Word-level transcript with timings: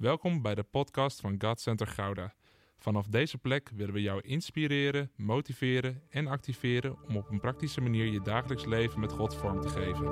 Welkom 0.00 0.42
bij 0.42 0.54
de 0.54 0.62
podcast 0.62 1.20
van 1.20 1.34
God 1.38 1.60
Center 1.60 1.86
Gouda. 1.86 2.34
Vanaf 2.78 3.06
deze 3.06 3.38
plek 3.38 3.70
willen 3.74 3.94
we 3.94 4.02
jou 4.02 4.20
inspireren, 4.20 5.10
motiveren 5.16 6.02
en 6.10 6.26
activeren 6.26 6.96
om 7.08 7.16
op 7.16 7.30
een 7.30 7.40
praktische 7.40 7.80
manier 7.80 8.06
je 8.06 8.20
dagelijks 8.20 8.64
leven 8.64 9.00
met 9.00 9.12
God 9.12 9.34
vorm 9.34 9.60
te 9.60 9.68
geven. 9.68 10.04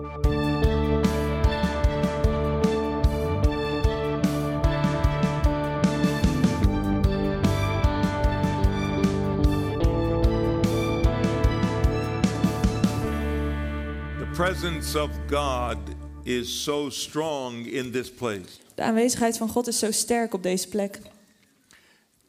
The 14.18 14.28
presence 14.32 15.02
of 15.02 15.10
God 15.30 15.78
is 16.22 16.62
so 16.62 16.90
strong 16.90 17.66
in 17.66 17.90
this 17.90 18.12
place. 18.12 18.67
De 18.78 18.84
aanwezigheid 18.84 19.36
van 19.36 19.48
God 19.48 19.66
is 19.66 19.78
zo 19.78 19.90
sterk 19.90 20.34
op 20.34 20.42
deze 20.42 20.68
plek. 20.68 20.98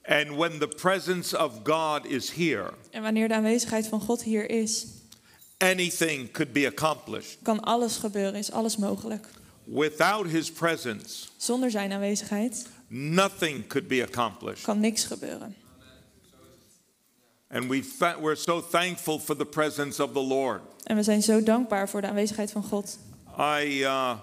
And 0.06 0.28
when 0.36 0.60
the 0.60 0.68
presence 0.68 1.38
of 1.38 1.54
God 1.64 2.06
is 2.06 2.32
here, 2.32 2.74
En 2.92 3.02
wanneer 3.02 3.28
de 3.28 3.34
aanwezigheid 3.34 3.88
van 3.88 4.02
God 4.02 4.24
hier 4.24 4.50
is, 4.50 4.86
anything 5.58 6.32
could 6.32 6.54
be 6.54 6.68
accomplished. 6.68 7.38
kan 7.42 7.60
alles 7.60 7.98
gebeuren, 7.98 8.36
is 8.36 8.52
alles 8.52 8.78
mogelijk. 8.78 9.28
Without 9.64 10.28
his 10.28 10.52
presence, 10.52 11.28
Zonder 11.38 11.72
zijn 11.72 11.92
aanwezigheid 11.92 12.68
nothing 12.88 13.68
could 13.68 13.88
be 13.88 14.04
accomplished. 14.04 14.64
kan 14.64 14.80
niks 14.80 15.04
gebeuren. 15.04 15.56
And 17.48 17.70
we 17.70 17.84
we're 18.22 18.36
so 18.36 18.62
thankful 18.62 19.20
for 19.20 19.36
the 19.36 19.46
presence 19.46 20.04
of 20.04 20.12
the 20.12 20.24
Lord. 20.24 20.62
En 20.84 20.96
we 20.96 21.04
zijn 21.04 21.22
zo 21.24 21.44
dankbaar 21.44 21.90
voor 21.90 22.02
de 22.02 22.08
aanwezigheid 22.08 22.52
van 22.52 22.64
God. 22.64 23.00
I 23.40 23.82
uh, 23.82 24.20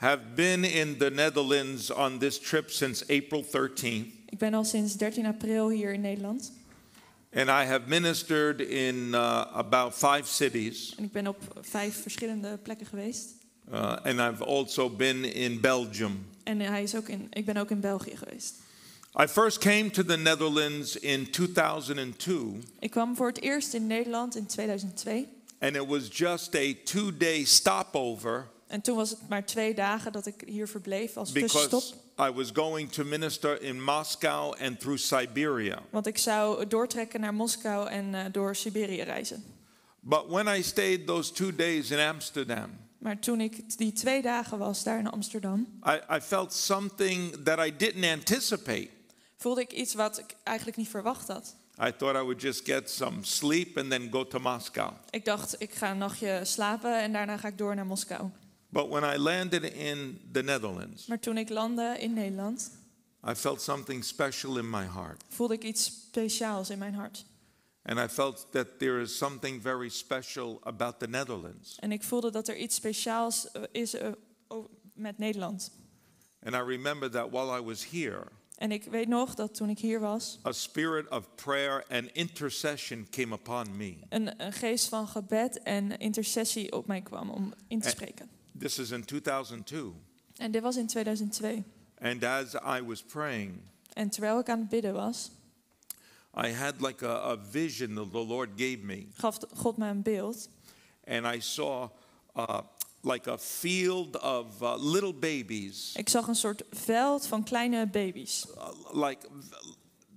have 0.00 0.20
been 0.34 0.64
in 0.64 0.96
the 0.98 1.10
Netherlands 1.10 1.90
on 1.90 2.18
this 2.18 2.38
trip 2.38 2.70
since 2.70 3.04
April 3.08 3.44
13th, 3.44 4.06
Ik 4.28 4.38
ben 4.38 4.54
al 4.54 4.64
sinds 4.64 4.96
13 4.96 5.26
april 5.26 5.68
hier 5.68 5.92
in 5.92 6.00
Nederland. 6.00 6.52
and 7.32 7.48
I 7.48 7.64
have 7.64 7.80
ministered 7.86 8.60
in 8.60 8.94
uh, 9.14 9.44
about 9.52 9.94
five 9.94 10.22
cities. 10.24 10.94
En 10.96 11.04
ik 11.04 11.12
ben 11.12 11.26
op 11.26 11.36
vijf 11.60 12.02
verschillende 12.02 12.58
plekken 12.62 12.86
geweest. 12.86 13.28
Uh, 13.72 13.96
and 14.02 14.18
I've 14.20 14.44
also 14.44 14.88
been 14.90 15.24
in 15.24 15.60
Belgium. 15.60 16.26
En 16.42 16.60
hij 16.60 16.82
is 16.82 16.94
ook 16.94 17.08
in, 17.08 17.26
ik 17.32 17.44
ben 17.44 17.56
ook 17.56 17.70
in 17.70 17.80
België 17.80 18.16
geweest. 18.16 18.54
I 19.22 19.26
first 19.26 19.58
came 19.58 19.90
to 19.90 20.04
the 20.04 20.16
Netherlands 20.16 20.96
in 20.96 21.30
2002, 21.30 22.58
Ik 22.78 22.90
kwam 22.90 23.16
voor 23.16 23.26
het 23.26 23.40
eerst 23.40 23.74
in 23.74 23.86
Nederland 23.86 24.36
in 24.36 24.46
2002. 24.46 25.26
and 25.58 25.76
it 25.76 25.86
was 25.86 26.08
just 26.18 26.54
a 26.54 26.72
two 26.84 27.16
day 27.16 27.44
stopover 27.44 28.48
En 28.70 28.80
toen 28.80 28.96
was 28.96 29.10
het 29.10 29.28
maar 29.28 29.46
twee 29.46 29.74
dagen 29.74 30.12
dat 30.12 30.26
ik 30.26 30.42
hier 30.46 30.68
verbleef 30.68 31.16
als 31.16 31.32
tussenstop. 31.32 31.82
I 32.20 32.30
was 32.30 32.50
going 32.52 32.92
to 32.92 33.04
minister 33.04 33.62
in 33.62 33.82
Moscow 33.82 34.54
and 34.60 34.80
through 34.80 34.98
Siberia. 34.98 35.82
Want 35.90 36.06
ik 36.06 36.18
zou 36.18 36.66
doortrekken 36.66 37.20
naar 37.20 37.34
Moskou 37.34 37.88
en 37.88 38.14
eh, 38.14 38.24
door 38.32 38.56
Siberië 38.56 39.02
reizen. 39.02 39.44
But 40.00 40.24
when 40.28 40.58
I 40.58 40.62
stayed 40.62 41.06
those 41.06 41.32
two 41.32 41.54
days 41.54 41.90
in 41.90 41.98
Amsterdam, 41.98 42.70
Maar 42.98 43.18
toen 43.18 43.40
ik 43.40 43.78
die 43.78 43.92
twee 43.92 44.22
dagen 44.22 44.58
was 44.58 44.82
daar 44.82 44.98
in 44.98 45.10
Amsterdam, 45.10 45.66
I, 45.86 46.14
I 46.16 46.20
felt 46.20 46.52
something 46.52 47.44
that 47.44 47.66
I 47.66 47.76
didn't 47.76 48.04
anticipate. 48.04 48.88
voelde 49.36 49.60
ik 49.60 49.72
iets 49.72 49.94
wat 49.94 50.18
ik 50.18 50.36
eigenlijk 50.42 50.76
niet 50.76 50.88
verwacht 50.88 51.28
had. 51.28 51.56
I 51.84 51.92
thought 51.96 52.16
I 52.16 52.22
would 52.22 52.42
just 52.42 52.64
get 52.64 52.90
some 52.90 53.24
sleep 53.24 53.78
and 53.78 53.90
then 53.90 54.08
go 54.10 54.26
to 54.26 54.38
Moscow. 54.38 54.90
Ik 55.10 55.24
dacht, 55.24 55.54
ik 55.58 55.74
ga 55.74 55.90
een 55.90 55.98
nachtje 55.98 56.40
slapen 56.44 57.00
en 57.00 57.12
daarna 57.12 57.36
ga 57.36 57.48
ik 57.48 57.58
door 57.58 57.74
naar 57.74 57.86
Moskou. 57.86 58.30
But 58.72 58.88
when 58.88 59.14
I 59.14 59.18
landed 59.18 59.64
in 59.64 60.20
the 60.32 60.42
Netherlands, 60.42 61.06
Maar 61.06 61.18
toen 61.20 61.36
ik 61.38 61.48
landde 61.48 61.96
in 61.98 62.12
Nederland, 62.14 62.70
I 63.28 63.34
felt 63.34 63.60
something 63.62 64.04
special 64.04 64.58
in 64.58 64.70
my 64.70 64.84
heart. 64.84 65.22
voelde 65.28 65.54
ik 65.54 65.64
iets 65.64 65.84
speciaals 65.84 66.70
in 66.70 66.78
mijn 66.78 66.94
hart. 66.94 67.24
And 67.82 67.98
I 67.98 68.08
felt 68.08 68.46
that 68.50 68.66
there 68.78 69.00
is 69.00 69.16
something 69.16 69.62
very 69.62 69.88
special 69.88 70.58
about 70.62 70.98
the 70.98 71.08
Netherlands. 71.08 71.76
En 71.78 71.92
ik 71.92 72.02
voelde 72.02 72.30
dat 72.30 72.48
er 72.48 72.56
iets 72.56 72.74
speciaals 72.74 73.50
eh, 73.50 73.62
is 73.72 73.94
eh, 73.94 74.08
o- 74.48 74.68
met 74.94 75.18
Nederland. 75.18 75.70
And 76.42 76.54
I 76.54 76.58
remember 76.58 77.10
that 77.10 77.30
while 77.30 77.58
I 77.58 77.62
was 77.62 77.90
here, 77.90 78.26
En 78.56 78.72
ik 78.72 78.84
weet 78.84 79.08
nog 79.08 79.34
dat 79.34 79.54
toen 79.54 79.68
ik 79.68 79.78
hier 79.78 80.00
was, 80.00 80.38
a 80.46 80.52
spirit 80.52 81.08
of 81.10 81.34
prayer 81.34 81.84
and 81.88 82.10
intercession 82.12 83.06
came 83.10 83.34
upon 83.34 83.76
me. 83.76 83.96
een, 84.08 84.42
een 84.44 84.52
geest 84.52 84.88
van 84.88 85.08
gebed 85.08 85.62
en 85.62 85.98
intercessie 85.98 86.72
op 86.72 86.86
mij 86.86 87.00
kwam 87.00 87.30
om 87.30 87.54
in 87.68 87.80
te 87.80 87.88
spreken. 87.88 88.28
This 88.58 88.78
is 88.78 88.90
in 88.90 89.04
2002. 89.04 89.92
En 90.36 90.50
dit 90.50 90.62
was 90.62 90.76
in 90.76 90.86
2002. 90.86 91.62
And 91.98 92.24
as 92.24 92.54
I 92.54 92.82
was 92.84 93.02
praying, 93.02 93.60
En 93.92 94.10
terwijl 94.10 94.38
ik 94.38 94.48
aan 94.48 94.58
het 94.58 94.68
bidden 94.68 94.92
was, 94.94 95.30
I 96.44 96.52
had 96.52 96.74
like 96.80 97.06
a, 97.06 97.30
a 97.32 97.36
vision 97.50 97.94
that 97.94 98.10
the 98.12 98.18
Lord 98.26 98.48
gave 98.56 98.78
me. 98.82 99.06
gaf 99.14 99.38
God 99.54 99.76
me 99.76 99.88
een 99.88 100.02
beeld. 100.02 100.48
And 101.04 101.34
I 101.34 101.40
saw 101.40 101.88
uh, 102.36 102.58
like 103.02 103.30
a 103.30 103.38
field 103.38 104.20
of 104.20 104.46
uh, 104.62 104.74
little 104.78 105.12
babies, 105.14 105.92
Ik 105.96 106.08
zag 106.08 106.26
een 106.26 106.34
soort 106.34 106.62
veld 106.70 107.26
van 107.26 107.44
kleine 107.44 107.86
baby's. 107.86 108.46
uh, 108.56 109.02
like 109.02 109.26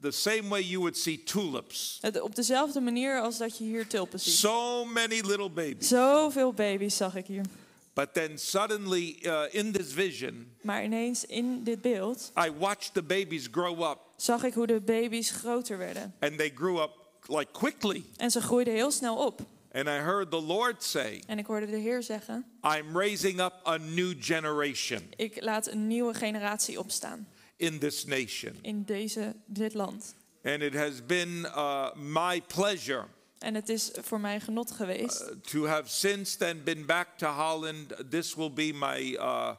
the 0.02 0.12
same 0.12 0.48
way 0.48 0.62
you 0.62 0.78
would 0.80 0.98
see 0.98 1.24
tulips. 1.24 1.98
Het- 2.02 2.22
Op 2.22 2.36
dezelfde 2.36 2.80
manier 2.82 3.22
als 3.22 3.38
dat 3.38 3.58
je 3.58 3.64
hier 3.64 3.88
tulpen 3.88 4.20
ziet. 4.20 4.34
So 4.34 4.86
many 4.86 5.22
little 5.22 5.50
babies. 5.50 5.88
Zoveel 5.88 6.54
baby's 6.54 6.96
zag 6.98 7.16
ik 7.16 7.26
hier. 7.26 7.46
But 7.94 8.14
then 8.14 8.38
suddenly 8.38 9.20
uh, 9.26 9.44
in 9.52 9.72
this 9.72 9.94
vision, 9.94 10.56
Maar 10.62 10.84
ineens 10.84 11.26
in 11.26 11.64
dit 11.64 11.82
beeld 11.82 12.32
I 12.46 12.52
watched 12.58 12.94
the 12.94 13.04
babies 13.04 13.48
grow 13.52 13.82
up, 13.92 14.00
zag 14.18 14.44
ik 14.44 14.54
hoe 14.54 14.68
de 14.68 14.80
baby's 14.82 15.32
groter 15.32 15.78
werden. 15.78 16.14
and 16.20 16.38
they 16.38 16.52
grew 16.56 16.82
up 16.82 16.92
like 17.28 17.52
quickly. 17.52 18.04
En 18.18 18.32
ze 18.32 18.42
groeiden 18.42 18.74
heel 18.74 18.92
snel 18.92 19.18
op. 19.26 19.42
And 19.72 19.88
I 19.88 19.92
heard 19.92 20.32
the 20.32 20.42
Lord 20.42 20.84
say, 20.84 21.24
En 21.28 21.38
ik 21.40 21.46
hoorde 21.46 21.66
de 21.66 21.78
Heer 21.78 22.04
zeggen, 22.04 22.46
I'm 22.64 22.98
raising 22.98 23.40
up 23.42 23.54
a 23.68 23.78
new 23.78 24.14
generation 24.20 25.02
ik 25.16 25.42
laat 25.42 25.68
een 25.68 25.88
nieuwe 25.88 26.14
generatie 26.14 26.80
opstaan 26.80 27.28
in 27.58 27.80
this 27.80 28.06
nation. 28.06 28.58
in 28.62 28.84
deze, 28.84 29.36
dit 29.46 29.74
land. 29.74 30.16
And 30.44 30.62
it 30.62 30.74
has 30.76 31.06
been 31.06 31.30
uh, 31.56 31.88
my 31.96 32.42
pleasure 32.42 33.06
En 33.44 33.56
het 33.56 33.70
is 33.70 33.92
voor 34.02 34.20
mij 34.20 34.40
genot 34.40 34.72
geweest 34.72 35.22
uh, 35.22 35.28
to 35.28 35.66
have 35.66 35.90
since 35.90 36.38
then 36.38 36.64
been 36.64 36.86
back 36.86 37.08
to 37.18 37.28
Holland. 37.28 37.94
This 38.10 38.36
will 38.36 38.54
be 38.54 38.72
my 38.74 39.14
uh, 39.14 39.50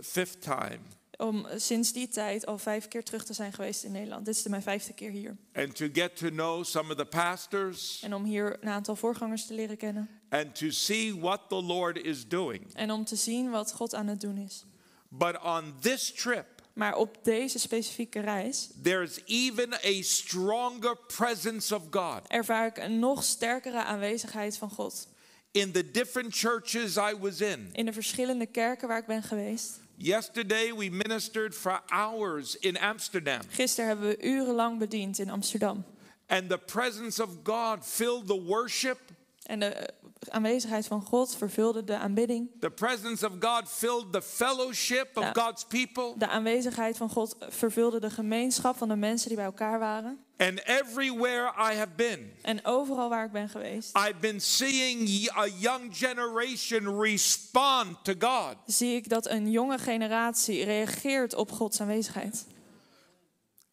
fifth 0.00 0.42
time. 0.42 0.78
om 1.16 1.46
sinds 1.56 1.92
die 1.92 2.08
tijd 2.08 2.46
al 2.46 2.58
vijf 2.58 2.88
keer 2.88 3.04
terug 3.04 3.24
te 3.24 3.32
zijn 3.32 3.52
geweest 3.52 3.84
in 3.84 3.92
Nederland. 3.92 4.24
Dit 4.24 4.36
is 4.36 4.42
de 4.42 4.48
mijn 4.50 4.62
vijfde 4.62 4.92
keer 4.92 5.10
hier. 5.10 5.36
And 5.54 5.76
to 5.76 5.86
get 5.92 6.16
to 6.16 6.28
know 6.28 6.64
some 6.64 6.90
of 6.90 6.96
the 6.96 7.04
pastors 7.04 8.02
En 8.02 8.14
om 8.14 8.24
hier 8.24 8.56
een 8.60 8.68
aantal 8.68 8.96
voorgangers 8.96 9.46
te 9.46 9.54
leren 9.54 9.76
kennen. 9.76 10.08
and 10.28 10.54
to 10.54 10.70
see 10.70 11.20
what 11.20 11.40
the 11.48 11.62
Lord 11.62 12.02
is 12.04 12.28
doing. 12.28 12.74
En 12.74 12.90
om 12.90 13.04
te 13.04 13.16
zien 13.16 13.50
wat 13.50 13.72
God 13.72 13.94
aan 13.94 14.06
het 14.06 14.20
doen 14.20 14.36
is. 14.36 14.64
But 15.08 15.42
on 15.42 15.74
this 15.80 16.12
trip, 16.12 16.53
Maar 16.74 16.96
op 16.96 17.18
deze 17.22 17.58
specifieke 17.58 18.20
reis 18.20 18.68
there 18.82 19.02
is 19.02 19.20
even 19.24 19.72
a 19.72 20.02
stronger 20.02 20.96
presence 21.16 21.74
of 21.74 21.82
God. 21.90 22.20
ervaar 22.28 22.66
ik 22.66 22.76
een 22.76 22.98
nog 22.98 23.24
sterkere 23.24 23.84
aanwezigheid 23.84 24.56
van 24.56 24.70
God. 24.70 25.08
In 25.50 25.72
the 25.72 25.90
different 25.90 26.36
churches 26.36 26.96
I 26.96 27.16
was 27.20 27.40
in. 27.40 27.68
In 27.72 27.84
de 27.84 27.92
verschillende 27.92 28.46
kerken 28.46 28.88
waar 28.88 28.98
ik 28.98 29.06
ben 29.06 29.22
geweest. 29.22 29.80
Yesterday 29.96 30.74
we 30.74 30.90
ministered 30.90 31.54
for 31.54 31.82
hours 31.86 32.56
in 32.58 32.78
Amsterdam. 32.78 33.40
Gisteren 33.48 33.88
hebben 33.88 34.08
we 34.08 34.22
urenlang 34.22 34.78
bediend 34.78 35.18
in 35.18 35.30
Amsterdam. 35.30 35.84
And 36.26 36.48
the 36.48 36.58
presence 36.58 37.22
of 37.22 37.30
God 37.42 37.78
filled 37.82 38.26
the 38.26 38.42
worship. 38.42 38.98
En 39.42 39.60
de 39.60 39.94
aanwezigheid 40.30 40.86
van 40.86 41.02
God 41.02 41.36
vervulde 41.36 41.84
de 41.84 41.96
aanbidding. 41.96 42.50
The 42.60 42.70
presence 42.70 43.26
of 43.26 43.32
God 43.40 43.62
filled 43.68 44.12
the 44.12 44.22
fellowship 44.22 45.16
of. 45.16 45.30
God's 45.32 45.64
people. 45.64 46.12
De 46.16 46.28
aanwezigheid 46.28 46.96
van 46.96 47.10
God 47.10 47.36
vervulde 47.48 48.00
de 48.00 48.10
gemeenschap 48.10 48.76
van 48.76 48.88
de 48.88 48.96
mensen 48.96 49.28
die 49.28 49.36
bij 49.36 49.46
elkaar 49.46 49.78
waren. 49.78 50.18
And 50.36 50.60
everywhere 50.64 51.52
I 51.72 51.76
have 51.76 51.92
been, 51.96 52.32
En 52.42 52.64
overal 52.64 53.08
waar 53.08 53.24
ik 53.24 53.32
ben 53.32 53.48
geweest, 53.48 53.96
I've 53.96 54.18
been 54.20 54.40
seeing 54.40 55.30
a 55.36 55.46
young 55.58 55.96
generation 55.96 57.00
respond 57.00 58.04
to 58.04 58.12
God. 58.18 58.56
zie 58.66 58.94
ik 58.96 59.08
dat 59.08 59.26
een 59.26 59.50
jonge 59.50 59.78
generatie 59.78 60.64
reageert 60.64 61.34
op 61.34 61.52
Gods 61.52 61.80
aanwezigheid. 61.80 62.46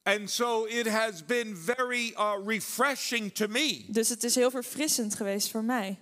And 0.04 0.30
so 0.30 0.66
it 0.66 0.88
has 0.88 1.26
been 1.26 1.56
very 1.58 2.14
uh, 2.18 2.34
refreshing 2.46 3.34
to 3.34 3.48
me. 3.48 3.86
Dus 3.88 4.10
het 4.10 4.24
is 4.24 4.36
heel 4.36 4.52
verfrissend 4.52 5.16
geweest 5.16 5.52
voor 5.52 5.64
mij. 5.64 6.00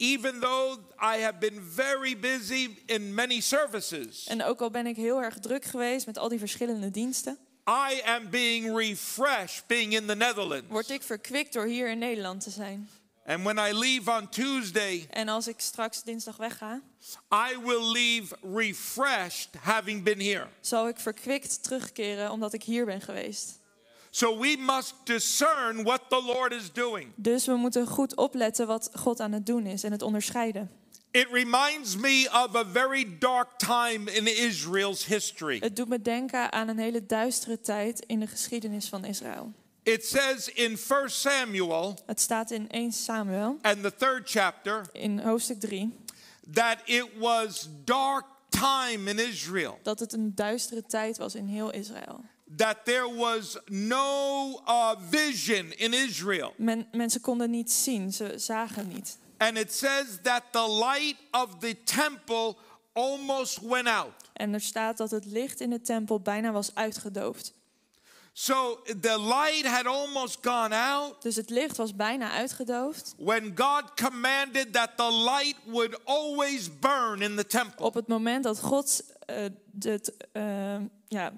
Even 0.00 0.40
though 0.40 0.78
I 1.00 1.20
have 1.22 1.38
been 1.38 1.60
very 1.74 2.18
busy 2.18 2.78
in 2.86 3.14
many 3.14 3.40
services, 3.40 4.26
En 4.26 4.42
ook 4.44 4.60
al 4.60 4.70
ben 4.70 4.86
ik 4.86 4.96
heel 4.96 5.22
erg 5.22 5.38
druk 5.38 5.64
geweest 5.64 6.06
met 6.06 6.18
al 6.18 6.28
die 6.28 6.38
verschillende 6.38 6.90
diensten, 6.90 7.38
I 7.68 8.00
am 8.04 8.30
being 8.30 8.76
refreshed 8.76 9.66
being 9.66 9.92
in 9.94 10.06
the 10.06 10.14
Netherlands. 10.14 10.66
word 10.68 10.90
ik 10.90 11.02
verkwikt 11.02 11.52
door 11.52 11.64
hier 11.66 11.90
in 11.90 11.98
Nederland 11.98 12.40
te 12.42 12.50
zijn. 12.50 12.88
And 13.26 13.42
when 13.44 13.58
I 13.58 13.72
leave 13.78 14.10
on 14.10 14.28
Tuesday, 14.28 15.06
En 15.10 15.28
als 15.28 15.48
ik 15.48 15.60
straks 15.60 16.02
dinsdag 16.02 16.36
wegga, 16.36 16.80
I 17.32 17.56
will 17.64 17.92
leave 17.92 18.36
refreshed 18.54 19.48
having 19.60 20.02
been 20.02 20.20
here. 20.20 20.46
zal 20.60 20.88
ik 20.88 20.98
verkwikt 20.98 21.62
terugkeren 21.62 22.30
omdat 22.30 22.52
ik 22.52 22.62
hier 22.62 22.84
ben 22.84 23.00
geweest. 23.00 23.57
So 24.18 24.38
we 24.38 24.56
must 24.56 24.94
discern 25.04 25.84
what 25.84 26.00
the 26.08 26.22
Lord 26.22 26.52
is 26.52 26.72
doing. 26.72 27.12
Dus 27.14 27.46
we 27.46 27.54
moeten 27.54 27.86
goed 27.86 28.16
opletten 28.16 28.66
wat 28.66 28.90
God 28.94 29.20
aan 29.20 29.32
het 29.32 29.46
doen 29.46 29.66
is 29.66 29.82
en 29.82 29.92
het 29.92 30.02
onderscheiden. 30.02 30.70
It 31.10 31.26
reminds 31.30 31.96
me 31.96 32.28
of 32.46 32.54
a 32.56 32.64
very 32.72 33.16
dark 33.18 33.48
time 33.56 34.12
in 34.12 34.26
Israel's 34.26 35.04
history. 35.04 35.58
Het 35.60 35.76
doet 35.76 35.88
me 35.88 36.02
denken 36.02 36.52
aan 36.52 36.68
een 36.68 36.78
hele 36.78 37.06
duistere 37.06 37.60
tijd 37.60 38.04
in 38.06 38.20
de 38.20 38.26
geschiedenis 38.26 38.88
van 38.88 39.04
Israël. 39.04 39.52
It 39.82 40.06
says 40.06 40.48
in 40.48 40.78
1 40.88 41.10
Samuel 41.10 41.98
Het 42.06 42.20
staat 42.20 42.50
in 42.50 42.68
1 42.68 42.92
Samuel, 42.92 43.58
and 43.62 43.82
the 43.82 43.94
third 43.96 44.30
chapter 44.30 44.86
in 44.92 45.18
hoofdstuk 45.18 45.60
3, 45.60 45.92
that 46.52 46.76
it 46.84 47.06
was 47.18 47.68
dark 47.84 48.24
time 48.48 49.10
in 49.10 49.18
Israel. 49.18 49.78
dat 49.82 50.00
het 50.00 50.12
een 50.12 50.34
duistere 50.34 50.86
tijd 50.86 51.18
was 51.18 51.34
in 51.34 51.46
heel 51.46 51.72
Israël. 51.72 52.24
That 52.56 52.84
there 52.84 53.14
was 53.16 53.58
no 53.66 54.50
uh, 54.66 54.90
vision 55.10 55.72
in 55.76 55.92
Israel. 55.92 56.54
Men, 56.56 56.86
mensen 56.92 57.20
konden 57.20 57.50
niet 57.50 57.72
zien, 57.72 58.12
ze 58.12 58.34
zagen 58.36 58.88
niet. 58.88 59.18
And 59.36 59.56
it 59.58 59.72
says 59.74 60.06
that 60.22 60.42
the 60.50 60.84
light 60.84 61.16
of 61.30 61.58
the 61.58 61.76
temple 61.84 62.56
almost 62.92 63.60
went 63.60 63.88
out. 63.88 64.12
En 64.32 64.54
er 64.54 64.60
staat 64.60 64.96
dat 64.96 65.10
het 65.10 65.24
licht 65.24 65.60
in 65.60 65.70
de 65.70 65.80
tempel 65.80 66.20
bijna 66.20 66.52
was 66.52 66.74
uitgedoofd. 66.74 67.56
So 68.32 68.80
the 69.00 69.20
light 69.20 69.66
had 69.66 69.86
almost 69.86 70.38
gone 70.42 70.76
out 70.76 71.22
Dus 71.22 71.36
het 71.36 71.50
licht 71.50 71.76
was 71.76 71.96
bijna 71.96 72.30
uitgedoofd. 72.30 73.14
when 73.16 73.52
God 73.54 73.82
commanded 73.94 74.72
that 74.72 74.90
the 74.96 75.12
light 75.12 75.56
would 75.64 76.04
always 76.04 76.78
burn 76.78 77.22
in 77.22 77.36
the 77.36 77.46
temple. 77.46 77.84
Op 77.84 77.94
het 77.94 78.06
moment 78.08 78.44
dat 78.44 78.60
God 78.60 79.02
eh, 79.26 79.44
het 79.78 80.12
eh, 80.32 80.76
ja, 81.08 81.32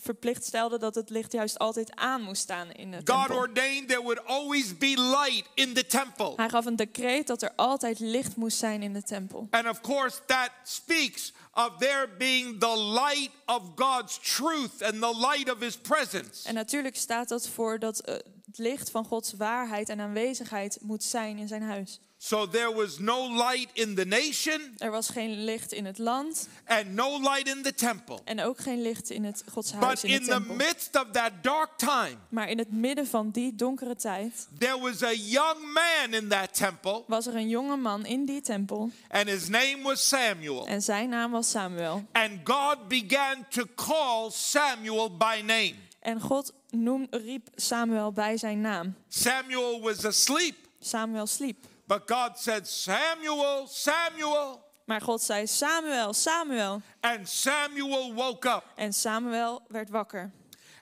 verplicht 0.00 0.44
stelde 0.44 0.78
dat 0.78 0.94
het 0.94 1.10
licht 1.10 1.32
juist 1.32 1.58
altijd 1.58 1.94
aan 1.94 2.22
moest 2.22 2.42
staan 2.42 2.72
in 2.72 2.90
de 2.90 2.96
God 2.96 3.06
tempel. 3.06 3.36
ordained 3.36 3.88
there 3.88 4.02
would 4.02 4.24
always 4.24 4.78
be 4.78 4.94
light 4.96 5.44
in 5.54 5.74
the 5.74 5.86
temple. 5.86 6.32
Hij 6.36 6.48
gaf 6.48 6.64
een 6.66 6.76
decreet 6.76 7.26
dat 7.26 7.42
er 7.42 7.52
altijd 7.56 7.98
licht 7.98 8.36
moest 8.36 8.58
zijn 8.58 8.82
in 8.82 8.92
de 8.92 9.02
tempel. 9.02 9.46
And 9.50 9.68
of 9.68 9.80
course, 9.80 10.18
that 10.26 10.50
speaks 10.62 11.32
of 11.54 11.70
there 11.78 12.08
being 12.18 12.60
the 12.60 12.78
light 12.78 13.30
of 13.46 13.62
God's 13.74 14.18
truth 14.36 14.82
and 14.82 14.94
the 15.00 15.16
light 15.28 15.52
of 15.52 15.60
His 15.60 15.76
presence. 15.76 16.48
En 16.48 16.54
natuurlijk 16.54 16.96
staat 16.96 17.28
dat 17.28 17.48
voor 17.48 17.78
dat 17.78 17.98
eh, 18.00 18.14
het 18.50 18.58
licht 18.58 18.90
van 18.90 19.04
Gods 19.04 19.32
waarheid 19.32 19.88
en 19.88 20.00
aanwezigheid 20.00 20.78
moet 20.80 21.02
zijn 21.04 21.38
in 21.38 21.48
zijn 21.48 21.62
huis. 21.62 22.00
So 22.22 22.48
there 22.48 22.74
was 22.74 22.98
no 22.98 23.34
light 23.36 23.68
in 23.72 23.94
the 23.94 24.04
nation 24.04 24.60
Er 24.78 24.90
was 24.90 25.08
geen 25.08 25.44
licht 25.44 25.72
in 25.72 25.84
het 25.84 25.98
land 25.98 26.48
and 26.66 26.86
no 26.94 27.18
light 27.20 27.48
in 27.56 27.62
the 27.62 27.74
temple. 27.74 28.18
en 28.24 28.40
ook 28.42 28.58
geen 28.60 28.82
licht 28.82 29.10
in 29.10 29.24
het 29.24 29.44
Gods 29.52 29.72
But 29.72 29.82
huis 29.82 30.04
in 30.04 30.08
de 30.10 30.14
in 30.16 30.22
the 30.24 30.30
tempel. 30.30 30.54
midst 30.54 30.96
of 30.96 31.04
that 31.12 31.32
dark 31.42 31.70
time, 31.76 32.16
Maar 32.28 32.48
in 32.48 32.58
het 32.58 32.72
midden 32.72 33.06
van 33.06 33.30
die 33.30 33.54
donkere 33.54 33.96
tijd 33.96 34.48
there 34.58 34.78
was 34.80 35.02
a 35.02 35.12
young 35.12 35.72
man 35.72 36.14
in 36.20 36.28
that 36.28 36.54
temple, 36.54 37.02
was 37.06 37.26
er 37.26 37.34
een 37.34 37.48
jonge 37.48 37.76
man 37.76 38.06
in 38.06 38.24
die 38.24 38.40
tempel 38.40 38.90
and 39.08 39.28
his 39.28 39.48
name 39.48 39.78
was 39.82 40.08
Samuel. 40.08 40.66
en 40.66 40.82
zijn 40.82 41.08
naam 41.08 41.30
was 41.30 41.50
Samuel. 41.50 42.04
And 42.12 42.30
God 42.44 42.88
began 42.88 43.46
to 43.48 43.64
call 43.74 44.30
Samuel 44.30 45.16
by 45.16 45.40
name. 45.46 45.74
En 46.00 46.20
God 46.20 46.52
noem, 46.70 47.06
riep 47.10 47.48
Samuel 47.54 48.12
bij 48.12 48.36
zijn 48.36 48.60
naam. 48.60 48.94
Samuel 49.08 49.80
was 49.80 50.04
asleep, 50.04 50.56
Samuel 50.80 51.26
sliep. 51.26 51.66
but 51.86 52.02
God 52.10 52.38
said, 52.38 52.68
Samuel, 52.68 53.66
Samuel. 53.66 54.68
Maar 54.84 55.00
God 55.00 55.22
zei 55.22 55.46
Samuel, 55.46 56.12
Samuel. 56.12 56.82
And 57.00 57.28
Samuel 57.28 58.14
woke 58.14 58.48
up. 58.48 58.64
En 58.76 58.92
Samuel 58.92 59.62
werd 59.68 59.90
wakker. 59.90 60.30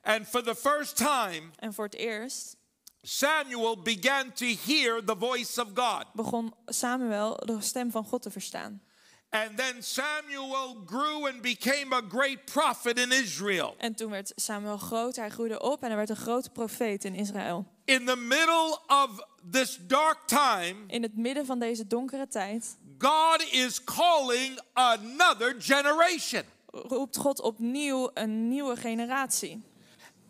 And 0.02 0.26
for 0.28 0.42
the 0.42 0.54
first 0.54 0.96
time, 0.96 1.42
En 1.58 1.74
voor 1.74 1.84
het 1.84 1.94
eerst 1.94 2.56
Samuel 3.02 3.82
began 3.82 4.32
to 4.32 4.46
hear 4.66 5.04
the 5.04 5.16
voice 5.18 5.60
of 5.60 5.68
God. 5.74 6.04
begon 6.12 6.54
Samuel 6.66 7.36
de 7.36 7.60
stem 7.60 7.90
van 7.90 8.04
God 8.04 8.22
te 8.22 8.30
verstaan. 8.30 8.82
And 9.30 9.56
then 9.56 9.82
Samuel 9.82 10.76
grew 10.86 11.26
and 11.26 11.42
became 11.42 11.94
a 11.94 12.00
great 12.08 12.44
prophet 12.44 12.98
in 12.98 13.12
Israel. 13.12 13.74
En 13.78 13.94
toen 13.94 14.10
werd 14.10 14.32
Samuel 14.36 14.76
groot, 14.78 15.16
hij 15.16 15.30
groeide 15.30 15.60
op 15.60 15.82
en 15.82 15.86
hij 15.88 15.96
werd 15.96 16.08
een 16.10 16.16
grote 16.16 16.50
profeet 16.50 17.04
in 17.04 17.14
Israël. 17.14 17.66
In 17.84 18.06
the 18.06 18.16
middle 18.16 18.78
of 18.86 19.10
this 19.50 19.78
dark 19.86 20.18
time, 20.26 20.74
In 20.86 21.02
het 21.02 21.16
midden 21.16 21.46
van 21.46 21.58
deze 21.58 21.86
donkere 21.86 22.28
tijd 22.28 22.76
God 22.98 23.42
is 23.52 23.84
calling 23.84 24.60
another 24.72 25.54
generation. 25.58 26.42
roept 26.72 27.16
God 27.16 27.40
opnieuw 27.40 28.10
een 28.14 28.48
nieuwe 28.48 28.76
generatie. 28.76 29.62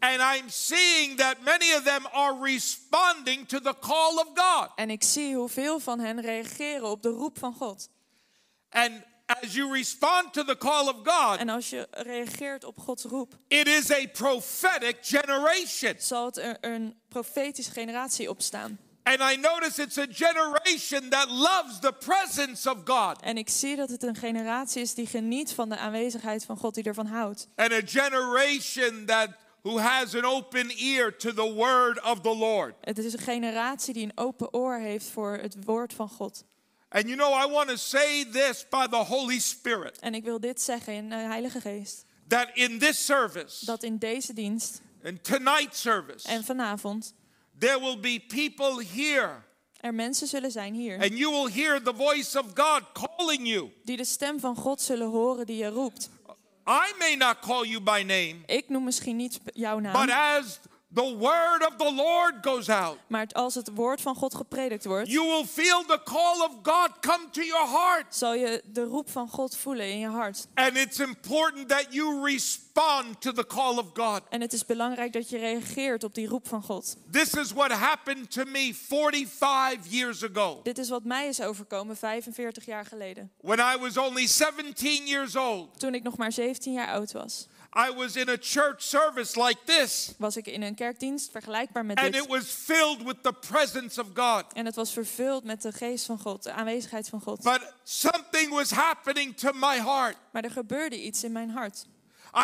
And 0.01 0.21
I'm 0.37 0.49
seeing 0.49 1.17
that 1.17 1.37
many 1.45 1.75
of 1.77 1.83
them 1.83 2.07
are 2.07 2.37
responding 2.43 3.49
to 3.49 3.61
the 3.61 3.75
call 3.81 4.15
of 4.17 4.27
God. 4.35 4.69
En 4.77 4.91
ik 4.91 5.03
zie 5.03 5.35
hoeveel 5.37 5.79
van 5.79 5.99
hen 6.01 6.21
reageren 6.21 6.91
op 6.91 7.03
de 7.03 7.09
roep 7.09 7.39
van 7.39 7.55
God. 7.55 7.89
And 8.71 8.93
as 9.27 9.55
you 9.55 9.73
respond 9.73 10.33
to 10.33 10.45
the 10.45 10.57
call 10.57 10.89
of 10.89 10.97
God, 11.05 11.39
En 11.39 11.49
als 11.49 11.71
je 11.71 11.87
reageert 11.91 12.65
op 12.65 12.79
Gods 12.79 13.05
roep, 13.05 13.35
it 13.49 13.67
is 13.67 13.91
a 13.91 14.07
prophetic 14.13 14.97
generation. 15.01 15.95
zal 15.99 16.25
het 16.25 16.37
er 16.37 16.57
een 16.61 16.95
profetische 17.09 17.73
generatie 17.73 18.31
opstaan. 18.31 18.79
And 19.03 19.21
I 19.21 19.37
notice 19.37 19.83
it's 19.83 19.99
a 19.99 20.07
generation 20.11 21.09
that 21.09 21.29
loves 21.31 21.79
the 21.81 21.93
presence 21.99 22.71
of 22.71 22.77
God 22.85 23.21
En 23.21 23.37
ik 23.37 23.49
zie 23.49 23.77
dat 23.77 23.89
het 23.89 24.03
een 24.03 24.17
generatie 24.17 24.83
is 24.83 24.95
die 24.95 25.07
geniet 25.07 25.53
van 25.53 25.69
de 25.69 25.77
aanwezigheid 25.77 26.45
van 26.45 26.57
God, 26.57 26.75
die 26.75 26.85
ervan 26.85 27.07
houdt. 27.07 27.49
and 27.57 27.73
a 27.73 27.81
generation 27.85 29.05
that 29.07 29.29
who 29.63 29.79
has 29.79 30.15
an 30.15 30.25
open 30.25 30.71
ear 30.71 31.17
to 31.17 31.33
the 31.33 31.53
word 31.53 32.03
of 32.05 32.21
the 32.21 32.37
Lord. 32.37 32.75
Het 32.81 32.99
is 32.99 33.13
een 33.13 33.19
generatie 33.19 33.95
die 33.95 34.05
een 34.05 34.13
open 34.19 34.53
oor 34.55 34.79
heeft 34.79 35.07
voor 35.11 35.33
het 35.37 35.57
woord 35.65 35.93
van 35.95 36.09
God. 36.09 36.45
And 36.91 37.05
you 37.05 37.17
know, 37.17 37.33
I 37.33 37.47
want 37.53 37.69
to 37.69 37.77
say 37.77 38.25
this 38.25 38.65
by 38.71 38.87
the 38.91 38.97
Holy 39.05 39.39
Spirit 39.39 39.99
En 39.99 40.15
ik 40.15 40.25
wil 40.25 40.41
dit 40.41 40.63
zeggen 40.63 40.93
in 40.95 41.09
de 41.09 41.15
Heilige 41.17 41.61
Geest. 41.61 42.05
that 42.29 42.49
in 42.55 42.79
this 42.79 43.05
service 43.07 43.65
Dat 43.65 43.83
in 43.83 43.99
deze 43.99 44.33
dienst 44.33 44.81
and 45.05 45.25
tonight's 45.25 45.81
service, 45.81 46.29
en 46.29 46.45
vanavond 46.45 47.15
there 47.59 47.81
will 47.81 47.99
be 48.01 48.21
people 48.29 48.85
here 48.95 49.43
er 49.81 49.95
mensen 49.95 50.27
zullen 50.27 50.51
zijn 50.51 50.75
hier 50.75 50.99
and 51.01 51.19
you 51.19 51.31
will 51.33 51.53
hear 51.65 51.83
the 51.83 51.95
voice 51.95 52.39
of 52.39 52.47
God 52.55 52.83
calling 52.93 53.49
you. 53.49 53.73
die 53.85 53.97
de 53.97 54.05
stem 54.05 54.41
van 54.41 54.57
God 54.57 54.81
zullen 54.81 55.09
horen 55.09 55.47
die 55.47 55.57
je 55.57 55.69
roept. 55.69 56.11
I 56.67 56.95
may 56.99 57.15
not 57.17 57.39
call 57.41 57.65
you 57.67 57.81
by 57.81 58.03
name, 58.07 58.37
Ik 58.47 58.69
noem 58.69 58.85
misschien 58.85 59.17
niet 59.17 59.41
jouw 59.55 59.75
but 59.81 59.93
naam, 59.93 60.09
as 60.11 60.59
the 60.95 61.17
word 61.17 61.67
of 61.69 61.77
the 61.77 61.93
Lord 61.95 62.35
goes 62.43 62.69
out, 62.69 62.97
maar 63.07 63.27
als 63.33 63.55
het 63.55 63.71
woord 63.75 64.01
van 64.01 64.15
God 64.15 64.35
gepredikt 64.35 64.85
wordt, 64.85 65.11
you 65.11 65.27
will 65.27 65.45
feel 65.47 65.85
the 65.85 66.01
call 66.05 66.41
of 66.41 66.51
God 66.63 66.91
come 67.01 67.31
to 67.31 67.43
your 67.43 67.69
heart. 67.69 68.15
zal 68.15 68.35
je 68.35 68.63
de 68.73 68.83
roep 68.85 69.11
van 69.11 69.29
God 69.29 69.57
voelen 69.57 69.91
in 69.91 69.99
je 69.99 70.09
hart. 70.09 70.47
And 70.55 70.77
it's 70.77 70.99
important 70.99 71.69
that 71.69 71.87
you 71.91 72.25
respond 72.25 73.21
to 73.21 73.33
the 73.33 73.47
call 73.47 73.79
of 73.79 73.87
God. 73.95 74.21
En 74.29 74.41
het 74.41 74.53
is 74.53 74.67
belangrijk 74.67 75.13
dat 75.13 75.29
je 75.31 75.39
reageert 75.39 76.05
op 76.05 76.15
die 76.15 76.29
roep 76.29 76.49
van 76.49 76.63
God. 76.63 76.97
This 77.11 77.35
is 77.35 77.53
what 77.53 77.71
happened 77.71 78.31
to 78.31 78.45
me 78.45 78.75
45 78.75 79.91
years 79.93 80.25
ago 80.25 80.61
Dit 80.63 80.79
is 80.79 80.89
wat 80.89 81.05
mij 81.05 81.29
is 81.29 81.41
overkomen 81.41 81.97
45 81.97 82.65
jaar 82.67 82.85
geleden. 82.85 83.31
when 83.41 83.59
I 83.59 83.79
was 83.81 83.97
only 83.97 84.27
17 84.27 85.07
years 85.07 85.37
old. 85.37 85.79
Toen 85.79 85.95
ik 85.95 86.03
nog 86.03 86.17
maar 86.17 86.33
17 86.33 86.73
jaar 86.73 86.89
oud 86.89 87.13
was, 87.13 87.47
I 87.77 87.91
was 87.95 88.17
in 88.17 88.29
a 88.29 88.37
church 88.41 88.81
service 88.83 89.37
like 89.37 89.59
this, 89.65 90.15
was 90.19 90.37
ik 90.37 90.47
in 90.47 90.63
een 90.63 90.75
kerkdienst 90.75 91.31
vergelijkbaar 91.31 91.85
met 91.85 91.99
and 91.99 92.13
dit. 92.13 92.23
it 92.23 92.29
was 92.29 92.45
filled 92.45 93.03
with 93.03 93.23
the 93.23 93.33
presence 93.33 94.01
of 94.01 94.07
God. 94.15 94.45
En 94.53 94.67
het 94.67 94.75
was 94.75 94.93
vervuld 94.93 95.45
met 95.45 95.63
de 95.63 95.73
geest 95.73 96.05
van 96.05 96.19
God, 96.19 96.43
de 96.43 96.53
aanwezigheid 96.53 97.09
van 97.09 97.21
God. 97.21 97.43
But 97.43 97.73
something 97.85 98.51
was 98.51 98.71
happening 98.71 99.37
to 99.37 99.53
my 99.53 99.77
heart. 99.81 100.17
Maar 100.31 100.45
er 100.45 100.51
gebeurde 100.51 101.03
iets 101.03 101.25
in 101.25 101.33
mijn 101.33 101.51
hart. 101.51 101.87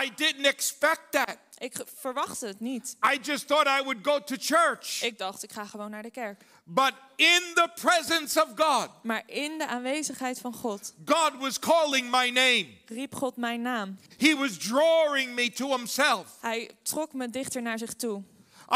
I 0.05 0.11
didn't 0.17 0.47
expect 0.47 1.03
that. 1.11 1.37
Ik 1.65 1.75
verwachtte 2.01 2.47
het 2.47 2.61
niet. 2.61 2.97
I 3.15 3.19
just 3.23 3.47
thought 3.47 3.81
I 3.81 3.85
would 3.85 3.99
go 4.03 4.19
to 4.25 4.37
church. 4.39 5.03
Ik 5.03 5.19
dacht, 5.19 5.43
ik 5.43 5.53
ga 5.53 5.65
gewoon 5.65 5.91
naar 5.91 6.03
de 6.03 6.11
kerk. 6.11 6.43
But 6.65 6.93
in 7.17 7.43
the 7.55 7.69
presence 7.81 8.43
of 8.43 8.49
God, 8.57 8.89
Maar 9.03 9.23
in 9.27 9.59
de 9.59 9.67
aanwezigheid 9.67 10.39
van 10.41 10.55
God 10.55 10.93
God 11.05 11.33
was 11.39 11.59
calling 11.59 12.11
my 12.11 12.29
name. 12.31 12.67
riep 12.87 13.15
God 13.15 13.37
mijn 13.37 13.63
naam. 13.63 13.99
He 14.19 14.37
was 14.37 14.57
drawing 14.59 15.35
me 15.35 15.51
to 15.51 15.77
Himself. 15.77 16.27
Hij 16.41 16.71
trok 16.83 17.13
me 17.13 17.31
dichter 17.31 17.63
naar 17.63 17.79
zich 17.79 17.95
toe. 17.95 18.23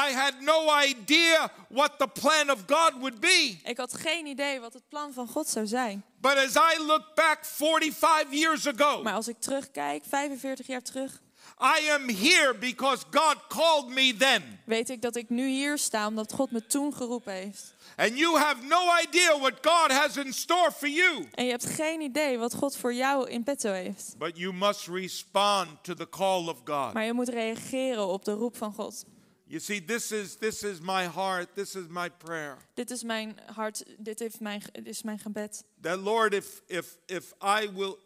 I 0.09 0.12
had 0.12 0.40
no 0.40 0.80
idea 0.85 1.50
what 1.68 1.99
the 1.99 2.09
plan 2.09 2.50
of 2.50 2.59
God 2.66 2.92
would 2.99 3.21
be. 3.21 3.59
Ik 3.64 3.76
had 3.76 3.95
geen 3.95 4.26
idee 4.26 4.61
wat 4.61 4.73
het 4.73 4.88
plan 4.88 5.12
van 5.12 5.28
God 5.28 5.49
zou 5.49 5.66
zijn. 5.66 6.04
But 6.21 6.37
as 6.37 6.54
I 6.54 6.83
look 6.83 7.14
back 7.14 7.38
45 7.45 8.33
years 8.38 8.66
ago, 8.66 9.02
Maar 9.02 9.14
als 9.14 9.28
ik 9.28 9.40
terugkijk, 9.40 10.04
45 10.09 10.66
jaar 10.66 10.83
terug, 10.83 11.21
I 11.60 11.88
am 11.90 12.08
here 12.08 12.54
because 12.54 13.04
God 13.10 13.36
called 13.48 13.88
me 13.88 14.14
then. 14.16 14.42
weet 14.64 14.88
ik 14.88 15.02
dat 15.02 15.16
ik 15.16 15.28
nu 15.30 15.48
hier 15.48 15.78
sta 15.78 16.06
omdat 16.06 16.32
God 16.32 16.50
me 16.50 16.66
toen 16.66 16.94
geroepen 16.94 17.32
heeft. 17.32 17.74
And 17.96 18.18
you 18.18 18.38
have 18.38 18.62
no 18.62 18.80
idea 19.02 19.38
what 19.38 19.52
God 19.62 19.90
has 19.90 20.16
in 20.16 20.32
store 20.32 20.72
for 20.72 20.88
you. 20.88 21.28
En 21.30 21.44
je 21.44 21.50
hebt 21.50 21.66
geen 21.66 22.00
idee 22.00 22.38
wat 22.38 22.54
God 22.54 22.76
voor 22.76 22.94
jou 22.94 23.30
in 23.30 23.42
petto 23.42 23.72
heeft. 23.72 24.14
But 24.18 24.36
you 24.38 24.52
must 24.54 24.86
respond 24.86 25.68
to 25.82 25.94
the 25.94 26.08
call 26.08 26.48
of 26.48 26.60
God. 26.64 26.92
Maar 26.92 27.04
je 27.04 27.12
moet 27.12 27.28
reageren 27.28 28.06
op 28.06 28.24
de 28.24 28.32
roep 28.32 28.56
van 28.56 28.72
God. 28.72 29.04
You 29.44 29.60
see, 29.60 29.84
this 29.84 30.12
is 30.12 30.36
this 30.36 30.62
is 30.62 30.80
my 30.80 31.08
heart, 31.14 31.54
this 31.54 31.74
is 31.74 31.84
my 31.88 32.10
prayer. 32.10 32.56
Dit 32.74 32.90
is 32.90 33.02
mijn 33.02 33.36
hart, 33.54 33.84
dit, 33.98 34.18
heeft 34.18 34.40
mijn, 34.40 34.62
dit 34.72 34.86
is 34.86 35.02
mijn 35.02 35.18
gebed. 35.18 35.64
That 35.80 35.98
Lord, 35.98 36.34
if 36.34 36.62
if 36.66 36.98
if 37.06 37.32
I 37.42 37.70
will 37.74 37.96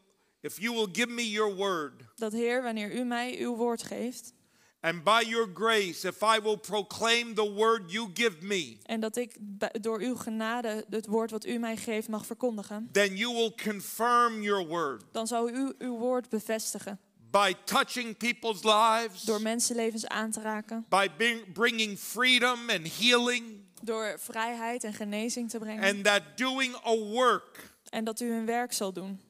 if 0.42 0.58
you 0.58 0.74
will 0.74 0.88
give 0.92 1.08
me 1.08 1.22
your 1.30 1.54
word, 1.54 1.92
Dat 2.16 2.32
Heer, 2.32 2.62
wanneer 2.62 2.94
u 2.94 3.04
mij 3.04 3.38
uw 3.40 3.56
woord 3.56 3.82
geeft 3.82 4.32
and 4.80 5.04
by 5.04 5.22
your 5.26 5.46
grace, 5.54 6.04
if 6.08 6.22
I 6.22 6.40
will 6.40 6.56
proclaim 6.56 7.34
the 7.34 7.52
word 7.52 7.90
you 7.92 8.10
give 8.14 8.36
me, 8.42 8.78
en 8.82 9.00
dat 9.00 9.16
ik 9.16 9.36
door 9.80 10.00
uw 10.00 10.16
genade 10.16 10.84
het 10.90 11.06
woord 11.06 11.30
wat 11.30 11.46
u 11.46 11.58
mij 11.58 11.76
geeft 11.76 12.08
mag 12.08 12.26
verkondigen, 12.26 12.88
then 12.92 13.16
you 13.16 13.34
will 13.34 13.54
confirm 13.64 14.42
your 14.42 14.66
word. 14.66 15.04
dan 15.12 15.26
zal 15.26 15.48
u 15.48 15.74
uw 15.78 15.98
woord 15.98 16.28
bevestigen. 16.28 16.98
By 17.30 17.54
touching 17.64 18.16
people's 18.16 18.62
lives, 18.62 19.22
door 19.22 19.42
mensenlevens 19.42 20.06
aan 20.06 20.30
te 20.30 20.40
raken, 20.40 20.86
by 20.88 21.08
bring, 21.16 21.52
bringing 21.52 21.98
freedom 21.98 22.70
and 22.70 22.98
healing, 22.98 23.44
door 23.82 24.14
vrijheid 24.18 24.84
en 24.84 24.92
genezing 24.94 25.50
te 25.50 25.58
brengen. 25.58 25.94
and 25.94 26.04
that 26.04 26.22
doing 26.36 26.74
a 26.86 26.96
work 26.96 27.70
en 27.88 28.04
dat 28.04 28.20
u 28.20 28.32
een 28.32 28.46
werk 28.46 28.72
zal 28.72 28.92
doen, 28.92 29.20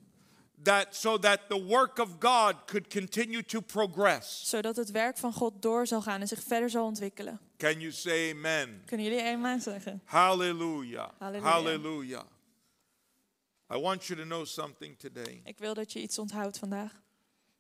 that 0.64 0.95
so 0.95 1.19
that 1.19 1.49
the 1.49 1.66
work 1.66 1.99
of 1.99 2.19
God 2.21 2.57
could 2.66 2.88
continue 2.88 3.42
to 3.42 3.61
progress. 3.61 4.49
zodat 4.49 4.76
het 4.76 4.90
werk 4.90 5.16
van 5.16 5.33
God 5.33 5.62
door 5.62 5.87
zal 5.87 6.02
gaan 6.02 6.21
en 6.21 6.28
zich 6.28 6.42
verder 6.42 6.71
zal 6.71 6.85
ontwikkelen. 6.85 7.40
Can 7.57 7.81
you 7.81 7.92
say 7.92 8.31
amen? 8.31 8.83
Kunnen 8.87 9.07
jullie 9.07 9.23
eenmaal 9.23 9.61
zeggen? 9.61 10.00
Hallelujah. 10.04 11.11
Hallelujah. 11.19 11.52
Hallelujah. 11.52 12.25
I 13.75 13.78
want 13.78 14.04
you 14.07 14.21
to 14.21 14.25
know 14.25 14.45
something 14.45 14.99
today. 14.99 15.40
Ik 15.45 15.59
wil 15.59 15.75
dat 15.75 15.92
je 15.92 16.00
iets 16.00 16.19
onthoudt 16.19 16.59
vandaag. 16.59 17.00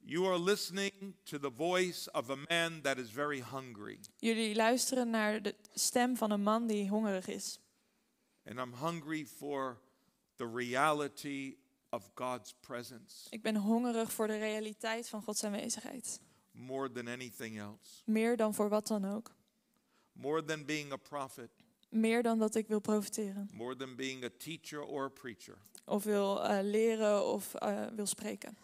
You 0.04 0.26
are 0.26 0.38
listening 0.38 1.14
to 1.24 1.38
the 1.38 1.50
voice 1.50 2.10
of 2.10 2.30
a 2.30 2.36
man 2.48 2.80
that 2.82 2.98
is 2.98 3.10
very 3.10 3.40
hungry. 3.40 3.98
Jullie 4.18 4.54
luisteren 4.54 5.10
naar 5.10 5.42
de 5.42 5.54
stem 5.74 6.16
van 6.16 6.30
een 6.30 6.42
man 6.42 6.66
die 6.66 6.88
hongerig 6.88 7.26
is. 7.26 7.58
And 8.44 8.58
I'm 8.58 8.72
hungry 8.72 9.26
for 9.26 9.80
the 10.36 10.50
reality 10.54 11.56
of 11.92 12.10
God's 12.14 12.54
presence 12.60 13.26
Ik 13.30 13.42
ben 13.42 13.56
hongerig 13.56 14.12
voor 14.12 14.26
de 14.26 14.38
realiteit 14.38 15.08
van 15.08 15.22
Gods 15.22 15.44
aanwezigheid. 15.44 16.20
more 16.52 16.90
than 16.92 17.08
anything 17.08 17.58
else. 17.58 18.02
Meer 18.04 18.36
dan 18.36 18.54
voor 18.54 18.68
wat 18.68 18.86
dan 18.86 19.04
ook. 19.04 19.34
More 20.12 20.44
than 20.44 20.64
being 20.64 20.92
a 20.92 20.96
prophet, 20.96 21.50
Meer 21.88 22.22
dan 22.22 22.38
dat 22.38 22.54
ik 22.54 22.66
wil 22.68 22.80
profiteren. 22.80 23.48
more 23.52 23.76
than 23.76 23.96
being 23.96 24.24
a 24.24 24.28
teacher 24.38 24.82
or 24.82 25.04
a 25.04 25.08
preacher. 25.08 25.58
Of 25.84 26.04
wil 26.04 26.42
eh, 26.44 26.58
leren 26.62 27.26
of 27.26 27.54
eh, 27.54 27.86
wil 27.86 28.06
spreken. 28.06 28.56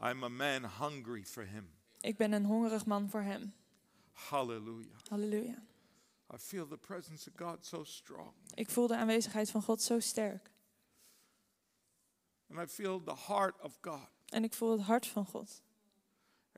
I'm 0.00 0.22
a 0.24 0.28
man 0.28 0.64
hungry 0.64 1.24
for 1.24 1.44
him. 1.46 1.70
Ik 2.00 2.16
ben 2.16 2.32
een 2.32 2.44
hongerig 2.44 2.86
man 2.86 3.10
voor 3.10 3.20
hem. 3.22 3.52
Hallelujah. 4.12 4.96
Halleluja. 5.08 5.62
I 6.34 6.36
feel 6.38 6.66
the 6.66 6.76
presence 6.76 7.28
of 7.30 7.46
God 7.46 7.64
so 7.66 7.84
strong. 7.84 8.32
Ik 8.54 8.70
voel 8.70 8.86
de 8.86 8.96
aanwezigheid 8.96 9.50
van 9.50 9.62
God 9.62 9.82
zo 9.82 10.00
sterk. 10.00 10.50
And 12.50 12.58
I 12.60 12.66
feel 12.66 13.02
the 13.02 13.14
heart 13.26 13.60
of 13.62 13.78
God. 13.80 14.08
En 14.28 14.44
ik 14.44 14.54
voel 14.54 14.70
het 14.72 14.80
hart 14.80 15.06
van 15.06 15.26
God. 15.26 15.62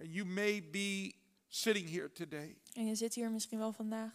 And 0.01 0.13
you 0.15 0.27
may 0.27 0.71
be 0.71 1.15
sitting 1.49 1.89
here 1.91 2.13
today, 2.13 2.57
En 2.73 2.87
je 2.87 2.95
zit 2.95 3.15
hier 3.15 3.31
misschien 3.31 3.59
wel 3.59 3.73
vandaag. 3.73 4.13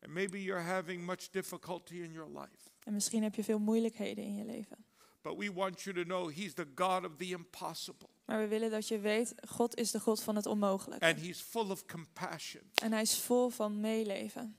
and 0.00 0.12
maybe 0.12 0.42
you're 0.42 0.62
having 0.62 1.04
much 1.04 1.30
difficulty 1.30 1.94
in 1.94 2.12
your 2.12 2.30
life. 2.38 2.70
En 2.84 2.92
misschien 2.92 3.22
heb 3.22 3.34
je 3.34 3.44
veel 3.44 3.58
moeilijkheden 3.58 4.24
in 4.24 4.34
je 4.36 4.44
leven. 4.44 4.84
But 5.22 5.36
we 5.38 5.52
want 5.52 5.80
you 5.82 5.96
to 5.96 6.02
know 6.02 6.32
He's 6.34 6.54
the 6.54 6.66
God 6.74 7.04
of 7.04 7.16
the 7.16 7.24
impossible, 7.28 8.08
Maar 8.24 8.38
we 8.40 8.46
willen 8.48 8.70
dat 8.70 8.88
je 8.88 8.98
weet, 8.98 9.34
God 9.48 9.76
is 9.76 9.90
de 9.90 10.00
God 10.00 10.22
van 10.22 10.36
het 10.36 10.46
onmogelijke. 10.46 11.06
and 11.06 11.20
He's 11.20 11.40
full 11.40 11.70
of 11.70 11.84
compassion. 11.86 12.62
En 12.74 12.92
hij 12.92 13.02
is 13.02 13.18
vol 13.18 13.48
van 13.48 13.80
meeleven. 13.80 14.56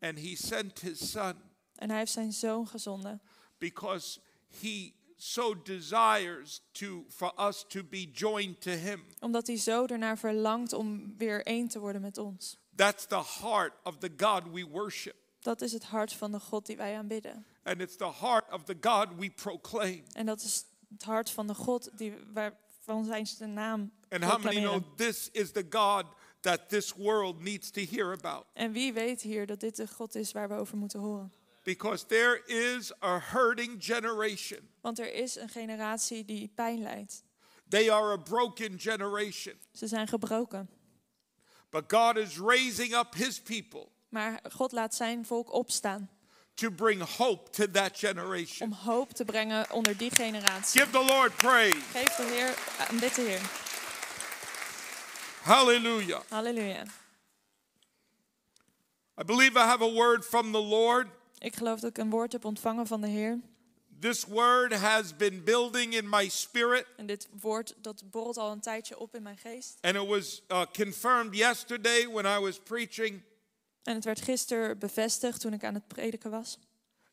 And 0.00 0.18
He 0.18 0.36
sent 0.36 0.80
His 0.80 1.10
Son 1.10 1.34
En 1.74 1.88
hij 1.88 1.98
heeft 1.98 2.12
zijn 2.12 2.32
zoon 2.32 2.66
gezonden. 2.68 3.22
because 3.58 4.20
He 4.60 4.92
so 5.16 5.54
desires 5.62 6.60
to, 6.72 7.04
for 7.08 7.32
us 7.48 7.64
to 7.68 7.82
be 7.84 8.10
joined 8.12 8.60
to 8.60 8.70
Him. 8.70 9.04
Omdat 9.20 9.46
hij 9.46 9.56
zo 9.56 9.84
ernaar 9.86 10.18
verlangt 10.18 10.72
om 10.72 11.14
weer 11.16 11.46
één 11.46 11.68
te 11.68 11.78
worden 11.78 12.00
met 12.00 12.18
ons. 12.18 12.56
That's 12.76 13.06
the 13.06 13.22
heart 13.40 13.72
of 13.84 13.96
the 13.98 14.10
God 14.16 14.42
we 14.52 14.66
worship, 14.66 15.14
Dat 15.40 15.60
is 15.60 15.72
het 15.72 15.84
hart 15.84 16.12
van 16.12 16.32
de 16.32 16.40
God 16.40 16.66
die 16.66 16.76
wij 16.76 16.96
aanbidden. 16.96 17.44
and 17.62 17.80
it's 17.80 17.96
the 17.96 18.12
heart 18.20 18.52
of 18.52 18.64
the 18.64 18.76
God 18.80 19.08
we 19.18 19.30
proclaim. 19.30 20.02
En 20.12 20.26
dat 20.26 20.40
is 20.42 20.64
het 20.88 21.02
hart 21.02 21.30
van 21.30 21.46
de 21.46 21.54
God 21.54 21.90
die, 21.96 22.14
waarvan 22.32 23.04
zijn 23.04 23.26
zijn 23.26 23.52
naam 23.52 23.92
And 24.08 24.24
how 24.24 24.44
many 24.44 24.60
know 24.60 24.82
this 24.96 25.28
is 25.32 25.50
the 25.52 25.66
God 25.70 26.04
that 26.40 26.68
this 26.68 26.92
world 26.92 27.40
needs 27.40 27.70
to 27.70 27.82
hear 27.90 28.12
about? 28.12 28.44
En 28.52 28.72
wie 28.72 28.92
weet 28.92 29.20
hier 29.22 29.46
dat 29.46 29.60
dit 29.60 29.76
de 29.76 29.86
God 29.88 30.14
is 30.14 30.32
waar 30.32 30.48
we 30.48 30.54
over 30.54 30.76
moeten 30.76 31.00
horen. 31.00 31.32
Because 31.64 32.06
there 32.06 32.42
is 32.46 32.92
a 33.02 33.18
hurting 33.18 33.82
generation. 33.82 34.68
Want 34.80 34.98
er 34.98 35.14
is 35.14 35.36
een 35.36 35.48
generatie 35.48 36.24
die 36.24 36.52
pijn 36.54 36.82
lijdt. 36.82 37.22
They 37.68 37.92
are 37.92 38.12
a 38.12 38.16
broken 38.16 38.78
generation. 38.78 39.54
Ze 39.72 39.86
zijn 39.86 40.08
gebroken. 40.08 40.68
But 41.70 41.84
God 41.92 42.16
is 42.16 42.38
raising 42.38 42.94
up 42.94 43.14
his 43.14 43.40
people 43.40 43.88
Maar 44.08 44.40
God 44.52 44.72
laat 44.72 44.94
zijn 44.94 45.26
volk 45.26 45.52
opstaan 45.52 46.10
to 46.54 46.70
bring 46.70 47.02
hope 47.02 47.50
to 47.50 47.70
that 47.70 47.90
om 47.90 47.96
generation. 47.96 48.72
hoop 48.72 49.12
te 49.12 49.24
brengen 49.24 49.70
onder 49.70 49.96
die 49.96 50.10
generatie. 50.10 50.80
Give 50.80 50.92
the 50.92 51.04
Lord 51.04 51.36
praise. 51.36 51.80
Geef 51.92 52.16
de 52.16 52.22
Heer, 52.22 52.54
aanbid 52.88 53.14
de 53.14 53.20
Heer. 53.22 53.40
Hallelujah. 55.42 56.20
Halleluja. 56.28 56.84
I 59.20 59.24
believe 59.24 59.56
I 59.56 59.64
have 59.66 59.82
a 59.82 59.92
word 59.92 60.24
from 60.24 60.52
the 60.52 60.62
Lord. 60.62 61.08
Ik 61.44 61.56
geloof 61.56 61.80
dat 61.80 61.90
ik 61.90 61.98
een 61.98 62.10
woord 62.10 62.32
heb 62.32 62.44
ontvangen 62.44 62.86
van 62.86 63.00
de 63.00 63.06
Heer. 63.06 63.40
This 64.00 64.24
word 64.24 64.72
has 64.74 65.16
been 65.16 65.44
building 65.44 65.94
in 65.94 66.08
my 66.08 66.28
spirit, 66.28 66.86
En 66.96 67.06
dit 67.06 67.28
woord 67.40 67.74
dat 67.78 68.10
borrelt 68.10 68.36
al 68.36 68.52
een 68.52 68.60
tijdje 68.60 68.98
op 68.98 69.14
in 69.14 69.22
mijn 69.22 69.36
geest. 69.38 69.78
and 69.80 69.96
it 69.96 70.06
was 70.06 70.42
uh, 70.48 70.62
confirmed 70.72 71.36
yesterday 71.36 72.08
when 72.08 72.24
I 72.38 72.40
was 72.40 72.58
preaching. 72.58 73.22
En 73.82 73.94
het 73.94 74.04
werd 74.04 74.20
gisteren 74.20 74.78
bevestigd 74.78 75.40
toen 75.40 75.52
ik 75.52 75.64
aan 75.64 75.74
het 75.74 75.86
prediken 75.86 76.30
was. 76.30 76.58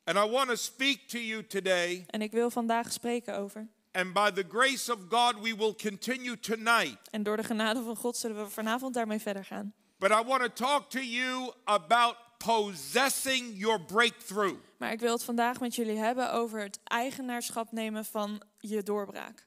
And 0.04 0.18
I 0.18 0.30
want 0.32 0.48
to 0.50 0.56
speak 0.56 0.98
to 1.08 1.18
you 1.20 1.48
today. 1.48 2.04
En 2.08 2.22
ik 2.22 2.32
wil 2.32 2.50
vandaag 2.50 2.92
spreken 2.92 3.38
over. 3.38 3.68
And 3.92 4.14
by 4.14 4.32
the 4.32 4.46
grace 4.50 4.94
of 4.94 5.00
God, 5.10 5.34
we 5.42 5.56
will 5.56 5.76
continue 5.76 6.40
tonight. 6.40 6.98
En 7.10 7.24
door 7.24 7.38
de 7.38 7.44
genade 7.44 7.84
van 7.84 7.96
God 7.96 8.18
zullen 8.18 8.44
we 8.44 8.50
vanavond 8.50 8.94
daarmee 8.94 9.20
verder 9.20 9.46
gaan. 9.46 9.74
But 9.98 10.12
I 10.12 10.24
want 10.26 10.42
to 10.42 10.50
talk 10.54 10.90
to 10.90 11.00
you 11.00 11.54
about 11.64 12.16
possessing 12.44 13.54
your 13.58 13.82
breakthrough. 13.82 14.56
Maar 14.78 14.92
ik 14.92 15.00
wil 15.00 15.14
het 15.14 15.24
vandaag 15.24 15.60
met 15.60 15.76
jullie 15.76 15.98
hebben 15.98 16.34
over 16.34 16.62
het 16.62 16.80
eigenaarschap 16.84 17.72
nemen 17.72 18.06
van 18.06 18.42
je 18.60 18.84
doorbraak. 18.84 19.46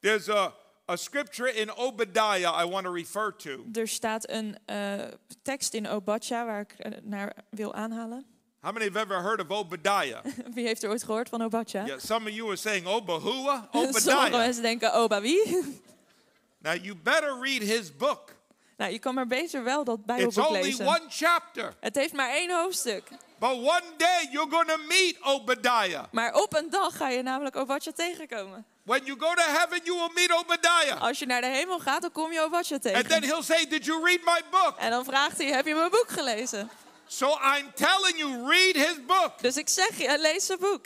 There's 0.00 0.28
a, 0.28 0.54
a 0.90 0.96
scripture 0.96 1.54
in 1.54 1.76
Obadiah 1.76 2.64
I 2.64 2.68
want 2.68 2.84
to 2.84 2.92
refer 2.92 3.36
to. 3.36 3.64
Er 3.72 3.88
staat 3.88 4.28
een 4.30 4.58
eh, 4.64 4.94
tekst 5.42 5.74
in 5.74 5.88
Obadja 5.88 6.46
waar 6.46 6.60
ik 6.60 6.72
eh, 6.72 6.92
naar 7.02 7.36
wil 7.50 7.74
aanhalen. 7.74 8.24
How 8.60 8.72
many 8.72 8.84
have 8.84 8.98
ever 8.98 9.22
heard 9.22 9.40
of 9.40 9.48
Obadiah? 9.48 10.24
Wie 10.54 10.66
heeft 10.66 10.82
er 10.82 10.90
ooit 10.90 11.02
gehoord 11.02 11.28
van 11.28 11.42
Obadja? 11.42 11.86
yeah, 11.86 11.98
some 11.98 12.28
of 12.28 12.34
you 12.34 12.48
are 12.48 12.56
saying 12.56 12.86
Obahua, 12.86 13.68
Sommige 13.72 14.10
Obadiah. 14.10 14.30
mensen 14.30 14.62
denken, 14.62 14.92
Oba 14.94 15.20
wie? 15.20 15.58
Now 16.62 16.74
you 16.74 16.94
better 16.94 17.38
read 17.40 17.62
his 17.62 17.96
book. 17.96 18.36
Nou, 18.80 18.92
je 18.92 18.98
kan 18.98 19.14
maar 19.14 19.26
beter 19.26 19.64
wel 19.64 19.84
dat 19.84 19.96
It's 19.96 20.06
Bijbelboek 20.06 20.48
only 20.48 20.60
lezen. 20.62 20.86
one 20.86 21.02
chapter. 21.08 21.74
Het 21.80 21.94
heeft 21.94 22.12
maar 22.12 22.30
één 22.30 22.50
hoofdstuk. 22.50 23.08
But 23.38 23.50
one 23.50 23.82
day 23.96 24.28
you're 24.30 24.64
to 24.66 24.76
meet 24.88 25.16
Obadiah. 25.22 26.04
Maar 26.12 26.34
op 26.34 26.54
een 26.54 26.70
dag 26.70 26.96
ga 26.96 27.08
je 27.08 27.22
namelijk 27.22 27.56
Obadja 27.56 27.92
tegenkomen. 27.92 28.64
When 28.82 29.04
you 29.04 29.18
go 29.20 29.34
to 29.34 29.42
heaven, 29.42 29.80
you 29.84 29.98
will 29.98 30.10
meet 30.14 30.32
Obadiah. 30.32 31.00
Als 31.00 31.18
je 31.18 31.26
naar 31.26 31.40
de 31.40 31.46
hemel 31.46 31.78
gaat, 31.78 32.02
dan 32.02 32.12
kom 32.12 32.32
je 32.32 32.40
Obadja 32.40 32.74
And 32.74 32.82
then 32.82 33.04
tegen. 33.04 33.22
he'll 33.22 33.42
say, 33.42 33.66
Did 33.66 33.84
you 33.84 34.04
read 34.04 34.20
my 34.24 34.42
book? 34.50 34.74
En 34.78 34.90
dan 34.90 35.04
vraagt 35.04 35.38
hij, 35.38 35.46
heb 35.46 35.66
je 35.66 35.74
mijn 35.74 35.90
boek 35.90 36.08
gelezen? 36.08 36.70
So 37.06 37.28
I'm 37.28 37.72
telling 37.74 38.18
you, 38.18 38.48
read 38.48 38.86
his 38.86 39.04
book. 39.06 39.32
Dus 39.40 39.56
ik 39.56 39.68
zeg 39.68 39.98
je, 39.98 40.18
lees 40.18 40.46
zijn 40.46 40.58
boek. 40.58 40.84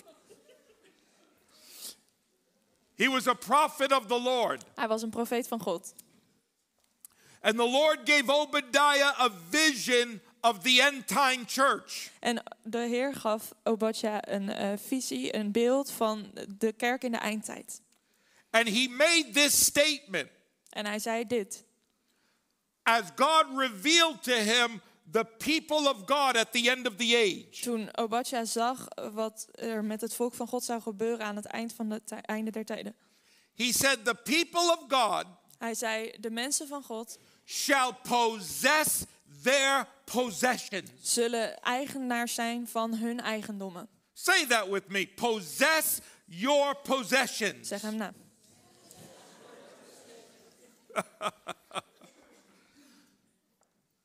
He 2.96 3.08
was 3.08 3.26
a 3.26 3.34
prophet 3.34 3.92
of 3.92 4.06
the 4.06 4.20
Lord. 4.20 4.62
Hij 4.74 4.88
was 4.88 5.02
een 5.02 5.10
profeet 5.10 5.48
van 5.48 5.60
God. 5.60 5.94
And 7.44 7.56
the 7.58 7.68
Lord 7.70 8.06
gave 8.06 8.32
Obadiah 8.32 9.12
a 9.18 9.28
vision 9.50 10.20
of 10.40 10.62
the 10.62 10.80
end 10.82 11.06
time 11.06 11.44
church. 11.46 12.10
En 12.20 12.42
de 12.62 12.78
Heer 12.78 13.14
gaf 13.14 13.52
Obadja 13.62 14.28
een 14.28 14.48
eh, 14.48 14.72
visie, 14.86 15.36
een 15.36 15.52
beeld 15.52 15.90
van 15.90 16.30
de 16.48 16.72
kerk 16.72 17.04
in 17.04 17.10
de 17.12 17.18
eindtijd. 17.18 17.80
And 18.50 18.68
he 18.68 18.88
made 18.88 19.30
this 19.32 19.64
statement 19.64 20.28
En 20.68 20.86
hij 20.86 20.98
zei 20.98 21.26
dit. 21.26 21.64
as 22.82 23.02
God 23.16 23.44
revealed 23.56 24.22
to 24.22 24.32
him 24.32 24.80
the 25.10 25.24
people 25.38 25.88
of 25.90 25.96
God 26.06 26.36
at 26.36 26.52
the 26.52 26.70
end 26.70 26.86
of 26.86 26.96
the 26.96 27.16
age. 27.16 27.62
Toen 27.62 27.96
Obadja 27.96 28.44
zag 28.44 28.86
wat 29.12 29.46
er 29.52 29.84
met 29.84 30.00
het 30.00 30.14
volk 30.14 30.34
van 30.34 30.46
God 30.46 30.64
zou 30.64 30.80
gebeuren 30.80 31.26
aan 31.26 31.36
het 31.36 31.46
eind 31.46 31.72
van 31.72 31.90
het 31.90 32.10
einde 32.10 32.50
der 32.50 32.64
tijden. 32.64 32.94
He 33.54 33.72
said, 33.72 34.04
The 34.04 34.14
people 34.14 34.60
of 34.60 34.84
God 34.88 35.24
Hij 35.58 35.74
zei, 35.74 36.12
de 36.20 36.30
mensen 36.30 36.68
van 36.68 36.82
God 36.82 37.18
shall 37.44 37.92
possess 38.02 39.04
their 39.42 39.86
possessions. 40.04 40.90
zullen 41.02 41.60
eigenaars 41.62 42.34
zijn 42.34 42.68
van 42.68 42.94
hun 42.94 43.20
eigendommen. 43.20 43.88
Say 44.12 44.46
that 44.46 44.68
with 44.68 44.88
me. 44.88 45.06
Possess 45.06 45.98
your 46.26 46.74
possessions. 46.76 47.68
Zeg 47.68 47.80
hem 47.82 47.96
na. 47.96 48.12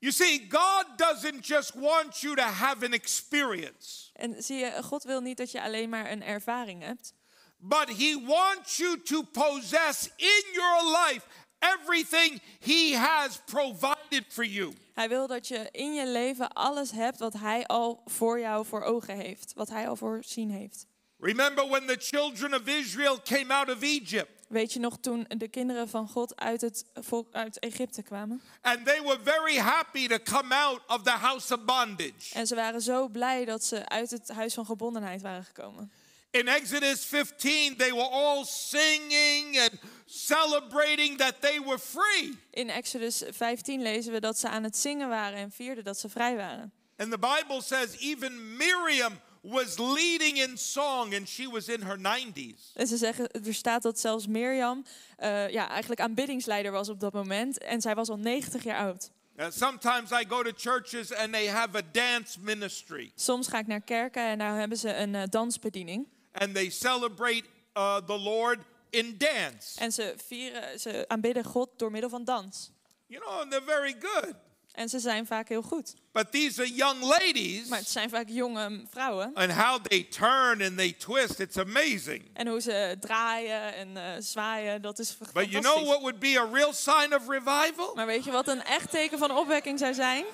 You 0.01 0.12
see, 0.13 0.39
God 0.50 0.86
doesn't 0.98 1.41
just 1.41 1.75
want 1.75 2.24
you 2.24 2.36
to 2.36 2.41
have 2.41 2.84
an 2.86 2.93
experience, 2.93 4.10
En 4.13 4.43
zie 4.43 4.58
je, 4.58 4.84
God 4.84 5.03
wil 5.03 5.22
niet 5.22 5.38
dat 5.38 5.51
je 5.51 5.62
alleen 5.62 5.89
maar 5.89 6.12
een 6.12 6.24
ervaring 6.24 6.84
hebt. 6.84 7.13
but 7.58 7.89
He 7.98 8.25
wants 8.25 8.77
you 8.77 9.01
to 9.01 9.22
possess 9.24 10.10
in 10.15 10.43
your 10.53 10.84
life 11.08 11.25
everything 11.60 12.42
He 12.60 12.96
has 12.98 13.42
provided 13.46 14.25
for 14.28 14.46
you. 14.46 14.74
Hij 14.94 15.10
wil 15.10 15.28
dat 15.28 15.48
je 15.48 15.68
in 15.72 15.94
je 15.94 16.08
leven 16.08 16.50
alles 16.50 16.92
hebt 16.92 17.20
wat 17.20 17.34
hij 17.34 17.66
al 17.66 18.01
voor 18.06 18.39
jou 18.39 18.66
voor 18.66 18.82
ogen 18.82 19.16
heeft. 19.16 19.54
Wat 19.56 19.70
hij 19.70 19.88
al 19.89 19.96
voorzien 19.96 20.50
heeft. 20.50 20.86
Remember 21.20 21.68
when 21.68 21.88
the 21.88 21.98
children 22.00 22.54
of 22.54 22.68
Israel 22.68 23.22
came 23.24 23.54
out 23.54 23.70
of 23.70 23.82
Egypt 23.82 24.39
Weet 24.50 24.74
je 24.74 24.80
nog 24.80 24.98
toen 25.01 25.25
de 25.28 25.48
kinderen 25.48 25.89
van 25.89 26.08
God 26.08 26.36
uit, 26.36 26.62
het 26.62 26.86
volk, 26.94 27.34
uit 27.34 27.60
Egypte 27.60 28.01
kwamen? 28.04 28.42
and 28.62 28.86
they 28.86 29.01
were 29.01 29.20
very 29.24 29.58
happy 29.58 30.08
to 30.08 30.18
come 30.18 30.56
out 30.56 30.82
of 30.88 31.01
the 31.04 31.12
house 31.12 31.54
of 31.54 31.66
bondage? 31.66 32.34
En 32.34 32.48
ze 32.48 32.56
waren 32.56 32.82
zo 32.82 33.08
blij 33.08 33.46
dat 33.46 33.63
ze 33.63 33.89
uit 33.89 34.12
het 34.12 34.30
huis 34.30 34.54
van 34.54 34.66
gebondenheid 34.66 35.22
waren 35.22 35.44
gekomen. 35.44 35.92
In 36.31 36.48
Exodus 36.48 37.05
15, 37.05 37.77
they 37.77 37.91
were 37.91 38.09
all 38.12 38.45
singing 38.45 39.57
and 39.57 39.79
celebrating 40.05 41.17
that 41.17 41.41
they 41.41 41.59
were 41.59 41.79
free. 41.79 42.38
In 42.51 42.69
Exodus 42.69 43.24
15 43.31 43.81
lezen 43.81 44.12
we 44.12 44.19
dat 44.19 44.38
ze 44.38 44.50
aan 44.50 44.63
het 44.63 44.77
zingen 44.77 45.09
waren 45.09 45.38
en 45.38 45.51
vierden 45.51 45.83
dat 45.83 46.00
ze 46.00 46.09
vrij 46.09 46.36
waren. 46.36 46.71
And 46.98 47.12
the 47.12 47.17
Bible 47.17 47.62
says 47.62 47.98
even 48.00 48.57
Miriam 48.57 49.19
was 49.41 49.77
leading 49.77 50.38
in 50.38 50.57
song 50.57 51.13
and 51.15 51.27
she 51.27 51.50
was 51.50 51.67
in 51.67 51.81
her 51.81 51.98
90s. 51.98 52.74
En 52.74 52.88
ze 52.88 52.98
zeggen, 52.98 53.31
er 53.31 53.53
staat 53.53 53.81
dat 53.81 54.00
zelfs 54.00 54.27
Mirjam 54.27 54.86
eh, 55.17 55.50
ja, 55.50 55.69
eigenlijk 55.69 56.01
aanbiddingsleider 56.01 56.71
was 56.71 56.89
op 56.89 57.00
dat 57.00 57.13
moment. 57.13 57.57
En 57.57 57.81
zij 57.81 57.95
was 57.95 58.09
al 58.09 58.17
90 58.17 58.63
jaar 58.63 58.79
oud. 58.79 59.12
And 59.38 59.53
sometimes 59.53 60.12
I 60.12 60.25
go 60.27 60.43
to 60.43 60.51
churches 60.55 61.13
and 61.13 61.31
they 61.33 61.48
have 61.48 61.77
a 61.77 61.81
dance 61.91 62.39
ministry 62.39 63.12
Soms 63.15 63.48
ga 63.48 63.59
ik 63.59 63.67
naar 63.67 63.81
kerken 63.81 64.24
en 64.24 64.38
daar 64.38 64.59
hebben 64.59 64.77
ze 64.77 64.95
een 64.95 65.15
eh, 65.15 65.24
dansbediening. 65.29 66.07
And 66.31 66.53
they 66.55 66.69
celebrate 66.69 67.43
uh, 67.77 67.98
the 67.98 68.17
Lord 68.19 68.59
in 68.89 69.17
dance. 69.17 69.79
En 69.79 69.91
ze 69.91 70.13
vieren, 70.27 70.79
ze 70.79 71.05
aanbidden 71.07 71.43
God 71.43 71.69
door 71.75 71.91
middel 71.91 72.09
van 72.09 72.24
dans. 72.24 72.71
You 73.05 73.21
know, 73.25 73.39
and 73.41 73.51
they're 73.51 73.65
very 73.65 73.95
good. 74.00 74.33
En 74.71 74.89
ze 74.89 75.00
zijn 75.00 75.25
vaak 75.27 75.50
heel 75.50 75.62
goed. 75.62 75.93
But 76.12 76.31
these 76.31 76.62
are 76.62 76.74
young 76.74 77.01
ladies 77.01 77.67
Maar 77.67 77.79
het 77.79 77.89
zijn 77.89 78.09
vaak 78.09 78.27
jonge 78.29 78.81
vrouwen. 78.89 79.31
and 79.33 79.51
how 79.51 79.79
they 79.83 80.03
turn 80.03 80.62
and 80.62 80.77
they 80.77 80.91
twist, 80.91 81.39
it's 81.39 81.57
amazing. 81.57 82.29
En 82.33 82.48
hoe 82.48 82.62
ze 82.62 82.98
draaien 83.00 83.75
en 83.75 83.98
eh, 83.98 84.03
zwaaien, 84.19 84.81
dat 84.81 85.00
is 85.00 85.17
But 85.17 85.27
you 85.33 85.48
know 85.50 85.53
fantastisch. 85.63 85.88
what 85.88 86.00
would 86.01 86.19
be 86.19 86.39
a 86.39 86.48
real 86.53 86.74
sign 86.74 87.13
of 87.15 87.27
revival? 87.27 87.95
Maar 87.95 88.05
weet 88.05 88.24
je 88.24 88.31
wat 88.31 88.48
een 88.48 88.63
echt 88.63 88.91
teken 88.91 89.17
van 89.17 89.31
opwekking 89.38 89.79
zou 89.79 89.93
zijn? 89.93 90.25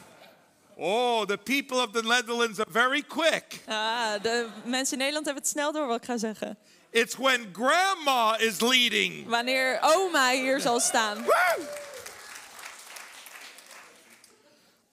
Oh, 0.77 1.25
the 1.25 1.37
people 1.37 1.77
of 1.77 1.93
the 1.93 2.01
Netherlands 2.01 2.59
are 2.59 2.71
very 2.71 3.01
quick. 3.01 3.61
Ah, 3.67 4.21
de 4.21 4.47
mensen 4.65 4.93
in 4.93 4.97
Nederland 4.97 5.25
hebben 5.25 5.43
het 5.43 5.51
snel 5.51 5.71
door 5.71 5.87
wat 5.87 5.97
ik 5.97 6.05
ga 6.05 6.17
zeggen. 6.17 6.57
It's 6.89 7.15
when 7.15 7.49
grandma 7.53 8.37
is 8.37 8.61
leading. 8.61 9.27
Wanneer 9.27 9.79
oma 9.81 10.31
hier 10.31 10.59
zal 10.59 10.79
staan. 10.79 11.23
Woo! 11.23 11.65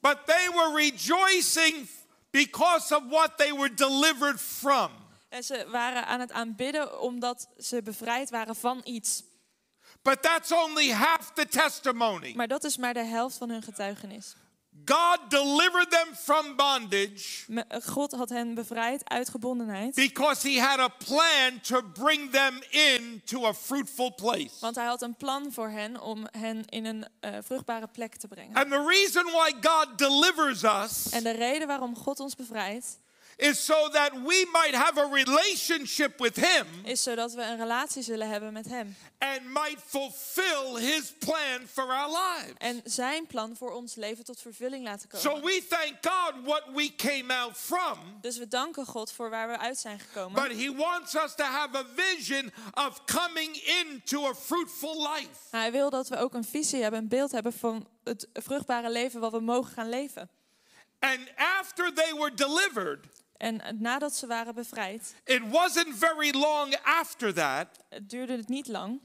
But 0.01 0.27
they 0.27 0.49
were 0.53 0.75
rejoicing 0.75 1.89
because 2.31 2.97
of 2.97 3.03
what 3.09 3.37
they 3.37 3.53
were 3.53 3.75
delivered 3.75 4.41
from. 4.41 4.91
En 5.29 5.43
ze 5.43 5.67
waren 5.71 6.07
aan 6.07 6.21
het 6.21 6.33
aanbidden 6.33 7.01
omdat 7.01 7.49
ze 7.59 7.83
bevrijd 7.83 8.31
waren 8.31 8.57
van 8.57 8.81
iets. 8.85 9.23
But 10.03 10.23
that's 10.23 10.53
only 10.53 10.91
half 10.91 11.31
the 11.35 11.47
testimony. 11.47 12.33
Maar 12.37 12.49
dat 12.49 12.65
is 12.65 12.77
maar 12.77 12.95
de 12.95 13.05
helft 13.05 13.37
van 13.37 13.51
hun 13.51 13.63
getuigenis. 13.63 14.35
God 14.85 15.19
delivered 15.29 15.91
them 15.91 16.15
from 16.15 16.57
bondage 16.57 17.45
God 17.87 18.13
had 18.13 18.29
hen 18.29 18.55
bevrijd 18.55 19.09
uit 19.09 19.29
gebondenheid. 19.29 19.95
because 19.95 20.49
he 20.49 20.61
had 20.61 20.79
a 20.79 20.89
plan 20.89 21.61
to 21.61 21.83
bring 21.83 22.31
them 22.31 22.59
into 22.71 23.47
a 23.47 23.55
fruitful 23.55 24.15
place. 24.15 24.51
Want 24.61 24.77
hij 24.77 24.85
had 24.85 25.03
een 25.03 25.17
plan 25.17 25.53
voor 25.53 25.69
hen 25.69 26.01
om 26.01 26.27
hen 26.31 26.65
in 26.67 26.85
een 26.85 27.07
eh, 27.21 27.37
vruchtbare 27.43 27.87
plek 27.87 28.17
te 28.17 28.29
brengen. 28.29 28.55
And 28.55 28.71
the 28.71 28.85
reason 28.87 29.25
why 29.25 29.53
God 29.61 29.99
delivers 29.99 30.63
us 30.63 31.09
En 31.11 31.23
de 31.23 31.31
reden 31.31 31.67
waarom 31.67 31.97
God 31.97 32.21
ons 32.21 32.35
bevrijdt, 32.35 32.99
is 33.43 33.65
so 33.65 33.89
that 33.89 34.13
we 34.13 34.47
might 34.53 34.75
have 34.75 35.01
a 35.01 35.09
relationship 35.13 36.19
with 36.21 36.37
him 36.37 36.67
is 36.85 37.03
zodat 37.03 37.33
we 37.33 37.43
een 37.43 37.57
relatie 37.59 38.03
zullen 38.03 38.29
hebben 38.29 38.53
met 38.53 38.69
hem. 38.69 38.97
and 39.19 39.41
might 39.45 39.79
fulfill 39.87 40.77
his 40.81 41.13
plan 41.19 41.67
for 41.73 41.85
our 41.93 42.09
lives. 42.11 42.53
En 42.59 42.81
zijn 42.85 43.27
plan 43.27 43.57
voor 43.57 43.71
ons 43.73 43.95
leven 43.95 44.25
tot 44.25 44.41
vervulling 44.41 44.85
laten 44.85 45.09
So 45.19 45.29
komen. 45.31 45.45
we 45.45 45.67
thank 45.69 45.95
God 46.01 46.33
what 46.45 46.63
we 46.75 46.95
came 46.97 47.35
out 47.35 47.57
from, 47.57 47.99
Dus 48.21 48.39
we 48.39 48.49
danken 48.49 48.87
God 48.87 49.13
voor 49.13 49.31
waar 49.31 49.49
we 49.49 49.59
uit 49.59 49.79
zijn 49.79 49.99
gekomen. 50.01 50.43
but 50.49 50.59
he 50.59 50.75
wants 50.77 51.15
us 51.15 51.35
to 51.35 51.45
have 51.45 51.77
a 51.77 51.85
vision 51.97 52.53
of 52.75 53.05
coming 53.05 53.57
into 53.57 54.27
a 54.29 54.35
fruitful 54.35 55.09
life. 55.15 55.31
Hij 55.51 55.73
wil 55.73 55.91
dat 55.91 56.09
we 56.09 56.17
ook 56.17 56.35
een 56.35 56.45
visie 56.45 56.83
hebben, 56.83 57.01
een 57.01 57.09
beeld 57.09 57.33
hebben 57.33 57.53
van 57.53 57.87
het 58.05 58.29
vruchtbare 58.33 58.91
leven 58.91 59.21
wat 59.21 59.33
we 59.33 59.41
mogen 59.41 59.73
gaan 59.73 59.89
leven. 59.89 60.31
And 60.99 61.21
after 61.37 61.93
they 61.95 62.15
were 62.15 62.35
delivered, 62.35 62.99
En 63.43 63.61
nadat 63.79 64.15
ze 64.15 64.27
waren 64.27 64.55
bevrijd, 64.55 65.15
it 65.25 65.41
wasn't 65.51 65.97
very 65.99 66.31
long 66.31 66.77
after 66.83 67.35
that 67.35 67.67
het 67.89 68.11
duurde 68.11 68.37
het 68.37 68.49
niet 68.49 68.69
lang, 68.69 69.01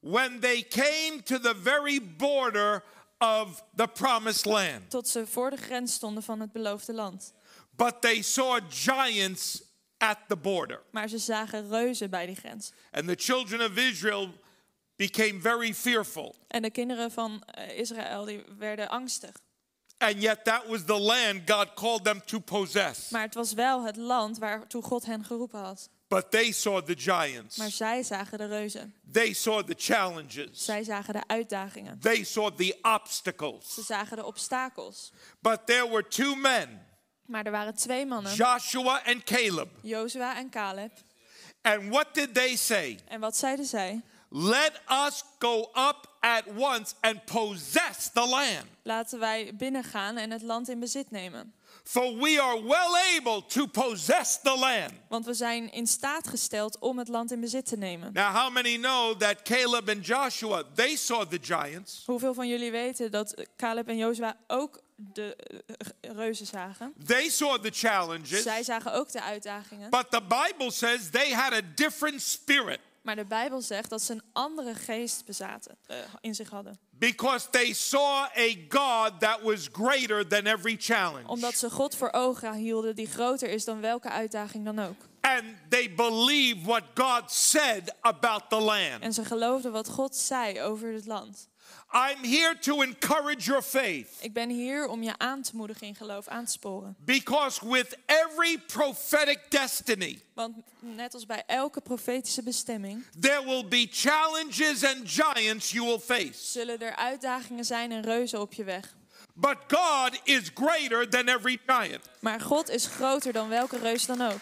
when 0.00 0.40
they 0.40 0.62
came 0.68 1.22
to 1.22 1.38
the 1.38 1.54
very 1.62 2.00
border 2.16 2.84
of 3.18 3.64
the 3.76 3.88
promised 3.88 4.44
land. 4.44 4.90
tot 4.90 5.08
ze 5.08 5.26
voor 5.26 5.50
de 5.50 5.56
grens 5.56 5.94
stonden 5.94 6.22
van 6.22 6.40
het 6.40 6.52
beloofde 6.52 6.92
land. 6.92 7.32
But 7.70 8.00
they 8.00 8.22
saw 8.22 8.60
giants 8.68 9.62
at 9.98 10.18
the 10.28 10.36
border. 10.36 10.82
Maar 10.90 11.08
ze 11.08 11.18
zagen 11.18 11.68
reuzen 11.68 12.10
bij 12.10 12.26
die 12.26 12.36
grens. 12.36 12.72
And 12.90 13.06
the 13.06 13.16
children 13.16 13.70
of 13.70 13.76
Israel 13.76 14.28
became 14.96 15.40
very 15.40 15.74
fearful. 15.74 16.34
En 16.48 16.62
de 16.62 16.70
kinderen 16.70 17.10
van 17.10 17.42
eh, 17.44 17.78
Israël 17.78 18.24
die 18.24 18.44
werden 18.58 18.88
angstig. 18.88 19.36
And 20.02 20.20
yet, 20.22 20.44
that 20.44 20.66
was 20.68 20.84
the 20.84 20.98
land 21.00 21.46
God 21.46 21.74
called 21.74 22.04
them 22.04 22.20
to 22.24 22.38
possess. 22.40 23.10
Maar 23.10 23.22
het 23.22 23.34
was 23.34 23.52
wel 23.52 23.84
het 23.84 23.96
land 23.96 24.38
waartoe 24.38 24.82
God 24.82 25.04
hen 25.06 25.24
geroepen 25.24 25.60
had. 25.60 25.88
But 26.08 26.30
they 26.30 26.52
saw 26.52 26.82
the 26.86 26.94
giants, 26.96 27.56
Maar 27.56 27.70
zij 27.70 28.02
zagen 28.02 28.38
de 28.38 28.46
reuzen. 28.46 28.94
they 29.12 29.32
saw 29.32 29.62
the 29.66 29.74
challenges, 29.76 30.64
Zij 30.64 30.84
zagen 30.84 31.12
de 31.14 31.22
uitdagingen. 31.26 31.98
they 32.00 32.24
saw 32.24 32.50
the 32.56 32.78
obstacles. 32.82 33.74
Ze 33.74 33.82
zagen 33.82 34.16
de 34.16 34.24
obstakels. 34.24 35.12
But 35.40 35.66
there 35.66 35.88
were 35.88 36.08
two 36.08 36.34
men, 36.34 36.86
Maar 37.26 37.44
er 37.46 37.50
waren 37.52 37.74
twee 37.74 38.06
mannen, 38.06 38.34
Joshua 38.34 39.02
and 39.04 39.24
Caleb. 39.24 39.68
Jozua 39.82 40.36
en 40.36 40.50
Caleb. 40.50 40.92
And 41.62 41.88
what 41.88 42.06
did 42.14 42.34
they 42.34 42.56
say? 42.56 42.98
En 43.08 43.20
wat 43.20 43.36
zeiden 43.36 43.64
zij? 43.64 44.02
Let 44.34 44.80
us 44.88 45.24
go 45.38 45.70
up 45.74 46.06
at 46.20 46.44
once 46.54 46.94
and 47.00 47.24
possess 47.26 48.10
the 48.12 48.26
land. 48.26 48.66
Laten 48.82 49.18
wij 49.18 49.52
binnengaan 49.54 50.16
en 50.16 50.30
het 50.30 50.42
land 50.42 50.68
in 50.68 50.80
bezit 50.80 51.10
nemen. 51.10 51.54
For 51.84 52.16
we 52.16 52.40
are 52.42 52.62
well 52.62 53.18
able 53.18 53.46
to 53.46 53.66
possess 53.66 54.40
the 54.42 54.56
land. 54.58 54.92
Want 55.08 55.26
we 55.26 55.34
zijn 55.34 55.72
in 55.72 55.86
staat 55.86 56.28
gesteld 56.28 56.78
om 56.78 56.98
het 56.98 57.08
land 57.08 57.32
in 57.32 57.40
bezit 57.40 57.66
te 57.66 57.76
nemen. 57.76 58.12
Now, 58.12 58.34
how 58.34 58.52
many 58.52 58.76
know 58.76 59.18
that 59.18 59.42
Caleb 59.42 59.88
and 59.88 60.06
Joshua, 60.06 60.62
they 60.74 60.96
saw 60.96 61.24
the 61.24 61.38
giants? 61.42 62.02
Hoeveel 62.06 62.34
van 62.34 62.48
jullie 62.48 62.70
weten 62.70 63.10
dat 63.10 63.46
Caleb 63.56 63.88
en 63.88 63.96
Jozua 63.96 64.36
ook 64.46 64.80
de 64.96 65.36
eh, 65.36 66.10
reuzen 66.14 66.46
zagen? 66.46 66.94
They 67.06 67.28
saw 67.28 67.58
the 67.58 67.70
challenges. 67.70 68.42
Zij 68.42 68.62
zagen 68.62 68.92
ook 68.92 69.12
de 69.12 69.22
uitdagingen. 69.22 69.90
But 69.90 70.10
the 70.10 70.22
Bible 70.22 70.70
says 70.70 71.10
they 71.10 71.32
had 71.32 71.52
a 71.52 71.60
different 71.74 72.22
spirit 72.22 72.80
Maar 73.02 73.16
de 73.16 73.24
Bijbel 73.24 73.60
zegt 73.60 73.90
dat 73.90 74.02
ze 74.02 74.12
een 74.12 74.22
andere 74.32 74.74
geest 74.74 75.24
bezaten, 75.24 75.76
eh, 75.86 75.96
in 76.20 76.34
zich 76.34 76.50
hadden. 76.50 76.78
because 76.98 77.48
they 77.50 77.72
saw 77.72 78.28
a 78.36 78.56
God 78.68 79.20
that 79.20 79.42
was 79.42 79.68
greater 79.72 80.26
than 80.28 80.46
every 80.46 80.76
challenge. 80.78 81.28
Omdat 81.28 81.54
ze 81.54 81.70
God 81.70 81.96
voor 81.96 82.12
ogen 82.12 82.54
hielden 82.54 82.94
die 82.96 83.06
groter 83.06 83.48
is 83.48 83.64
dan 83.64 83.80
welke 83.80 84.08
uitdaging 84.10 84.64
dan 84.64 84.78
ook. 84.78 84.96
And 85.20 85.44
they 85.68 85.94
believed 85.94 86.64
what 86.66 86.82
God 86.94 87.30
said 87.30 87.94
about 88.00 88.42
the 88.48 88.60
land. 88.60 89.02
En 89.02 89.12
ze 89.12 89.24
geloofden 89.24 89.72
wat 89.72 89.88
God 89.88 90.16
zei 90.16 90.60
over 90.60 90.92
het 90.92 91.06
land. 91.06 91.48
I'm 91.94 92.24
here 92.24 92.58
to 92.58 92.80
encourage 92.82 93.44
your 93.46 93.62
faith 93.62 94.08
Ik 94.20 94.32
ben 94.32 94.48
hier 94.50 94.86
om 94.86 95.02
je 95.02 95.12
aan 95.18 95.42
te 95.42 95.56
moedigen 95.56 95.86
in 95.86 95.94
geloof, 95.94 96.28
aan 96.28 96.44
te 96.44 96.50
sporen. 96.50 96.96
because 97.04 97.66
with 97.68 97.96
every 98.06 98.58
prophetic 98.58 99.38
destiny, 99.48 100.22
Want 100.34 100.56
net 100.80 101.14
als 101.14 101.26
bij 101.26 101.42
elke 101.46 101.80
profetische 101.80 102.42
bestemming 102.42 103.04
there 103.20 103.44
will 103.44 103.68
be 103.68 103.88
challenges 103.90 104.84
and 104.84 104.96
giants 105.04 105.70
you 105.70 105.86
will 105.86 105.98
face. 105.98 106.50
zullen 106.50 106.78
er 106.80 106.96
uitdagingen 106.96 107.64
zijn 107.64 107.92
en 107.92 108.02
reuzen 108.02 108.40
op 108.40 108.52
je 108.52 108.64
weg. 108.64 108.94
But 109.34 109.56
God 109.68 110.20
is 110.24 110.50
greater 110.54 111.08
than 111.08 111.28
every 111.28 111.58
giant, 111.66 112.00
Maar 112.20 112.40
God 112.40 112.68
is 112.70 112.86
groter 112.86 113.32
dan 113.32 113.48
welke 113.48 113.78
reus 113.78 114.06
dan 114.06 114.20
ook. 114.20 114.40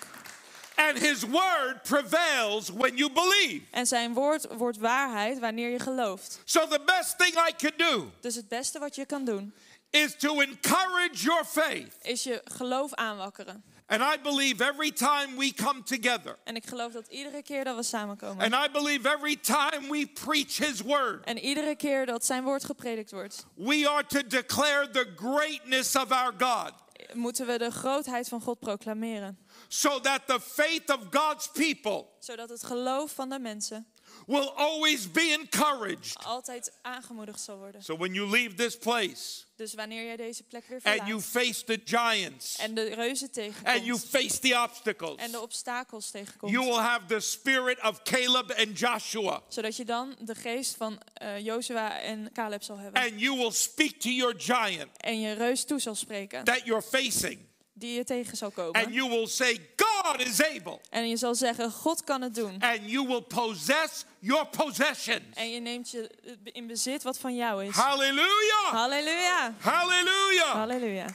And 0.89 0.99
His 0.99 1.25
word 1.25 1.83
prevails 1.83 2.71
when 2.73 2.97
you 2.97 3.11
believe. 3.13 3.61
En 3.71 3.87
zijn 3.87 4.15
woord 4.15 4.47
wordt 4.57 4.79
waarheid 4.79 5.39
wanneer 5.39 5.69
je 5.71 5.79
gelooft. 5.79 6.41
So, 6.45 6.67
the 6.67 6.81
best 6.85 7.19
thing 7.19 7.35
I 7.49 7.53
could 7.57 7.79
do 7.79 8.11
Dus 8.21 8.35
het 8.35 8.49
beste 8.49 8.79
wat 8.79 8.95
je 8.95 9.07
kan 9.07 9.25
doen 9.25 9.55
is 9.91 10.15
to 10.19 10.41
encourage 10.41 11.17
your 11.25 11.45
faith. 11.45 11.95
is 12.03 12.23
je 12.23 12.41
geloof 12.45 12.95
aanwakkeren. 12.95 13.63
And 13.87 14.03
I 14.03 14.17
believe 14.23 14.65
every 14.65 14.93
time 14.93 15.37
we 15.37 15.53
come 15.55 15.83
together, 15.83 16.39
En 16.45 16.57
ik 16.57 16.67
geloof 16.67 16.93
dat 16.93 17.07
iedere 17.09 17.43
keer 17.43 17.65
dat 17.65 17.77
we 17.77 17.83
samenkomen 17.83 18.53
and 18.53 18.67
I 18.67 18.71
believe 18.73 19.09
every 19.09 19.37
time 19.37 19.89
we 19.91 20.07
preach 20.25 20.57
His 20.57 20.81
word, 20.81 21.25
en 21.25 21.39
iedere 21.39 21.77
keer 21.77 22.07
dat 22.07 22.25
zijn 22.25 22.43
woord 22.45 22.65
gepredikt 22.65 23.11
wordt, 23.11 23.47
we 23.55 23.89
are 23.89 24.07
to 24.07 24.21
declare 24.27 24.91
the 24.91 25.13
greatness 25.17 25.97
of 25.97 26.11
our 26.11 26.33
God. 26.39 26.73
moeten 27.13 27.47
we 27.47 27.59
de 27.59 27.71
grootheid 27.71 28.29
van 28.29 28.41
God 28.41 28.59
proclameren. 28.59 29.39
So 29.73 30.01
that 30.01 30.27
the 30.27 30.41
faith 30.41 30.91
of 30.91 30.99
God's 31.11 31.49
people 31.49 32.07
Zodat 32.19 32.49
het 32.49 32.63
geloof 32.65 33.13
van 33.13 33.29
de 33.29 33.39
mensen 33.39 33.87
will 34.27 34.49
always 34.49 35.11
be 35.11 35.37
encouraged. 35.41 36.25
altijd 36.25 36.73
aangemoedigd 36.83 37.41
zal 37.41 37.57
worden. 37.59 37.83
So 37.83 37.97
when 37.97 38.15
you 38.15 38.31
leave 38.31 38.55
this 38.55 38.79
place 38.79 39.45
Dus 39.57 39.75
wanneer 39.75 40.05
jij 40.05 40.17
deze 40.17 40.43
plek 40.43 40.67
weer 40.67 40.81
and 40.85 41.09
you 41.09 41.21
verlaat 41.21 41.25
face 41.47 41.65
the 41.65 41.81
giants 41.85 42.57
en 42.57 42.75
de 42.75 42.95
reuzen 42.95 43.29
and 43.65 43.85
you 43.85 43.99
tegenkomt 44.01 44.05
face 44.11 44.39
the 44.39 44.61
obstacles, 44.63 45.17
en 45.17 45.31
de 45.31 45.41
obstakels 45.41 46.11
tegenkomt, 46.11 46.53
you 46.53 46.65
will 46.65 46.79
have 46.79 47.07
the 47.07 47.21
spirit 47.21 47.83
of 47.83 48.03
Caleb 48.03 48.51
and 48.51 48.79
Joshua, 48.79 49.43
zodat 49.49 49.77
je 49.77 49.85
dan 49.85 50.17
de 50.21 50.35
geest 50.35 50.77
van 50.77 51.01
eh 51.15 51.39
Jozua 51.39 52.01
en 52.01 52.33
Caleb 52.33 52.63
zal 52.63 52.77
hebben. 52.79 53.03
and 53.03 53.21
you 53.21 53.37
will 53.37 53.53
speak 53.53 54.01
to 54.01 54.09
your 54.09 54.35
giant 54.39 54.89
En 54.97 55.21
je 55.21 55.33
reus 55.33 55.65
toe 55.65 55.79
zal 55.81 55.95
spreken, 55.95 56.45
that 56.45 56.61
you're 56.65 56.83
facing, 56.83 57.39
die 57.81 57.97
je 57.97 58.05
tegen 58.05 58.37
zal 58.37 58.53
and 58.55 58.57
komen. 58.57 58.93
you 58.93 59.09
will 59.09 59.27
say, 59.27 59.61
God 59.77 60.21
is 60.21 60.43
able, 60.43 60.81
En 60.91 61.09
je 61.09 61.17
zal 61.17 61.35
zeggen, 61.35 61.71
God 61.71 62.05
kan 62.05 62.23
het 62.23 62.35
doen. 62.35 62.57
and 62.61 62.81
you 62.91 63.07
will 63.07 63.21
possess 63.23 64.05
your 64.19 64.47
possessions. 64.47 65.35
En 65.37 65.51
je 65.51 65.61
neemt 65.61 65.91
je 65.91 66.11
in 66.45 66.67
bezit 66.67 67.03
wat 67.03 67.19
van 67.19 67.37
jou 67.37 67.65
is. 67.65 67.75
Hallelujah! 67.75 68.71
Halleluja. 68.73 69.55
Hallelujah! 69.59 70.53
Halleluja. 70.53 71.07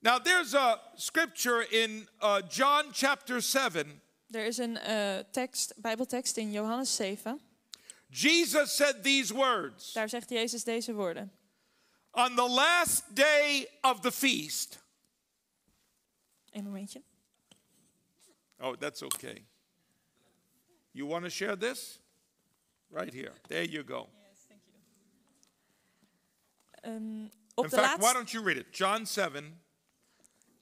Now, 0.00 0.18
there's 0.18 0.54
a 0.54 0.80
scripture 0.96 1.66
in 1.70 2.08
uh, 2.22 2.36
John 2.48 2.84
chapter 2.92 3.40
7. 3.42 4.00
Er 4.30 4.44
is 4.44 4.58
een 4.58 4.76
eh, 4.78 5.18
tekst, 5.30 5.72
Bijbeltekst 5.76 6.36
in 6.36 6.52
Johannes 6.52 6.96
7. 6.96 7.40
Jesus 8.08 8.76
said 8.76 9.02
these 9.02 9.34
words 9.34 9.92
Daar 9.92 10.08
zegt 10.08 10.30
Jezus 10.30 10.64
deze 10.64 10.92
woorden. 10.92 11.32
On 12.12 12.34
the 12.34 12.48
last 12.48 13.02
day 13.16 13.68
of 13.80 14.00
the 14.00 14.12
feast. 14.12 14.78
Een 16.56 16.64
momentje. 16.64 17.02
Oh, 18.58 18.76
that's 18.76 19.02
okay. 19.02 19.46
You 20.90 21.08
want 21.08 21.24
to 21.24 21.30
share 21.30 21.56
this? 21.56 22.00
Right 22.88 23.12
here. 23.12 23.32
There 23.48 23.68
you 23.68 23.84
go. 23.84 24.08
Ehm, 26.70 27.24
op, 27.54 27.64
In 27.64 27.70
de 27.70 27.76
fact, 27.76 28.02
why 28.02 28.12
don't 28.12 28.30
you 28.30 28.44
read 28.44 28.56
it? 28.56 28.76
John 28.76 29.04
7 29.04 29.60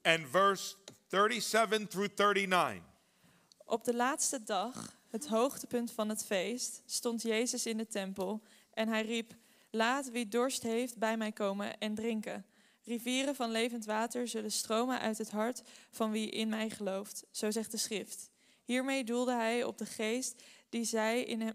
and 0.02 0.28
verse 0.28 0.74
37 1.08 1.88
through 1.88 2.14
39. 2.14 2.82
op 3.64 3.84
de 3.84 3.94
laatste 3.94 4.42
dag, 4.42 4.98
het 5.08 5.26
hoogtepunt 5.26 5.92
van 5.92 6.08
het 6.08 6.24
feest, 6.24 6.82
stond 6.86 7.22
Jezus 7.22 7.66
in 7.66 7.76
de 7.76 7.86
tempel 7.86 8.42
en 8.72 8.88
hij 8.88 9.02
riep: 9.02 9.34
Laat 9.70 10.10
wie 10.10 10.28
dorst 10.28 10.62
heeft 10.62 10.98
bij 10.98 11.16
mij 11.16 11.32
komen 11.32 11.78
en 11.78 11.94
drinken. 11.94 12.46
Rivieren 12.84 13.34
van 13.34 13.50
levend 13.50 13.84
water 13.84 14.28
zullen 14.28 14.52
stromen 14.52 15.00
uit 15.00 15.18
het 15.18 15.30
hart 15.30 15.62
van 15.90 16.10
wie 16.10 16.30
in 16.30 16.48
mij 16.48 16.70
gelooft, 16.70 17.24
zo 17.30 17.50
zegt 17.50 17.70
de 17.70 17.76
schrift. 17.76 18.30
Hiermee 18.64 19.04
doelde 19.04 19.32
hij 19.32 19.64
op 19.64 19.78
de 19.78 19.86
geest 19.86 20.42
die 20.68 20.84
zij 20.84 21.22
in 21.22 21.40
hem, 21.40 21.54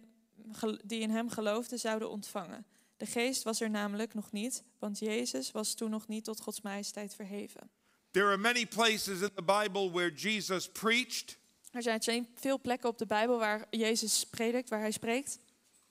die 0.83 0.99
in 0.99 1.09
hem 1.09 1.29
geloofden 1.29 1.79
zouden 1.79 2.09
ontvangen. 2.09 2.65
De 2.97 3.05
geest 3.05 3.43
was 3.43 3.61
er 3.61 3.69
namelijk 3.69 4.13
nog 4.13 4.31
niet, 4.31 4.63
want 4.79 4.99
Jezus 4.99 5.51
was 5.51 5.73
toen 5.73 5.89
nog 5.89 6.07
niet 6.07 6.23
tot 6.23 6.41
Gods 6.41 6.61
majesteit 6.61 7.15
verheven. 7.15 7.69
There 8.11 8.25
are 8.25 8.37
many 8.37 8.65
places 8.65 9.21
in 9.21 9.29
the 9.33 9.43
Bible 9.43 9.91
where 9.91 10.13
Jesus 10.13 10.69
preached, 10.69 11.37
Er 11.71 12.03
zijn 12.03 12.27
veel 12.35 12.59
plekken 12.59 12.89
op 12.89 12.97
de 12.97 13.05
Bijbel 13.05 13.37
waar 13.37 13.67
Jezus 13.69 14.25
predikt, 14.25 14.69
waar 14.69 14.79
hij 14.79 14.91
spreekt. 14.91 15.39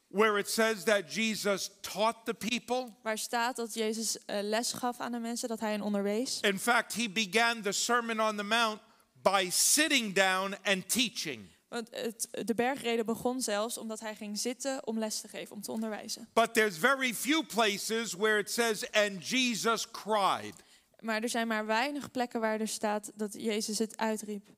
Where 0.09 0.39
it 0.39 0.49
says 0.49 0.85
that 0.85 1.11
Jesus 1.11 1.71
taught 1.81 2.25
the 2.25 2.35
people. 2.35 2.95
Waar 3.03 3.19
staat 3.19 3.57
dat 3.57 3.75
Jezus 3.75 4.25
eh, 4.25 4.39
les 4.43 4.73
gaf 4.73 5.01
aan 5.01 5.13
de 5.13 5.19
mensen, 5.19 5.49
dat 5.49 5.61
hij 5.61 5.71
hen 5.71 5.83
onderwees. 5.83 6.41
In 6.41 6.59
fact, 6.59 6.95
he 6.95 7.11
began 7.11 7.63
the 7.63 7.73
Sermon 7.73 8.21
on 8.21 8.37
the 8.37 8.43
Mount 8.43 8.81
by 9.23 9.49
sitting 9.51 10.15
down 10.15 10.57
and 10.65 10.89
teaching. 10.89 11.57
Want 11.69 11.89
het, 11.91 12.29
de 12.47 12.55
bergreden 12.55 13.07
begon 13.07 13.41
zelfs 13.41 13.79
omdat 13.79 14.01
hij 14.01 14.15
ging 14.15 14.39
zitten 14.39 14.87
om 14.87 14.99
les 14.99 15.21
te 15.21 15.29
geven, 15.29 15.55
om 15.55 15.63
te 15.63 15.73
onderwijzen. 15.73 16.29
But 16.33 16.55
there's 16.55 16.79
very 16.79 17.15
few 17.15 17.47
places 17.47 18.15
where 18.15 18.39
it 18.39 18.51
says, 18.51 18.91
and 18.93 19.29
Jesus 19.29 19.91
cried. 19.91 20.55
Maar 21.01 21.23
er 21.23 21.29
zijn 21.29 21.49
maar 21.49 21.67
weinig 21.67 22.11
plekken 22.11 22.41
waar 22.41 22.61
er 22.61 22.69
staat 22.69 23.11
dat 23.15 23.33
Jezus 23.33 23.79
het 23.79 23.97
uitriep. 23.97 24.49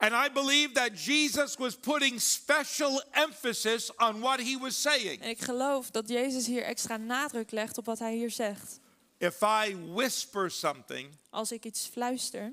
And 0.00 0.12
I 0.14 0.28
believe 0.32 0.72
that 0.74 0.90
Jesus 1.04 1.56
was 1.56 1.76
putting 1.76 2.20
special 2.20 3.02
emphasis 3.12 3.90
on 3.98 4.20
what 4.20 4.40
he 4.40 4.56
was 4.60 4.80
saying. 4.80 5.20
En 5.20 5.28
ik 5.28 5.42
geloof 5.42 5.90
dat 5.90 6.08
Jezus 6.08 6.46
hier 6.46 6.62
extra 6.62 6.96
nadruk 6.96 7.50
legt 7.50 7.78
op 7.78 7.84
wat 7.84 7.98
hij 7.98 8.14
hier 8.14 8.30
zegt. 8.30 8.80
If 9.18 9.40
I 9.42 9.76
whisper 9.94 10.50
something, 10.50 11.08
Als 11.30 11.52
ik 11.52 11.64
iets 11.64 11.86
fluister, 11.92 12.52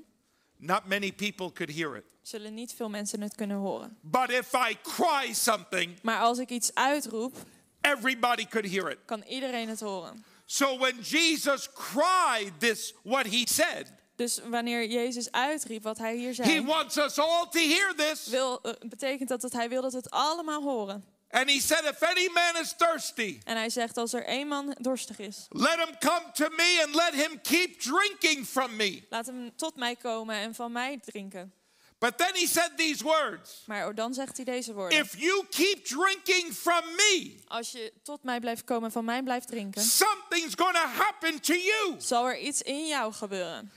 not 0.56 0.86
many 0.86 1.12
people 1.12 1.52
could 1.52 1.74
hear 1.74 1.96
it. 1.96 2.04
zullen 2.22 2.54
niet 2.54 2.72
veel 2.74 2.88
mensen 2.88 3.20
het 3.20 3.34
kunnen 3.34 3.56
horen. 3.56 3.96
But 4.00 4.30
if 4.30 4.52
I 4.52 4.76
cry 4.82 5.32
something, 5.32 5.98
Maar 6.02 6.20
als 6.20 6.38
ik 6.38 6.50
iets 6.50 6.74
uitroep, 6.74 7.36
everybody 7.80 8.46
could 8.46 8.70
hear 8.70 8.90
it. 8.90 8.98
kan 9.04 9.22
iedereen 9.22 9.68
het 9.68 9.80
horen. 9.80 10.24
So 10.46 10.78
when 10.78 11.00
Jesus 11.00 11.68
cried 11.72 12.52
this, 12.60 12.94
what 13.02 13.26
he 13.26 13.42
said, 13.46 13.92
Dus 14.18 14.40
wanneer 14.44 14.86
Jezus 14.86 15.30
uitriep 15.32 15.82
wat 15.82 15.98
hij 15.98 16.16
hier 16.16 16.26
he 16.28 16.34
zei, 16.44 16.64
wants 16.64 16.96
us 16.96 17.18
all 17.18 17.46
to 17.50 17.58
hear 17.58 17.94
this. 17.94 18.26
wil, 18.26 18.60
eh, 18.62 18.72
betekent 18.88 19.28
dat 19.28 19.40
dat 19.40 19.52
hij 19.52 19.68
wil 19.68 19.82
dat 19.82 19.92
we 19.92 19.98
het 19.98 20.10
allemaal 20.10 20.62
horen. 20.62 21.04
And 21.30 21.50
he 21.50 21.60
said, 21.60 21.84
if 21.84 22.02
any 22.02 22.28
man 22.32 22.62
is 22.62 22.74
thirsty, 22.76 23.40
En 23.44 23.56
hij 23.56 23.70
zegt, 23.70 23.96
als 23.96 24.12
er 24.12 24.24
één 24.24 24.48
man 24.48 24.76
dorstig 24.80 25.18
is, 25.18 25.46
let 25.48 25.76
him 25.78 25.98
come 25.98 26.22
to 26.32 26.48
me 26.48 26.82
and 26.86 26.94
let 26.94 27.14
him 27.14 27.40
keep 27.40 27.80
drinking 27.80 28.46
from 28.46 28.76
me. 28.76 29.06
laat 29.10 29.26
hem 29.26 29.56
tot 29.56 29.76
mij 29.76 29.96
komen 29.96 30.36
en 30.36 30.54
van 30.54 30.72
mij 30.72 31.00
drinken. 31.04 31.52
But 31.98 32.18
then 32.18 32.30
he 32.34 32.46
said 32.46 32.70
these 32.76 33.04
words 33.04 33.62
Maar 33.66 33.94
dan 33.94 34.14
zegt 34.14 34.36
hij 34.36 34.44
deze 34.44 34.72
woorden. 34.74 34.98
If 34.98 35.16
you 35.16 35.46
keep 35.50 35.84
drinking 35.84 36.52
from 36.54 36.84
me, 36.96 37.34
Als 37.46 37.70
je 37.72 37.92
tot 38.02 38.22
mij 38.22 38.40
blijft 38.40 38.64
komen 38.64 38.84
en 38.84 38.92
van 38.92 39.04
mij 39.04 39.22
blijft 39.22 39.48
drinken, 39.48 39.82
something's 39.82 40.54
going 40.56 40.74
to 40.76 40.86
happen 40.86 41.40
to 41.40 41.54
you. 41.54 41.94
zal 41.98 42.26
er 42.28 42.38
iets 42.38 42.62
in 42.62 42.86
jou 42.86 43.12
gebeuren. 43.12 43.72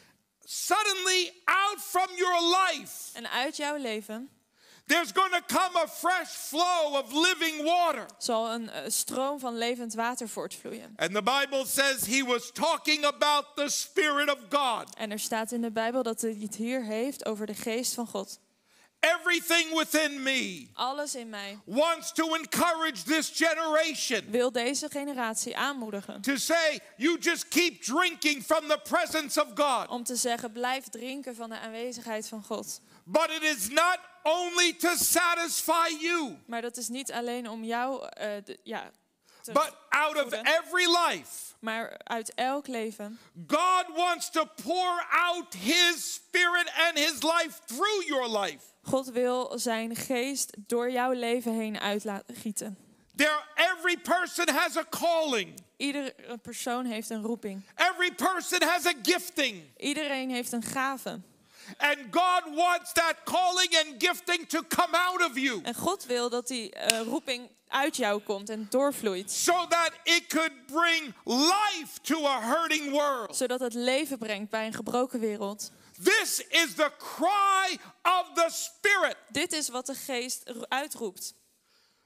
Suddenly, 0.53 1.31
out 1.45 1.79
from 1.79 2.07
your 2.15 2.41
life, 2.41 3.09
En 3.13 3.29
uit 3.29 3.55
jouw 3.55 3.75
leven 3.75 4.29
there's 4.85 5.11
going 5.13 5.31
to 5.31 5.41
come 5.41 5.75
a 5.77 5.87
fresh 5.87 6.27
flow 6.27 6.95
of 6.95 7.13
living 7.13 7.63
water. 7.63 8.05
zal 8.17 8.51
een 8.51 8.69
eh, 8.69 8.81
stroom 8.87 9.39
van 9.39 9.57
levend 9.57 9.93
water 9.93 10.29
voortvloeien. 10.29 10.93
And 10.95 11.13
the 11.13 11.23
Bible 11.23 11.65
says 11.65 12.05
he 12.05 12.23
was 12.23 12.51
talking 12.51 13.05
about 13.05 13.45
the 13.55 13.69
Spirit 13.69 14.29
of 14.29 14.37
God. 14.49 14.95
En 14.95 15.11
er 15.11 15.19
staat 15.19 15.51
in 15.51 15.61
de 15.61 15.71
Bijbel 15.71 16.03
dat 16.03 16.21
hij 16.21 16.37
het 16.41 16.55
hier 16.55 16.83
heeft 16.83 17.25
over 17.25 17.45
de 17.45 17.55
geest 17.55 17.93
van 17.93 18.07
God. 18.07 18.39
Everything 19.03 19.73
within 19.77 20.23
me 20.23 20.67
Alles 20.73 21.15
in 21.15 21.29
mij 21.29 21.57
wants 21.65 22.11
to 22.11 22.35
encourage 22.35 23.03
this 23.03 23.31
generation 23.33 24.21
wil 24.31 24.51
deze 24.51 24.89
generatie 24.89 25.57
aanmoedigen. 25.57 26.21
to 26.21 26.35
say, 26.37 26.79
you 26.97 27.17
just 27.19 27.47
keep 27.47 27.81
drinking 27.81 28.43
from 28.43 28.67
the 28.67 28.79
presence 28.83 29.41
of 29.41 29.47
God. 29.55 29.87
Om 29.89 30.03
te 30.03 30.15
zeggen, 30.15 30.51
blijf 30.51 30.83
drinken 30.89 31.35
van 31.35 31.49
de 31.49 31.59
aanwezigheid 31.59 32.27
van 32.27 32.43
God. 32.43 32.81
But 33.03 33.29
it 33.29 33.43
is 33.43 33.69
not 33.69 33.97
only 34.23 34.73
to 34.73 34.95
satisfy 34.95 35.87
you, 35.99 36.37
Maar 36.45 36.61
dat 36.61 36.77
is 36.77 36.87
niet 36.87 37.11
alleen 37.11 37.49
om 37.49 37.63
jou, 37.63 38.07
de- 38.43 38.59
ja, 38.63 38.91
but 39.45 39.75
out 39.89 40.25
of 40.25 40.33
every 40.33 40.85
life. 40.85 41.53
maar 41.59 41.99
uit 42.03 42.33
elk 42.33 42.67
leven. 42.67 43.19
God 43.47 43.85
wants 43.95 44.29
to 44.29 44.45
pour 44.63 45.05
out 45.09 45.53
His 45.53 46.13
Spirit 46.13 46.71
and 46.87 46.97
His 46.97 47.23
life 47.23 47.59
through 47.65 48.07
your 48.07 48.39
life. 48.39 48.63
God 48.83 49.09
wil 49.11 49.51
zijn 49.59 49.95
geest 49.95 50.57
door 50.67 50.91
jouw 50.91 51.11
leven 51.11 51.53
heen 51.53 51.79
uit 51.79 52.03
laten 52.03 52.35
gieten. 52.35 52.77
There, 53.15 53.43
every 53.55 53.97
person 53.97 54.49
has 54.49 54.77
a 54.77 54.85
calling. 54.89 55.53
Iedere 55.77 56.13
persoon 56.41 56.85
heeft 56.85 57.09
een 57.09 57.21
roeping. 57.21 57.63
Every 57.75 58.11
person 58.11 58.63
has 58.63 58.85
a 58.85 58.93
gifting. 59.01 59.63
Iedereen 59.77 60.29
heeft 60.29 60.51
een 60.51 60.63
gave. 60.63 61.19
And 61.77 61.97
God 62.11 62.55
wants 62.55 62.93
that 62.93 63.15
calling 63.23 63.75
and 63.75 64.03
gifting 64.03 64.47
to 64.47 64.61
come 64.67 64.97
out 64.97 65.21
of 65.29 65.37
you 65.37 65.61
En 65.63 65.75
God 65.75 66.05
wil 66.05 66.29
dat 66.29 66.47
die 66.47 66.71
eh, 66.71 67.01
roeping 67.01 67.49
uit 67.71 67.95
jou 67.95 68.21
komt 68.21 68.49
en 68.49 68.67
doorvloeit. 68.69 69.31
so 69.31 69.67
that 69.67 69.91
it 70.03 70.27
could 70.27 70.51
bring 70.65 71.13
life 71.25 71.99
to 72.01 72.25
a 72.25 72.41
hurting 72.41 72.91
world. 72.91 73.35
Zodat 73.35 73.59
het 73.59 73.73
leven 73.73 74.17
brengt 74.17 74.49
bij 74.49 74.65
een 74.65 74.73
gebroken 74.73 75.19
wereld. 75.19 75.71
This 76.03 76.45
is 76.49 76.73
the 76.75 76.91
cry 76.97 77.79
of 78.03 78.31
the 78.33 78.47
Spirit. 78.49 79.15
Dit 79.29 79.53
is 79.53 79.69
wat 79.69 79.85
de 79.85 79.95
geest 79.95 80.41
ro- 80.49 80.61
uitroept. 80.67 81.33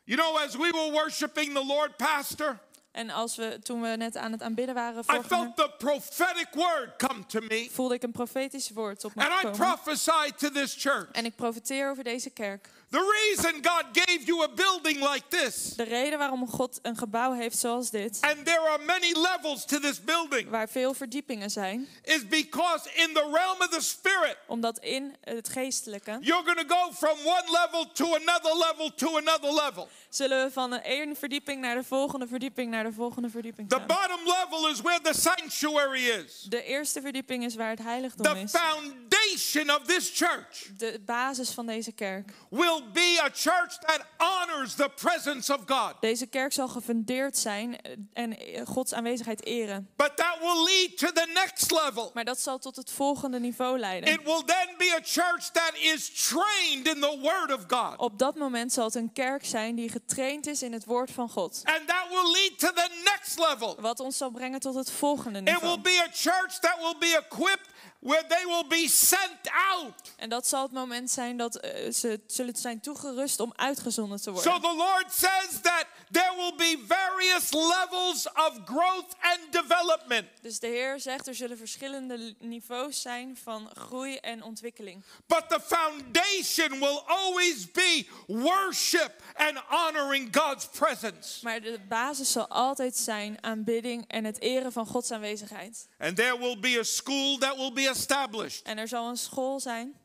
You 0.03 0.21
know, 0.21 0.37
as 0.43 0.55
we 0.55 0.69
were 0.71 0.91
worshiping 0.91 1.53
the 1.53 1.65
Lord, 1.65 1.97
Pastor, 1.97 2.59
En 2.91 3.09
als 3.09 3.35
we, 3.35 3.59
toen 3.63 3.81
we 3.81 3.87
net 3.87 4.17
aan 4.17 4.31
het 4.31 4.41
aanbidden 4.41 4.75
waren, 4.75 4.99
I 4.99 5.21
felt 5.27 5.55
the 5.55 5.71
prophetic 5.77 6.47
word 6.53 6.95
come 6.97 7.25
to 7.25 7.39
me. 7.39 7.69
voelde 7.71 7.93
ik 7.93 8.03
een 8.03 8.11
profetisch 8.11 8.69
woord 8.69 9.03
op 9.05 9.15
me 9.15 9.29
And 9.29 9.43
I 9.43 9.57
prophesy 9.57 10.31
to 10.37 10.49
this 10.49 10.75
church. 10.77 11.11
En 11.11 11.25
ik 11.25 11.35
profeteer 11.35 11.89
over 11.89 12.03
deze 12.03 12.29
kerk. 12.29 12.69
The 12.95 13.25
reason 13.27 13.53
God 13.61 13.85
gave 13.93 14.25
you 14.25 14.43
a 14.43 14.47
building 14.47 14.99
like 15.13 15.23
this, 15.29 15.73
De 15.75 15.83
reden 15.83 16.17
waarom 16.19 16.47
God 16.49 16.79
een 16.81 16.97
gebouw 16.97 17.33
heeft 17.33 17.57
zoals 17.57 17.89
dit, 17.89 18.17
and 18.21 18.45
there 18.45 18.59
are 18.69 18.83
many 18.85 19.11
levels 19.13 19.65
to 19.65 19.79
this 19.79 20.03
building, 20.03 20.49
waar 20.49 20.69
veel 20.69 20.93
verdiepingen 20.93 21.49
zijn, 21.49 21.87
is 22.03 22.27
because 22.27 22.89
in 22.93 23.13
the 23.13 23.29
realm 23.33 23.57
of 23.59 23.67
the 23.69 23.81
Spirit, 23.81 24.37
omdat 24.47 24.79
in 24.79 25.15
het 25.21 25.49
geestelijke 25.49 26.17
you're 26.21 26.43
going 26.45 26.67
to 26.67 26.75
go 26.75 26.91
from 26.91 27.17
one 27.25 27.43
level 27.51 27.91
to 27.93 28.05
another 28.15 28.57
level 28.57 28.93
to 28.95 29.17
another 29.17 29.53
level. 29.53 29.89
zullen 30.09 30.45
we 30.45 30.51
van 30.51 30.69
de 30.69 30.81
ene 30.83 31.15
verdieping 31.15 31.61
naar 31.61 31.75
de 31.75 31.83
volgende 31.83 32.27
verdieping 32.27 32.71
naar 32.71 32.83
de 32.83 32.93
volgende 32.93 33.29
verdieping 33.29 33.69
The 33.69 33.75
gaan. 33.75 33.87
bottom 33.87 34.19
level 34.25 34.69
is 34.69 34.81
where 34.81 35.01
the 35.01 35.13
sanctuary 35.21 36.05
is. 36.09 36.45
De 36.49 36.63
eerste 36.63 37.01
verdieping 37.01 37.43
is 37.45 37.55
waar 37.55 37.69
het 37.69 37.79
heiligdom 37.83 38.25
The 38.33 38.39
is. 38.39 38.51
foundation 38.51 39.69
of 39.75 39.81
this 39.85 40.11
church 40.13 40.67
De 40.77 41.01
basis 41.05 41.49
van 41.49 41.65
deze 41.65 41.91
kerk. 41.91 42.31
will 42.49 42.83
be 42.93 43.19
a 43.23 43.29
church 43.33 43.77
that 43.79 44.05
honors 44.17 44.73
the 44.75 44.89
presence 44.95 45.53
of 45.53 45.59
God. 45.65 45.93
Deze 45.99 46.25
kerk 46.25 46.53
zal 46.53 46.67
gefundeerd 46.67 47.37
zijn 47.37 47.77
en 48.13 48.37
Gods 48.65 48.93
aanwezigheid 48.93 49.45
eren. 49.45 49.89
But 49.95 50.15
that 50.15 50.37
will 50.39 50.63
lead 50.63 50.97
to 50.97 51.11
the 51.11 51.29
next 51.33 51.71
level. 51.71 52.11
Maar 52.13 52.25
dat 52.25 52.39
zal 52.39 52.57
tot 52.59 52.75
het 52.75 52.91
volgende 52.91 53.39
niveau 53.39 53.79
leiden. 53.79 54.13
It 54.13 54.23
will 54.23 54.43
then 54.45 54.67
be 54.77 54.93
a 54.95 55.01
church 55.03 55.49
that 55.51 55.71
is 55.75 56.27
trained 56.29 56.87
in 56.87 57.01
the 57.01 57.17
Word 57.21 57.53
of 57.53 57.63
God. 57.67 57.97
Op 57.97 58.19
dat 58.19 58.35
moment 58.35 58.73
zal 58.73 58.85
het 58.85 58.95
een 58.95 59.13
kerk 59.13 59.45
zijn 59.45 59.75
die 59.75 59.89
getraind 59.89 60.47
is 60.47 60.63
in 60.63 60.73
het 60.73 60.85
woord 60.85 61.11
van 61.11 61.29
God. 61.29 61.61
And 61.63 61.87
that 61.87 62.05
will 62.09 62.31
lead 62.31 62.59
to 62.59 62.71
the 62.71 63.01
next 63.03 63.39
level. 63.39 63.75
Wat 63.79 63.99
ons 63.99 64.17
zal 64.17 64.29
brengen 64.29 64.59
tot 64.59 64.75
het 64.75 64.91
volgende 64.91 65.39
It 65.39 65.45
will 65.45 65.53
niveau. 65.53 65.81
be 65.81 66.01
a 66.03 66.09
church 66.13 66.59
that 66.59 66.77
will 66.79 66.95
be 66.99 67.21
equipped 67.29 67.69
where 68.05 68.23
they 68.27 68.45
will 68.45 68.67
be 68.67 68.87
sent 68.87 69.39
out. 69.71 69.93
En 70.17 70.29
dat 70.29 70.47
zal 70.47 70.61
het 70.63 70.71
moment 70.71 71.11
zijn 71.11 71.37
dat 71.37 71.55
eh, 71.55 71.91
ze 71.91 72.19
zullen 72.27 72.55
zijn 72.55 72.79
toegerust 72.79 73.39
om 73.39 73.53
uitgezonden 73.55 74.17
te 74.17 74.23
So 74.23 74.31
worden. 74.31 74.61
the 74.61 74.75
Lord 74.75 75.05
says 75.13 75.59
that 75.61 75.85
there 76.11 76.33
will 76.35 76.55
be 76.57 76.83
various 76.87 77.51
levels 77.51 78.27
of 78.27 78.51
growth 78.65 79.15
and 79.21 79.39
development. 79.51 80.25
Dus 80.41 80.59
de 80.59 80.67
Heer 80.67 80.99
zegt 80.99 81.27
er 81.27 81.35
zullen 81.35 81.57
verschillende 81.57 82.35
niveaus 82.39 83.01
zijn 83.01 83.37
van 83.43 83.69
groei 83.73 84.15
en 84.15 84.43
ontwikkeling. 84.43 85.03
But 85.27 85.49
the 85.49 85.59
foundation 85.59 86.79
will 86.79 87.01
always 87.05 87.71
be 87.71 88.05
worship 88.27 89.11
and 89.35 89.57
honoring 89.67 90.35
God's 90.35 90.67
presence. 90.67 91.39
Maar 91.43 91.61
de 91.61 91.79
basis 91.89 92.31
zal 92.31 92.47
altijd 92.47 92.97
zijn 92.97 93.37
aanbidding 93.43 94.03
en 94.07 94.23
het 94.25 94.41
eren 94.41 94.71
van 94.71 94.85
Gods 94.87 95.11
aanwezigheid. 95.11 95.87
And 95.99 96.15
there 96.15 96.37
will 96.39 96.59
be 96.59 96.79
a 96.79 96.83
school 96.83 97.37
that 97.37 97.55
will 97.55 97.73
be 97.73 97.89
established. 97.95 98.61
En 98.65 98.77
er 98.77 98.87
zal 98.87 99.09
een 99.09 99.17
school 99.17 99.59
zijn. 99.59 99.95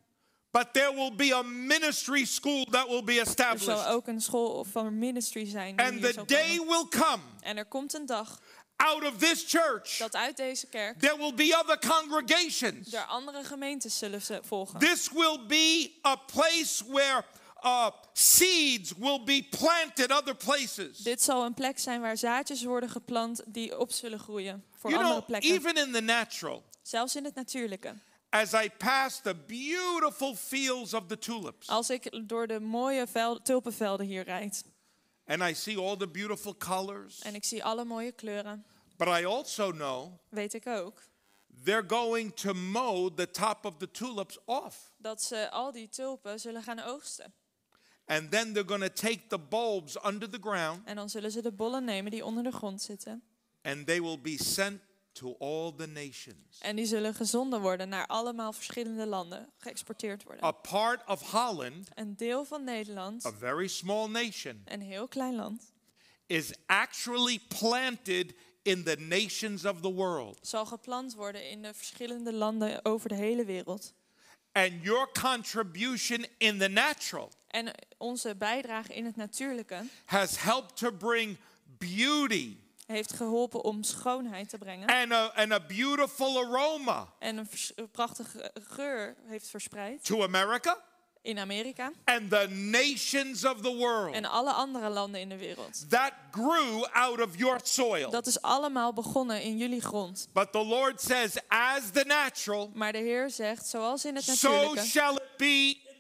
But 0.51 0.73
there 0.73 0.95
will 0.95 1.15
be 1.15 1.35
a 1.35 1.43
ministry 1.43 2.25
school 2.25 2.65
that 2.65 2.89
will 2.89 3.05
be 3.05 3.13
Er 3.13 3.27
zal 3.27 3.27
established. 3.27 3.87
ook 3.87 4.07
een 4.07 4.21
school 4.21 4.65
van 4.65 4.99
ministry 4.99 5.47
zijn. 5.49 5.77
And 5.77 6.03
the 6.03 6.23
day 6.27 6.57
komen. 6.57 6.67
will 6.67 7.01
come 7.01 7.23
En 7.41 7.57
er 7.57 7.65
komt 7.67 7.95
een 7.95 8.07
dag 8.07 8.41
out 8.77 9.05
of 9.05 9.17
this 9.17 9.45
church, 9.49 9.97
dat 9.97 10.15
uit 10.17 10.37
deze 10.37 10.67
kerk 10.67 11.01
there 11.01 11.17
will 11.17 11.35
be 11.35 11.59
other 11.63 11.79
congregations. 11.79 12.93
er 12.93 13.05
andere 13.05 13.45
gemeentes 13.45 13.99
zullen 13.99 14.23
ze 14.23 14.41
volgen. 14.43 14.79
This 14.81 15.11
will 15.13 15.39
be 15.47 15.91
a 16.07 16.17
place 16.17 16.85
where 16.87 17.25
uh, 17.65 17.87
seeds 18.13 18.93
will 18.99 19.23
be 19.25 19.47
planted 19.59 20.13
other 20.13 20.37
places. 20.37 20.99
Dit 20.99 21.23
zal 21.23 21.45
een 21.45 21.55
plek 21.55 21.79
zijn 21.79 22.01
waar 22.01 22.17
zaadjes 22.17 22.63
worden 22.63 22.91
geplant 22.91 23.43
die 23.47 23.79
op 23.79 23.93
zullen 23.93 24.19
groeien 24.19 24.65
voor 24.79 24.91
You 24.91 25.03
andere 25.03 25.21
know, 25.21 25.29
plekken. 25.29 25.51
even 25.51 25.75
in 25.87 25.93
the 25.93 26.01
natural, 26.01 26.63
Zelfs 26.83 27.17
in 27.17 27.25
het 27.25 27.35
natuurlijke. 27.35 27.95
as 28.29 28.53
I 28.53 28.71
pass 28.79 29.21
the 29.21 29.35
beautiful 29.35 30.35
fields 30.35 30.95
of 30.95 31.07
the 31.07 31.19
tulips, 31.19 31.69
Als 31.69 31.91
ik 31.91 32.29
door 32.29 32.47
de 32.47 32.61
mooie 32.61 33.07
vel- 33.07 33.43
tulpenvelden 33.43 34.07
hier 34.07 34.25
rijd 34.25 34.65
and 35.27 35.43
I 35.43 35.55
see 35.55 35.79
all 35.79 35.97
the 35.97 36.09
beautiful 36.09 36.57
colors, 36.57 37.21
en 37.23 37.35
ik 37.35 37.45
zie 37.45 37.65
alle 37.65 37.85
mooie 37.85 38.13
kleuren, 38.13 38.65
but 38.97 39.09
I 39.09 39.25
also 39.27 39.71
know 39.71 40.13
weet 40.29 40.55
ik 40.55 40.67
ook 40.67 41.03
they're 41.65 41.85
going 41.89 42.35
to 42.37 42.55
mow 42.55 43.17
the 43.17 43.31
top 43.31 43.65
of 43.65 43.77
the 43.77 43.91
tulips 43.91 44.39
off. 44.45 44.93
dat 44.97 45.23
ze 45.23 45.51
al 45.51 45.73
die 45.73 45.89
tulpen 45.89 46.41
zullen 46.41 46.63
gaan 46.63 46.81
oogsten. 46.81 47.33
And 48.07 48.31
then 48.31 48.53
they're 48.53 48.69
going 48.69 48.83
to 48.85 48.93
take 49.09 49.27
the 49.27 49.39
bulbs 49.39 49.97
under 50.05 50.31
the 50.31 50.39
ground 50.41 50.81
En 50.87 50.97
dan 50.97 51.09
zullen 51.11 51.31
ze 51.31 51.43
de 51.43 51.53
bollen 51.53 51.85
nemen 51.85 52.11
die 52.11 52.25
onder 52.25 52.43
de 52.43 52.51
grond 52.53 52.83
zitten. 52.83 53.23
and 53.63 53.87
they 53.87 54.01
will 54.03 54.21
be 54.21 54.43
sent 54.43 54.81
to 55.13 55.37
all 55.39 55.73
the 55.77 55.87
nations. 55.87 56.59
En 56.59 56.77
die 56.77 56.87
zullen 56.87 57.15
gezonden 57.15 57.61
worden 57.61 57.89
naar 57.89 58.07
allemaal 58.07 58.53
verschillende 58.53 59.07
landen, 59.07 59.49
geëxporteerd 59.59 60.23
worden. 60.23 60.45
A 60.45 60.51
part 60.51 61.07
of 61.09 61.31
Holland, 61.31 61.89
Een 61.95 62.17
deel 62.17 62.45
van 62.45 62.65
Nederland, 62.65 63.27
a 63.27 63.33
very 63.33 63.69
small 63.69 64.09
nation, 64.09 64.63
een 64.65 64.81
heel 64.81 65.09
klein 65.09 65.35
land, 65.35 65.73
is 66.27 66.53
actually 66.67 67.41
planted 67.59 68.35
in 68.63 68.85
the 68.85 68.97
nations 68.97 69.65
of 69.65 69.81
the 69.81 69.93
world. 69.93 70.39
zal 70.43 70.67
geplant 70.67 71.15
worden 71.15 71.51
in 71.51 71.63
de 71.63 71.75
verschillende 71.75 72.33
landen 72.33 72.85
over 72.85 73.09
de 73.09 73.15
hele 73.15 73.45
wereld. 73.45 73.95
And 74.53 74.73
your 74.83 75.09
contribution 75.21 76.27
in 76.39 76.59
the 76.59 76.69
natural 76.69 77.31
En 77.47 77.75
onze 77.99 78.37
bijdrage 78.37 78.95
in 78.95 79.05
het 79.05 79.17
natuurlijke 79.17 79.85
has 80.05 80.43
helped 80.43 80.77
to 80.77 80.91
bring 80.93 81.37
beauty 81.79 82.57
heeft 82.91 83.13
geholpen 83.13 83.65
om 83.65 83.83
schoonheid 83.83 84.49
te 84.49 84.59
brengen. 84.59 84.89
and 84.89 85.13
a, 85.13 85.27
and 85.35 85.53
a 85.53 85.61
beautiful 85.61 86.39
aroma 86.39 87.09
En 87.19 87.37
een 87.37 87.49
prachtige 87.91 88.51
geur 88.69 89.17
heeft 89.27 89.49
verspreid 89.49 90.05
to 90.05 90.23
America 90.23 90.79
in 91.23 91.39
Amerika 91.39 91.93
and 92.05 92.31
the 92.31 92.47
nations 92.51 93.45
of 93.45 93.61
the 93.61 93.75
world. 93.77 94.15
en 94.15 94.25
alle 94.25 94.53
andere 94.53 94.89
landen 94.89 95.21
in 95.21 95.29
de 95.29 95.37
wereld. 95.37 95.91
That 95.91 96.13
grew 96.31 96.85
out 96.93 97.21
of 97.21 97.37
your 97.37 97.61
soil. 97.63 98.11
Dat 98.11 98.27
is 98.27 98.43
allemaal 98.43 98.93
begonnen 98.93 99.43
in 99.43 99.57
jullie 99.57 99.81
grond. 99.81 100.29
But 100.33 100.53
the 100.53 100.65
Lord 100.65 101.01
says, 101.01 101.37
as 101.49 101.91
the 101.93 102.05
natural, 102.07 102.71
Maar 102.75 102.93
de 102.93 102.99
Heer 102.99 103.31
zegt, 103.31 103.67
zoals 103.67 104.05
in 104.05 104.15
het 104.15 104.25
so 104.25 104.51
natuurlijke, 104.51 104.89
shall 104.89 105.15
it 105.15 105.37
be 105.37 105.45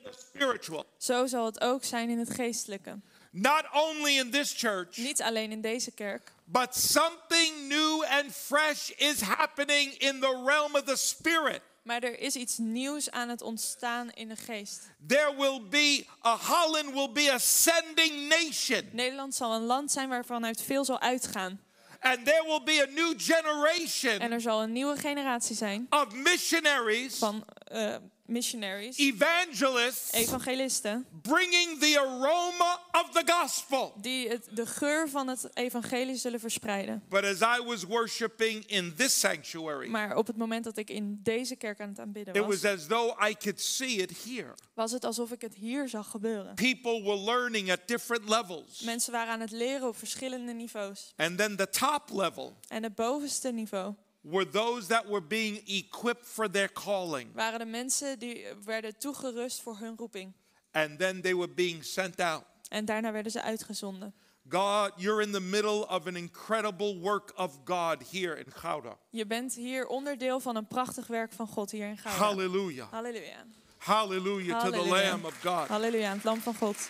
in 0.04 0.10
the 0.10 0.18
spiritual. 0.28 0.84
zo 0.98 1.26
zal 1.26 1.44
het 1.44 1.60
ook 1.60 1.84
zijn 1.84 2.08
in 2.10 2.18
het 2.18 2.30
geestelijke. 2.30 2.98
Not 3.32 3.64
only 3.72 4.18
in 4.18 4.30
this 4.30 4.52
church, 4.56 4.96
Niet 4.96 5.22
alleen 5.22 5.50
in 5.52 5.60
deze 5.60 5.90
kerk, 5.90 6.32
but 6.52 6.74
something 6.74 7.68
new 7.68 8.04
and 8.08 8.32
fresh 8.32 8.90
is 8.98 9.20
happening 9.20 9.92
in 9.98 10.20
the 10.20 10.42
realm 10.46 10.74
of 10.74 10.84
the 10.84 10.96
spirit. 10.96 11.62
maar 11.82 12.02
er 12.02 12.18
is 12.18 12.36
iets 12.36 12.58
nieuws 12.58 13.10
aan 13.10 13.28
het 13.28 13.42
ontstaan 13.42 14.10
in 14.10 14.28
de 14.28 14.36
geest. 14.36 14.90
There 15.06 15.34
will 15.36 15.62
be, 15.68 16.04
a 16.24 16.36
Holland 16.36 16.92
will 16.92 17.12
be 17.12 17.32
a 17.32 17.38
sending 17.38 18.28
nation. 18.28 18.88
Nederland 18.92 19.34
zal 19.34 19.54
een 19.54 19.64
land 19.64 19.92
zijn 19.92 20.08
waarvan 20.08 20.44
uit 20.44 20.62
veel 20.62 20.84
zal 20.84 21.00
uitgaan. 21.00 21.60
And 22.00 22.24
there 22.24 22.44
will 22.46 22.62
be 22.64 22.82
a 22.82 22.92
new 22.94 23.10
En 23.10 23.18
generation 23.18 24.32
er 24.32 24.40
zal 24.40 24.62
een 24.62 24.72
nieuwe 24.72 24.96
generatie 24.96 25.56
zijn 25.56 25.86
of 25.90 26.14
missionaries, 26.14 27.18
van 27.18 27.44
eh, 27.64 27.94
missionaries, 28.30 28.96
evangelists, 28.98 30.12
evangelisten, 30.12 31.06
bringing 31.22 31.80
the 31.80 31.98
aroma 31.98 32.80
of 32.92 33.10
the 33.12 33.22
gospel. 33.26 33.92
die 34.00 34.28
het, 34.28 34.46
de 34.50 34.66
geur 34.66 35.08
van 35.08 35.28
het 35.28 35.48
evangelie 35.54 36.16
zullen 36.16 36.40
verspreiden. 36.40 37.02
But 37.08 37.24
as 37.24 37.40
I 37.58 37.62
was 37.64 37.82
worshiping 37.84 38.66
in 38.66 38.94
this 38.96 39.18
sanctuary, 39.20 39.88
Maar 39.88 40.16
op 40.16 40.26
het 40.26 40.36
moment 40.36 40.64
dat 40.64 40.76
ik 40.76 40.90
in 40.90 41.20
deze 41.22 41.56
kerk 41.56 41.80
aan 41.80 41.88
het 41.88 41.98
aanbidden 41.98 42.34
it 42.34 42.40
was 42.40 42.60
was, 42.62 42.72
as 42.72 42.86
though 42.86 43.28
I 43.28 43.34
could 43.36 43.60
see 43.60 43.96
it 43.96 44.24
here. 44.24 44.54
was 44.74 44.92
het 44.92 45.04
alsof 45.04 45.30
ik 45.32 45.40
het 45.40 45.54
hier 45.54 45.88
zag 45.88 46.10
gebeuren. 46.10 46.54
People 46.54 47.02
were 47.02 47.18
learning 47.20 47.70
at 47.70 47.80
different 47.86 48.28
levels. 48.28 48.80
Mensen 48.80 49.12
waren 49.12 49.32
aan 49.32 49.40
het 49.40 49.50
leren 49.50 49.88
op 49.88 49.96
verschillende 49.98 50.52
niveaus. 50.52 51.12
And 51.16 51.38
then 51.38 51.56
the 51.56 51.68
top 51.68 52.02
level 52.12 52.56
En 52.68 52.82
het 52.82 52.94
bovenste 52.94 53.52
niveau 53.52 53.94
were 54.20 54.50
those 54.50 54.86
that 54.86 55.06
were 55.06 55.26
being 55.26 55.62
equipped 55.66 56.26
for 56.26 56.50
their 56.50 56.68
calling. 56.72 57.34
waren 57.34 57.58
de 57.58 57.64
mensen 57.64 58.18
die 58.18 58.46
werden 58.64 58.98
toegerust 58.98 59.62
voor 59.62 59.76
hun 59.78 59.96
roeping. 59.96 60.32
And 60.72 60.98
then 60.98 61.20
they 61.20 61.34
were 61.34 61.48
being 61.48 61.84
sent 61.84 62.20
out. 62.20 62.44
En 62.68 62.84
daarna 62.84 63.12
werden 63.12 63.32
ze 63.32 63.42
uitgezonden. 63.42 64.14
God, 64.48 64.92
you're 64.96 65.22
in 65.22 65.32
the 65.32 65.40
middle 65.40 65.86
of 65.88 66.06
an 66.06 66.16
incredible 66.16 66.98
work 66.98 67.32
of 67.36 67.58
God 67.64 68.10
here 68.10 68.36
in 68.36 68.52
Gouda. 68.52 68.96
Je 69.10 69.26
bent 69.26 69.54
hier 69.54 69.86
onderdeel 69.86 70.40
van 70.40 70.56
een 70.56 70.66
prachtig 70.66 71.06
werk 71.06 71.32
van 71.32 71.46
God 71.46 71.70
hier 71.70 71.86
in 71.86 71.96
Gouda. 71.98 72.18
Hallelujah. 72.18 72.90
Halleluja. 72.90 73.44
Hallelujah 73.76 74.64
to 74.64 74.70
the. 74.70 74.88
Lamb 74.88 75.24
of 75.24 75.40
God. 75.42 75.68
Halleluja, 75.68 76.12
het 76.12 76.24
lam 76.24 76.40
van 76.40 76.54
God. 76.54 76.88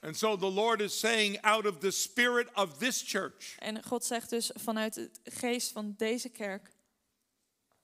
And 0.00 0.16
so 0.16 0.36
the 0.36 0.50
Lord 0.50 0.80
is 0.80 0.98
saying, 0.98 1.38
out 1.42 1.66
of 1.66 1.80
the 1.80 1.90
spirit 1.90 2.48
of 2.54 2.78
this 2.78 3.02
church, 3.06 3.56
En 3.58 3.82
God 3.84 4.04
zegt 4.04 4.30
dus 4.30 4.50
vanuit 4.54 4.94
het 4.94 5.20
geest 5.24 5.72
van 5.72 5.94
deze 5.96 6.28
kerk, 6.28 6.70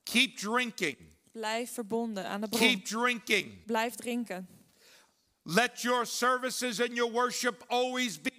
keep 0.02 0.36
drinking, 0.36 0.96
blijf 1.32 1.72
verbonden 1.72 2.26
aan 2.26 2.40
de 2.40 2.48
bron. 2.48 2.60
keep 2.60 2.84
drinking. 2.84 3.64
Blijf 3.64 3.94
drinken. 3.94 4.48
Let 5.42 5.80
your 5.82 6.06
services 6.06 6.80
and 6.80 6.94
your 6.94 7.12
worship 7.12 7.64
always 7.68 8.20
be 8.20 8.30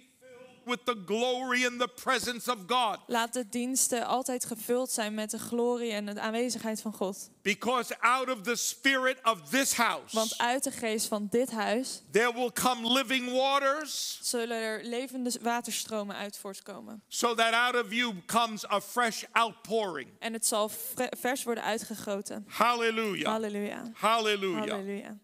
with 0.66 0.84
the 0.84 1.02
glory 1.06 1.64
and 1.66 1.80
the 1.80 1.88
presence 2.02 2.50
of 2.50 2.58
God. 2.66 2.98
Laat 3.06 3.32
de 3.32 3.48
diensten 3.48 4.06
altijd 4.06 4.44
gevuld 4.44 4.90
zijn 4.90 5.14
met 5.14 5.30
de 5.30 5.38
glorie 5.38 5.92
en 5.92 6.06
de 6.06 6.20
aanwezigheid 6.20 6.80
van 6.80 6.92
God. 6.92 7.30
Because 7.42 8.00
out 8.00 8.30
of 8.30 8.40
the 8.40 8.56
spirit 8.56 9.18
of 9.22 9.40
this 9.50 9.74
house, 9.74 10.16
Want 10.16 10.38
uit 10.38 10.64
de 10.64 10.70
geest 10.70 11.06
van 11.06 11.26
dit 11.30 11.50
huis 11.50 12.02
there 12.10 12.32
will 12.32 12.52
come 12.52 12.92
living 12.92 13.30
waters, 13.32 14.18
zullen 14.22 14.56
er 14.62 14.84
levende 14.84 15.32
waterstromen 15.42 16.16
uit 16.16 16.36
voortkomen. 16.38 17.02
so 17.08 17.34
that 17.34 17.52
out 17.52 17.84
of 17.84 17.92
you 17.92 18.14
comes 18.26 18.70
a 18.70 18.80
fresh 18.80 19.24
outpouring. 19.32 20.10
En 20.18 20.32
het 20.32 20.46
zal 20.46 20.70
vers 21.18 21.42
worden 21.44 21.64
uitgegoten. 21.64 22.44
Hallelujah. 22.48 23.28
Halleluja. 23.30 23.90
Hallelujah. 23.94 24.68
Halleluja. 24.68 25.18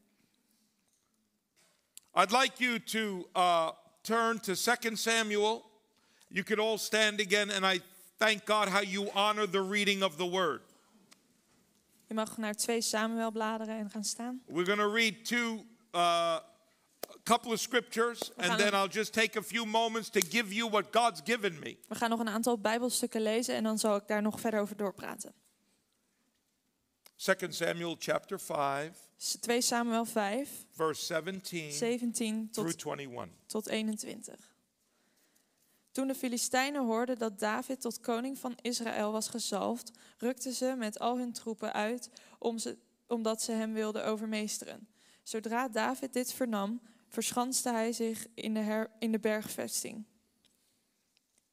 I'd 2.15 2.31
like 2.31 2.59
you 2.59 2.79
to 2.79 3.29
uh, 3.37 3.71
turn 4.03 4.41
to 4.41 4.55
2 4.55 4.97
Samuel. 4.97 5.63
You 6.31 6.45
could 6.45 6.59
all 6.59 6.79
stand 6.79 7.21
again, 7.21 7.51
and 7.51 7.65
I 7.65 7.81
thank 8.19 8.45
God 8.45 8.69
how 8.69 8.81
you 8.81 9.11
honor 9.15 9.47
the 9.47 9.61
reading 9.61 10.03
of 10.03 10.17
the 10.17 10.27
word. 10.27 10.61
Je 12.07 12.15
mag 12.15 12.37
naar 12.37 12.55
2 12.55 12.81
Samuel 12.81 13.31
bladeren 13.31 13.79
en 13.79 13.91
gaan 13.91 14.05
staan. 14.05 14.43
We're 14.47 14.65
going 14.65 14.79
to 14.79 14.93
read 14.93 15.25
two, 15.25 15.65
uh, 15.95 16.01
a 16.01 16.43
couple 17.25 17.53
of 17.53 17.61
scriptures, 17.61 18.31
and 18.37 18.59
then 18.59 18.75
I'll 18.75 18.93
just 18.93 19.13
take 19.13 19.39
a 19.39 19.43
few 19.43 19.67
moments 19.67 20.11
to 20.11 20.21
give 20.21 20.55
you 20.55 20.71
what 20.71 20.85
God's 20.91 21.21
given 21.25 21.59
me. 21.59 21.77
We 21.89 21.95
gaan 21.95 22.11
nog 22.11 22.21
een 22.21 22.29
aantal 22.29 22.59
Bijbelstukken 22.59 23.23
lezen 23.23 23.55
en 23.55 23.63
dan 23.63 23.79
zal 23.79 23.97
ik 23.97 24.07
daar 24.07 24.23
nog 24.23 24.41
verder 24.41 24.61
over 24.61 24.77
doorpraten. 24.77 25.33
2 27.23 27.53
Samuel 27.53 27.97
chapter 27.99 28.41
5, 28.41 29.09
Dus 29.17 29.37
2 29.41 29.61
Samuel 29.61 30.05
5, 30.05 30.67
verse 30.71 31.05
17 31.05 31.73
17 31.73 32.51
through 32.51 32.71
tot, 32.73 32.99
21. 32.99 33.29
tot 33.47 33.67
21. 33.67 34.57
Toen 35.91 36.07
de 36.07 36.15
Filistijnen 36.15 36.85
hoorden 36.85 37.19
dat 37.19 37.39
David 37.39 37.81
tot 37.81 38.01
koning 38.01 38.39
van 38.39 38.57
Israël 38.63 39.13
was 39.13 39.29
gezalfd, 39.29 39.91
rukten 40.19 40.53
ze 40.53 40.75
met 40.77 40.99
al 40.99 41.19
hun 41.19 41.33
troepen 41.33 41.73
uit 41.73 42.11
om 42.39 42.59
ze, 42.59 42.79
omdat 43.07 43.43
ze 43.43 43.53
hem 43.53 43.73
wilden 43.73 44.05
overmeesteren. 44.05 44.89
Zodra 45.23 45.69
David 45.69 46.13
dit 46.13 46.33
vernam, 46.33 46.81
verschanste 47.09 47.71
hij 47.71 47.93
zich 47.93 48.27
in 48.35 48.55
de, 48.55 48.61
her, 48.61 48.91
in 48.99 49.13
de 49.13 49.19
bergvesting. 49.19 50.05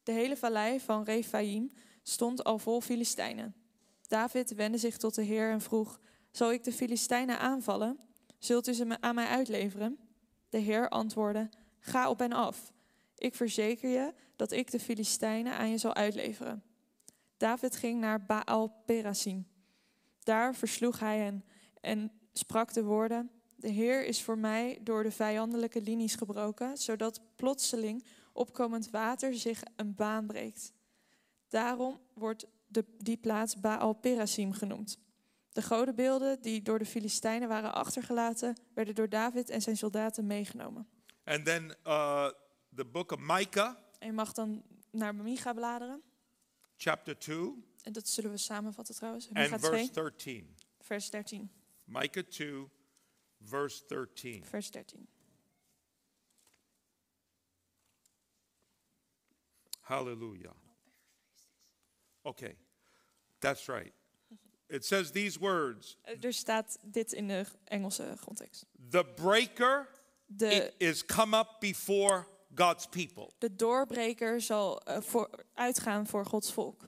De 0.04 0.12
hele 0.12 0.38
vallei 0.38 0.80
van 0.80 1.04
Rephaim 1.04 1.72
stond 2.04 2.44
al 2.44 2.60
vol 2.60 2.82
Filistijnen. 2.82 3.59
David 4.10 4.54
wendde 4.54 4.78
zich 4.78 4.98
tot 4.98 5.16
de 5.16 5.22
Heer 5.22 5.52
en 5.52 5.62
vroeg: 5.62 6.00
Zal 6.32 6.52
ik 6.52 6.64
de 6.64 6.72
Filistijnen 6.72 7.40
aanvallen? 7.40 8.00
Zult 8.38 8.68
u 8.68 8.74
ze 8.74 9.02
aan 9.02 9.16
mij 9.16 9.28
uitleveren? 9.28 10.00
De 10.50 10.58
Heer 10.58 10.90
antwoordde: 10.90 11.50
Ga 11.80 12.10
op 12.10 12.20
hen 12.20 12.34
af. 12.34 12.74
Ik 13.16 13.36
verzeker 13.36 13.90
je 13.90 14.14
dat 14.36 14.52
ik 14.52 14.72
de 14.72 14.80
Filistijnen 14.80 15.54
aan 15.54 15.70
je 15.70 15.78
zal 15.78 15.94
uitleveren. 15.94 16.64
David 17.38 17.76
ging 17.76 18.00
naar 18.00 18.26
Baal 18.26 18.82
Perasim. 18.86 19.48
Daar 20.24 20.56
versloeg 20.56 21.00
hij 21.00 21.18
hen 21.18 21.46
en 21.82 22.12
sprak 22.34 22.74
de 22.74 22.84
woorden: 22.84 23.32
De 23.56 23.70
Heer 23.70 24.06
is 24.06 24.22
voor 24.22 24.38
mij 24.38 24.80
door 24.82 25.04
de 25.04 25.12
vijandelijke 25.12 25.82
linies 25.82 26.16
gebroken, 26.16 26.78
zodat 26.78 27.22
plotseling 27.36 28.06
opkomend 28.34 28.90
water 28.90 29.34
zich 29.34 29.64
een 29.76 29.96
baan 29.96 30.28
breekt. 30.28 30.74
Daarom 31.48 32.00
wordt 32.14 32.48
de, 32.70 32.86
die 32.98 33.18
plaats 33.18 33.60
Baal 33.60 33.94
Perasim 33.94 34.54
genoemd. 34.54 34.98
De 35.52 35.64
godenbeelden 35.64 36.42
die 36.42 36.62
door 36.62 36.80
de 36.80 36.86
Filistijnen 36.86 37.48
waren 37.48 37.74
achtergelaten, 37.74 38.58
werden 38.74 38.96
door 38.96 39.10
David 39.10 39.50
en 39.50 39.62
zijn 39.62 39.78
soldaten 39.78 40.28
meegenomen. 40.28 40.88
And 41.24 41.46
then 41.46 41.76
uh, 41.88 42.30
the 42.76 42.86
book 42.86 43.12
of 43.12 43.20
Micah, 43.20 43.76
En 44.00 44.08
je 44.08 44.14
mag 44.14 44.34
dan 44.34 44.64
naar 44.92 45.16
Micha 45.16 45.54
bladeren. 45.54 46.02
chapter 46.78 47.18
2, 47.20 47.54
En 47.84 47.94
dat 47.94 48.08
zullen 48.08 48.32
we 48.32 48.38
samenvatten 48.38 48.96
trouwens. 48.96 49.30
Micha 49.30 49.54
and 49.54 49.62
2, 49.62 49.72
verse 49.72 49.92
13. 49.94 50.56
vers 50.80 51.10
13. 51.10 51.52
Micah 51.84 52.24
2, 52.24 52.68
verse 53.42 53.84
13. 53.88 54.46
Vers 54.46 54.72
13. 54.72 55.08
Hallelujah. 59.80 60.54
Okay, 62.30 62.56
that's 63.40 63.68
right. 63.68 63.92
It 64.68 64.86
says 64.86 65.12
these 65.12 65.40
words 65.40 65.98
Eh, 66.04 66.24
Er 66.24 66.34
staat 66.34 66.78
dit 66.82 67.12
in 67.14 67.28
de 67.28 67.46
Engelse 67.64 68.14
grondtekst. 68.22 68.66
The 68.90 69.06
breaker 69.16 69.88
De, 70.26 70.74
is 70.78 71.06
come 71.06 71.38
up 71.38 71.48
before 71.60 72.26
God's 72.56 72.88
people. 72.88 73.30
de 73.38 73.56
doorbreker 73.56 74.42
zal 74.42 74.82
eh, 74.82 75.02
voor, 75.02 75.30
uitgaan 75.54 76.08
voor 76.08 76.26
Gods 76.26 76.54
volk. 76.54 76.88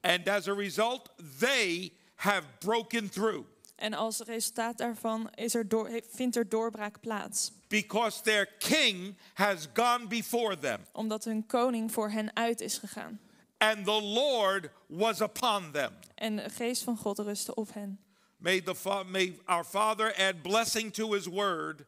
And 0.00 0.28
as 0.28 0.48
a 0.48 0.54
result, 0.54 1.10
they 1.38 1.92
have 2.14 2.42
broken 2.58 3.08
through 3.10 3.46
En 3.76 3.94
als 3.94 4.20
resultaat 4.20 4.78
daarvan 4.78 5.30
is 5.34 5.54
er 5.54 5.68
door, 5.68 5.90
vindt 6.10 6.36
er 6.36 6.48
doorbraak 6.48 7.00
plaats. 7.00 7.52
because 7.68 8.22
their 8.22 8.46
king 8.58 9.16
has 9.34 9.66
gone 9.74 10.06
before 10.06 10.58
them, 10.58 10.80
Omdat 10.92 11.24
hun 11.24 11.46
koning 11.46 11.92
voor 11.92 12.10
hen 12.10 12.36
uit 12.36 12.60
is 12.60 12.78
gegaan. 12.78 13.20
And 13.58 13.84
the 13.84 14.00
Lord 14.02 14.70
was 14.86 15.20
upon 15.20 15.72
them. 15.72 15.92
En 16.14 16.36
de 16.36 16.50
geest 16.50 16.82
van 16.82 16.96
God 16.96 17.18
rustte 17.18 17.54
op 17.54 17.72
hen. 17.74 17.98
May, 18.36 18.60
the 18.60 18.74
fa- 18.74 19.02
may 19.02 19.38
our 19.44 19.64
Father 19.64 20.14
add 20.16 20.42
blessing 20.42 20.92
to 20.92 21.12
his 21.12 21.26
word 21.26 21.84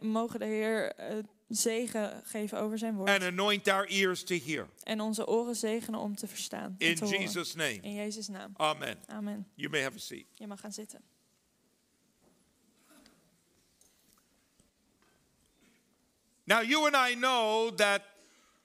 Mogen 0.00 0.38
de 0.38 0.44
Heer 0.46 0.92
eh, 0.94 1.16
zegen 1.48 2.22
geven 2.24 2.58
over 2.58 2.78
zijn 2.78 2.94
woord. 2.94 3.08
and 3.08 3.22
anoint 3.22 3.68
our 3.68 3.86
ears 3.86 4.24
to 4.24 4.34
hear. 4.44 4.68
En 4.82 5.00
onze 5.00 5.26
oren 5.26 5.56
zegenen 5.56 6.00
om 6.00 6.14
te 6.16 6.26
verstaan. 6.28 6.74
In 6.78 6.94
te 6.94 7.04
horen. 7.04 7.20
Jesus' 7.20 7.54
name. 7.54 7.78
In 7.80 7.94
Jezus' 7.94 8.28
naam. 8.28 8.52
Amen. 8.56 8.98
Amen. 9.06 9.46
You 9.54 9.70
may 9.70 9.82
have 9.82 9.96
a 9.96 10.00
seat. 10.00 10.26
Je 10.34 10.46
mag 10.46 10.60
gaan 10.60 10.72
zitten. 10.72 11.00
Now, 16.46 16.60
you 16.60 16.86
and 16.86 16.96
I 16.96 17.14
know 17.14 17.70
that 17.76 18.02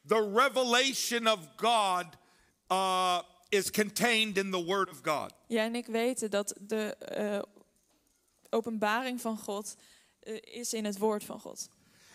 the 0.06 0.22
revelation 0.22 1.28
of 1.28 1.40
God 1.58 2.06
uh, 2.71 3.19
is 3.49 3.71
contained 3.71 4.38
in 4.38 4.51
the 4.51 4.63
Word 4.65 4.89
of 4.89 5.01
God. 5.03 5.34
Jij 5.47 5.65
en 5.65 5.75
ik 5.75 5.86
weten 5.86 6.32
dat 6.32 6.53
de 6.60 6.95
eh, 6.95 7.41
openbaring 8.49 9.21
van 9.21 9.38
God 9.38 9.75
eh, 10.19 10.36
is 10.41 10.73
in 10.73 10.86
het 10.86 10.97
woord 10.97 11.23
van 11.23 11.39
God. 11.39 11.69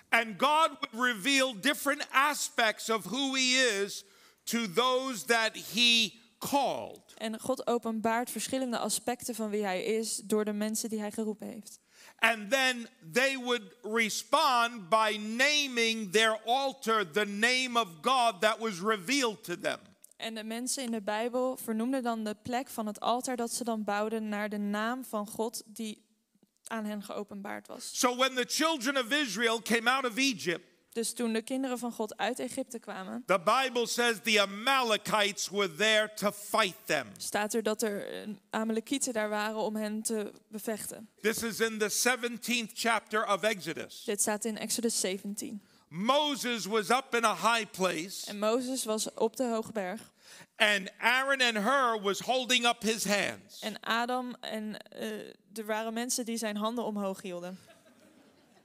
And 0.08 0.26
God 0.36 0.70
would 0.80 1.14
reveal 1.14 1.60
different 1.60 2.06
aspects 2.10 2.90
of 2.90 3.04
who 3.04 3.34
He 3.34 3.80
is 3.82 4.04
to 4.44 4.72
those 4.72 5.24
that 5.24 5.56
He 5.72 6.12
called. 6.38 7.14
En 7.14 7.40
God 7.40 7.66
openbaart 7.66 8.30
verschillende 8.30 8.78
aspecten 8.78 9.34
van 9.34 9.50
wie 9.50 9.64
hij 9.64 9.84
is 9.84 10.16
door 10.16 10.44
de 10.44 10.52
mensen 10.52 10.88
die 10.88 11.00
hij 11.00 11.10
geroepen 11.10 11.46
heeft. 11.48 11.80
And 12.18 12.50
then 12.50 12.88
they 13.12 13.36
would 13.36 13.62
respond 13.82 14.88
by 14.88 15.18
naming 15.18 16.12
their 16.12 16.38
altar 16.44 17.10
the 17.10 17.24
name 17.26 17.80
of 17.80 17.88
God 18.00 18.40
that 18.40 18.58
was 18.58 18.80
revealed 18.80 19.44
to 19.44 19.58
them. 19.58 19.78
En 20.22 20.35
de 20.35 20.44
mensen 20.44 20.82
in 20.82 20.90
de 20.90 21.02
Bijbel 21.02 21.56
vernoemden 21.56 22.02
dan 22.02 22.24
de 22.24 22.37
plek 22.42 22.68
van 22.68 22.87
het 22.87 23.00
altaar 23.00 23.37
dat 23.37 23.52
ze 23.52 23.64
dan 23.64 23.85
bouwden 23.85 24.28
naar 24.28 24.48
de 24.48 24.58
naam 24.58 25.04
van 25.04 25.26
God 25.26 25.62
die 25.66 26.02
aan 26.66 26.85
hen 26.85 27.02
geopenbaard 27.02 27.66
was. 27.66 27.98
So 27.98 28.16
when 28.16 28.35
the 28.35 28.44
children 28.48 28.96
of 28.96 29.11
Israel 29.12 29.62
came 29.62 29.90
out 29.90 30.05
of 30.11 30.16
Egypt, 30.16 30.64
Dus 30.92 31.12
toen 31.12 31.32
de 31.32 31.42
kinderen 31.42 31.78
van 31.78 31.92
God 31.92 32.16
uit 32.16 32.38
Egypte 32.38 32.78
kwamen, 32.78 33.22
the 33.26 33.40
Bible 33.62 33.86
says 33.86 34.16
the 34.22 34.40
Amalekites 34.40 35.49
were 35.49 35.74
there 35.74 36.11
to 36.14 36.30
fight 36.32 36.76
them. 36.84 37.07
staat 37.16 37.55
er 37.55 37.62
dat 37.62 37.82
er 37.82 38.07
eh, 38.07 38.28
Amalekieten 38.51 39.12
daar 39.12 39.28
waren 39.28 39.57
om 39.57 39.76
hen 39.76 40.03
te 40.03 40.32
bevechten. 40.49 41.09
This 41.20 41.42
is 41.42 41.61
in 41.61 41.78
the 41.78 41.90
17th 41.90 42.72
chapter 42.74 43.26
of 43.32 43.42
Exodus. 43.42 44.05
Dit 44.05 44.20
staat 44.20 44.44
in 44.44 44.59
Exodus 44.59 45.01
17. 45.01 45.62
Moses 45.95 46.64
was 46.66 46.90
up 46.90 47.14
in 47.14 47.24
a 47.24 47.34
high 47.34 47.70
place, 47.70 48.26
En 48.26 48.38
Mozes 48.38 48.84
was 48.84 49.14
op 49.14 49.36
de 49.36 49.45
hoge 49.49 49.72
berg. 49.72 50.01
and 50.57 50.90
Aaron 50.99 51.40
and 51.40 51.57
Hur 51.57 52.01
was 52.03 52.20
holding 52.20 52.66
up 52.66 52.82
his 52.82 53.05
hands. 53.05 53.59
En 53.61 53.80
Adam 53.80 54.34
en 54.40 54.76
eh, 54.88 55.09
er 55.55 55.66
waren 55.66 55.93
mensen 55.93 56.24
die 56.24 56.36
zijn 56.36 56.57
handen 56.57 56.84
omhoog 56.84 57.22
hielden. 57.22 57.59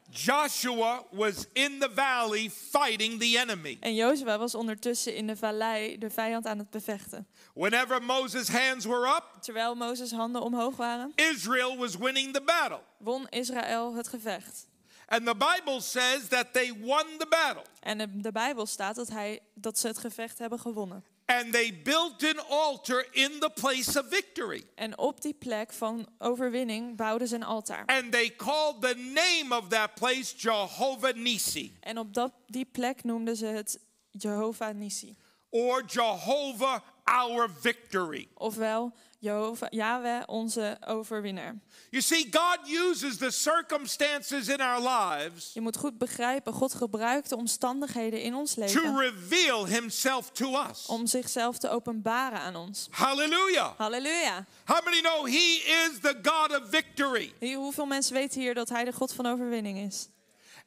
Joshua 0.09 1.03
was 1.11 1.45
in 1.53 1.79
the 1.79 1.89
valley 1.95 2.49
fighting 2.49 3.19
the 3.19 3.37
enemy. 3.39 3.77
En 3.79 3.95
Jozua 3.95 4.37
was 4.37 4.55
ondertussen 4.55 5.15
in 5.15 5.27
de 5.27 5.35
vallei 5.35 5.97
de 5.97 6.09
vijand 6.09 6.45
aan 6.45 6.57
het 6.57 6.69
bevechten. 6.69 7.27
Whenever 7.53 8.03
Moses' 8.03 8.47
hands 8.47 8.85
were 8.85 9.07
up, 9.15 9.23
Terwijl 9.41 9.75
Mozes 9.75 10.11
handen 10.11 10.41
omhoog 10.41 10.75
waren, 10.75 11.11
Israel 11.15 11.77
was 11.77 11.95
winning 11.95 12.33
the 12.33 12.41
battle. 12.41 12.79
won 12.97 13.27
Israël 13.29 13.95
het 13.95 14.07
gevecht. 14.07 14.67
And 15.07 15.25
the 15.25 15.35
Bible 15.35 15.79
says 15.81 16.27
that 16.27 16.53
they 16.53 16.73
won 16.81 17.05
the 17.17 17.27
battle. 17.29 17.63
En 17.79 18.01
in 18.01 18.21
de 18.21 18.31
Bijbel 18.31 18.65
staat 18.65 18.95
dat, 18.95 19.07
hij, 19.09 19.39
dat 19.53 19.79
ze 19.79 19.87
het 19.87 19.97
gevecht 19.97 20.39
hebben 20.39 20.59
gewonnen. 20.59 21.03
And 21.25 21.51
they 21.51 21.81
built 21.83 22.23
an 22.23 22.47
altar 22.49 23.05
in 23.11 23.39
the 23.39 23.49
place 23.55 23.99
of 23.99 24.05
victory. 24.09 24.63
En 24.75 24.97
op 24.97 25.21
die 25.21 25.33
plek 25.33 25.73
van 25.73 26.07
overwinning 26.17 26.95
bouwden 26.95 27.27
ze 27.27 27.35
een 27.35 27.43
altaar. 27.43 27.85
And 27.85 28.11
they 28.11 28.35
called 28.35 28.81
the 28.81 28.95
name 28.95 29.55
of 29.61 29.67
that 29.67 29.93
place 29.93 30.33
Jehovah 30.37 31.15
Nisi 31.15 31.77
En 31.79 31.97
op 31.97 32.13
dat, 32.13 32.31
die 32.45 32.65
plek 32.65 33.03
noemden 33.03 33.35
ze 33.35 33.45
het 33.45 33.79
Jehovah 34.11 34.75
Nissi. 34.75 35.15
or 35.49 35.83
Jehovah 35.85 36.81
our 37.03 37.49
victory. 37.59 38.27
Ofwel 38.33 38.93
Jehovah, 39.19 39.69
Yahweh, 39.71 40.23
onze 40.25 40.77
overwinnaar. 40.87 41.55
You 41.89 42.03
see, 42.03 42.27
God 42.31 42.59
uses 42.89 43.17
the 43.17 43.31
circumstances 43.31 44.47
in 44.47 44.61
our 44.61 44.79
lives 44.81 45.53
Je 45.53 45.61
moet 45.61 45.77
goed 45.77 45.97
begrijpen, 45.97 46.53
God 46.53 46.73
gebruikt 46.73 47.29
de 47.29 47.35
omstandigheden 47.35 48.21
in 48.21 48.35
ons 48.35 48.53
to 48.53 48.59
leven 48.61 48.97
reveal 48.97 49.67
himself 49.67 50.31
to 50.31 50.65
us. 50.69 50.85
om 50.85 51.07
zichzelf 51.07 51.57
te 51.57 51.69
openbaren 51.69 52.39
aan 52.39 52.55
ons. 52.55 52.87
Hallelujah. 52.91 53.77
Halleluja. 53.77 54.45
How 54.65 54.83
many 54.83 55.01
know 55.01 55.25
he 55.25 55.63
is 55.87 55.99
the 56.01 56.19
God 56.21 56.61
of 56.61 56.69
victory? 56.69 57.33
Hoeveel 57.55 57.85
mensen 57.85 58.13
weten 58.13 58.41
hier 58.41 58.53
dat 58.53 58.69
hij 58.69 58.83
de 58.83 58.93
God 58.93 59.13
van 59.13 59.25
overwinning 59.25 59.77
is? 59.77 60.07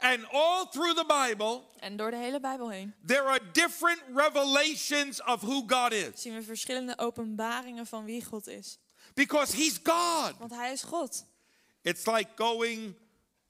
And 0.03 0.27
all 0.33 0.67
through 0.67 0.95
the 0.95 1.05
Bible, 1.07 1.63
En 1.81 1.97
door 1.97 2.11
de 2.11 2.17
hele 2.17 2.41
Bijbel 2.41 2.69
heen 2.71 2.95
there 3.07 3.23
are 3.23 3.41
different 3.53 4.03
revelations 4.15 5.23
of 5.25 5.41
who 5.43 5.63
God 5.67 5.93
is 5.93 6.09
zien 6.15 6.35
we 6.35 6.43
verschillende 6.43 6.99
openbaringen 6.99 7.87
van 7.87 8.05
wie 8.05 8.25
God 8.25 8.47
is. 8.47 8.79
because 9.15 9.57
he's 9.57 9.79
God. 9.83 10.33
Want 10.39 10.51
hij 10.51 10.73
is 10.73 10.83
God. 10.83 11.25
It's 11.83 12.07
like 12.07 12.29
going 12.37 12.95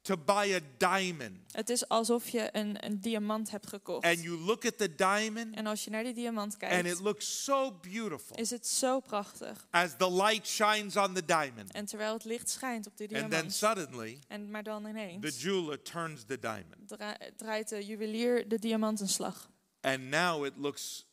to 0.02 0.16
buy 0.16 0.54
a 0.54 0.60
diamond 0.78 1.36
Het 1.52 1.68
is 1.70 1.88
alsof 1.88 2.28
je 2.28 2.48
een, 2.52 2.84
een 2.86 3.00
diamant 3.00 3.50
hebt 3.50 3.66
gekocht. 3.66 4.04
and 4.04 4.22
you 4.22 4.36
look 4.38 4.64
at 4.66 4.78
the 4.78 4.94
diamond 4.94 5.54
En 5.56 5.66
als 5.66 5.84
je 5.84 5.90
naar 5.90 6.02
die 6.04 6.14
diamant 6.14 6.52
and 6.52 6.56
kijkt, 6.58 6.86
it 6.88 7.00
looks 7.00 7.44
so 7.44 7.72
beautiful 7.80 8.36
is 8.36 8.50
het 8.50 8.66
zo 8.66 9.00
prachtig. 9.00 9.66
as 9.70 9.90
the 9.98 10.12
light 10.12 10.46
shines 10.46 10.96
on 10.96 11.14
the 11.14 11.24
diamond. 11.24 11.72
En 11.72 11.84
terwijl 11.84 12.12
het 12.12 12.24
licht 12.24 12.50
schijnt 12.50 12.86
op 12.86 12.96
die 12.96 13.06
And 13.08 13.16
then 13.20 13.30
diamant, 13.30 13.52
suddenly 13.54 14.18
en, 14.28 14.50
maar 14.50 14.62
dan 14.62 14.82
the 14.82 14.88
ineens 14.88 15.42
jeweler 15.42 15.82
turns 15.82 16.24
the 16.24 16.38
diamond. 16.38 16.88
dra- 16.88 17.16
draait 17.36 17.68
de 17.68 17.84
juwelier 17.86 18.48
de 18.48 18.58
diamant 18.58 19.00
een 19.00 19.08
slag. 19.08 19.50
And 19.80 20.00
now 20.02 20.44
it 20.46 20.52
looks, 20.56 21.06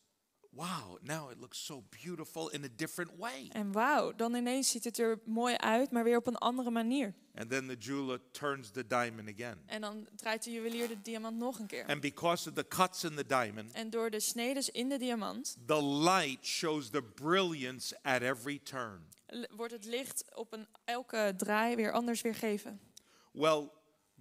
wow, 0.58 0.98
now 1.02 1.30
it 1.32 1.40
looks 1.40 1.66
so 1.66 1.84
beautiful 2.04 2.50
in 2.50 2.64
a 2.64 2.68
different 2.76 3.12
way. 3.18 3.48
En 3.52 3.72
wauw, 3.72 4.16
dan 4.16 4.36
ineens 4.36 4.72
ziet 4.72 4.84
het 4.84 4.98
er 4.98 5.20
mooi 5.26 5.56
uit, 5.56 5.92
maar 5.92 6.04
weer 6.04 6.18
op 6.18 6.28
een 6.28 6.38
andere 6.38 6.72
manier. 6.72 7.14
And 7.36 7.50
then 7.50 7.68
the 7.68 7.76
jeweler 7.76 8.20
turns 8.32 8.70
the 8.72 8.88
diamond 8.88 9.30
again. 9.34 9.58
En 9.66 9.82
dan 9.82 10.08
draait 10.16 10.44
de 10.44 10.52
juwelier 10.52 10.88
de 10.88 11.02
diamant 11.02 11.38
nog 11.38 11.60
een 11.60 11.68
keer. 11.68 11.86
And 11.86 12.02
because 12.02 12.50
of 12.50 12.56
the 12.56 12.68
cuts 12.68 13.04
in 13.04 13.16
the 13.16 13.26
diamond, 13.26 13.72
En 13.74 13.90
door 13.90 14.10
de 14.10 14.20
snedes 14.20 14.70
in 14.70 14.90
de 14.90 14.98
diamant 14.98 15.58
the 15.66 15.84
light 15.84 16.46
shows 16.46 16.90
the 16.90 17.04
brilliance 17.04 17.98
at 18.02 18.22
every 18.22 18.60
turn. 18.64 19.08
wordt 19.56 19.74
het 19.74 19.86
licht 19.86 20.36
op 20.36 20.54
een, 20.54 20.68
elke 20.86 21.34
draai 21.38 21.76
weer 21.76 21.92
anders 21.92 22.22
weergeven. 22.22 22.80
Well, 23.32 23.70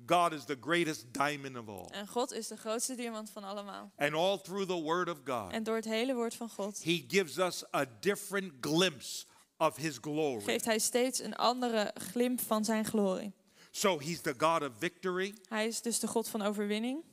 God 0.06 0.32
is 0.32 0.44
the 0.44 0.56
greatest 0.60 1.12
diamond 1.12 1.56
of 1.56 1.68
all. 1.68 1.88
En 1.90 2.06
God 2.06 2.32
is 2.32 2.48
de 2.48 2.56
grootste 2.56 2.94
diamant 2.94 3.30
van 3.30 3.44
allemaal. 3.44 3.92
And 3.96 4.14
all 4.14 4.38
through 4.38 4.66
the 4.66 4.82
Word 4.82 5.08
of 5.08 5.16
God, 5.24 5.52
En 5.52 5.62
door 5.62 5.76
het 5.76 5.84
hele 5.84 6.14
woord 6.14 6.34
van 6.34 6.48
God 6.48 6.84
He 6.84 7.04
gives 7.08 7.38
us 7.38 7.64
a 7.74 7.84
different 8.00 8.52
glimpse 8.60 9.24
of 9.56 9.76
His 9.76 9.98
glory. 10.00 10.40
geeft 10.44 10.64
hij 10.64 10.78
steeds 10.78 11.20
een 11.22 11.34
andere 11.36 11.94
glimp 11.94 12.40
van 12.40 12.64
zijn 12.64 12.84
glorie. 12.84 13.32
So 13.70 13.98
He's 14.00 14.20
the 14.20 14.34
God 14.38 14.62
of 14.62 14.70
victory. 14.78 15.34
Hij 15.48 15.66
is 15.66 15.80
dus 15.82 15.98
de 16.00 16.06
God 16.06 16.28
van 16.28 16.42
overwinning. 16.42 17.04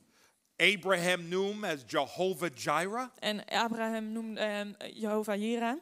Abraham 0.56 1.20
Him 1.20 1.64
as 1.64 1.82
Jehovah 1.86 2.50
Jireh 2.54 3.06
En 3.18 3.44
Abraham 3.44 4.12
noemde 4.12 4.40
hem 4.40 4.76
Jehovah 4.92 5.36
Jireh. 5.40 5.74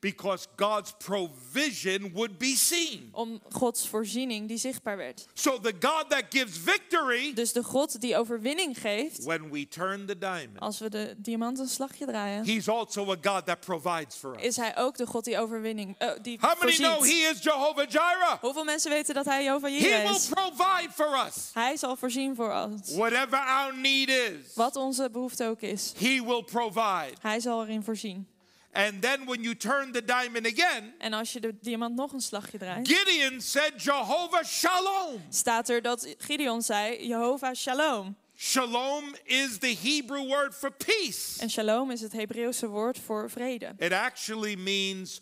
Because 0.00 0.46
God's 0.56 0.92
provision 0.98 2.12
would 2.12 2.38
be 2.38 2.54
seen. 2.56 3.08
Om 3.12 3.40
Gods 3.50 3.88
voorziening 3.88 4.48
die 4.48 4.56
zichtbaar 4.58 4.96
werd. 4.96 5.26
So 5.34 5.58
the 5.60 5.72
God 5.80 6.10
that 6.10 6.22
gives 6.30 6.58
victory, 6.58 7.32
Dus 7.34 7.52
de 7.52 7.62
God 7.62 8.00
die 8.00 8.16
overwinning 8.16 8.78
geeft. 8.80 9.24
when 9.24 9.50
we 9.50 9.68
turn 9.68 10.06
the 10.06 10.18
diamond, 10.18 10.58
Als 10.60 10.78
we 10.78 10.88
de 10.90 11.14
diamant 11.18 11.58
een 11.58 11.68
slagje 11.68 12.06
draaien. 12.06 12.44
He's 12.44 12.68
also 12.68 13.10
a 13.10 13.16
God 13.22 13.46
that 13.46 13.60
provides 13.60 14.16
for 14.16 14.34
us. 14.36 14.42
Is 14.42 14.56
hij 14.56 14.76
ook 14.76 14.96
de 14.96 15.06
God 15.06 15.24
die 15.24 15.38
overwinning 15.38 15.94
eh, 15.98 16.10
die 16.22 16.38
How 16.40 16.58
many 16.62 16.76
know 16.76 16.94
voorziet. 16.96 17.22
He 17.24 17.30
is 17.30 17.42
Jehovah 17.42 17.88
Jireh? 17.90 18.38
Hoeveel 18.40 18.64
mensen 18.64 18.90
weten 18.90 19.14
dat 19.14 19.24
hij 19.24 19.44
Jehovah 19.44 19.70
He 19.70 19.76
Jireh 19.78 20.02
will 20.06 20.16
is? 20.16 20.26
provide 20.28 20.88
for 20.94 21.26
us 21.26 21.50
Hij 21.52 21.76
zal 21.76 21.96
voorzien 21.96 22.34
voor 22.34 22.52
ons. 22.54 22.94
whatever 22.94 23.38
our 23.38 23.76
need 23.78 24.08
is. 24.08 24.54
Wat 24.54 24.76
onze 24.76 25.10
behoefte 25.10 25.44
ook 25.44 25.60
is. 25.60 25.92
He 25.98 26.22
will 26.24 26.42
provide. 26.42 27.12
Hij 27.20 27.40
zal 27.40 27.62
erin 27.62 27.82
voorzien. 27.82 28.26
And 28.72 29.02
then 29.02 29.24
when 29.26 29.42
you 29.42 29.56
turn 29.56 29.92
the 29.92 30.04
diamond 30.04 30.46
again, 30.46 30.94
En 30.98 31.12
als 31.12 31.32
je 31.32 31.40
de 31.40 31.54
diamant 31.60 31.94
nog 31.94 32.12
een 32.12 32.20
slagje 32.20 32.58
draait, 32.58 32.88
Gideon 32.88 33.40
said, 33.40 33.82
Jehovah 33.82 34.44
Shalom. 34.44 35.22
staat 35.28 35.68
er 35.68 35.82
dat 35.82 36.14
Gideon 36.18 36.62
zei, 36.62 37.06
Jehovah 37.06 37.54
Shalom. 37.54 38.16
Shalom 38.36 39.14
is 39.24 39.58
the 39.58 39.76
Hebrew 39.82 40.26
word 40.28 40.54
for 40.54 40.72
peace. 40.72 41.40
En 41.40 41.50
shalom 41.50 41.90
is 41.90 42.00
het 42.00 42.12
Hebreeuwse 42.12 42.66
woord 42.68 42.98
voor 42.98 43.30
vrede. 43.30 43.74
It 43.78 43.92
actually 43.92 44.54
means 44.56 45.20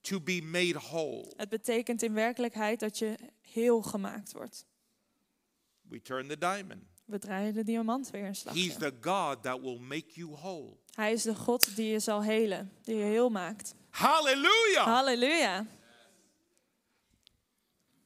to 0.00 0.20
be 0.20 0.40
made 0.42 0.72
whole. 0.78 1.32
Het 1.36 1.48
betekent 1.48 2.02
in 2.02 2.12
werkelijkheid 2.14 2.80
dat 2.80 2.98
je 2.98 3.16
heel 3.40 3.82
gemaakt 3.82 4.32
wordt. 4.32 4.66
We 5.88 6.02
turn 6.02 6.28
the 6.28 6.38
diamond. 6.38 6.82
We 7.04 7.18
draaien 7.18 7.54
de 7.54 7.64
diamant 7.64 8.10
weer 8.10 8.20
een 8.20 8.26
He's 8.26 8.38
slagje. 8.40 8.76
the 8.76 8.92
God 9.00 9.42
that 9.42 9.60
will 9.60 9.78
make 9.78 10.06
you 10.12 10.30
whole. 10.30 10.76
Hij 10.94 11.12
is 11.12 11.22
de 11.22 11.34
God 11.34 11.76
die 11.76 11.92
je 11.92 11.98
zal 11.98 12.22
helen, 12.22 12.72
die 12.82 12.96
je 12.96 13.04
heel 13.04 13.28
maakt. 13.28 13.74
Hallelujah. 13.90 14.84
Halleluja. 14.84 15.66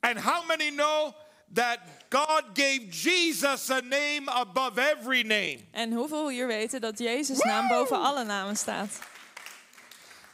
And 0.00 0.18
how 0.18 0.46
many 0.46 0.70
know 0.70 1.14
that 1.54 1.78
God 2.10 2.54
gave 2.54 2.90
Jesus 2.90 3.70
a 3.70 3.80
name 3.80 4.28
above 4.28 4.78
every 4.78 5.22
name? 5.22 5.58
En 5.70 5.92
hoeveel 5.92 6.28
hier 6.28 6.46
weten 6.46 6.80
dat 6.80 6.98
Jezus' 6.98 7.38
naam 7.38 7.68
boven 7.68 8.00
alle 8.00 8.24
namen 8.24 8.56
staat? 8.56 8.98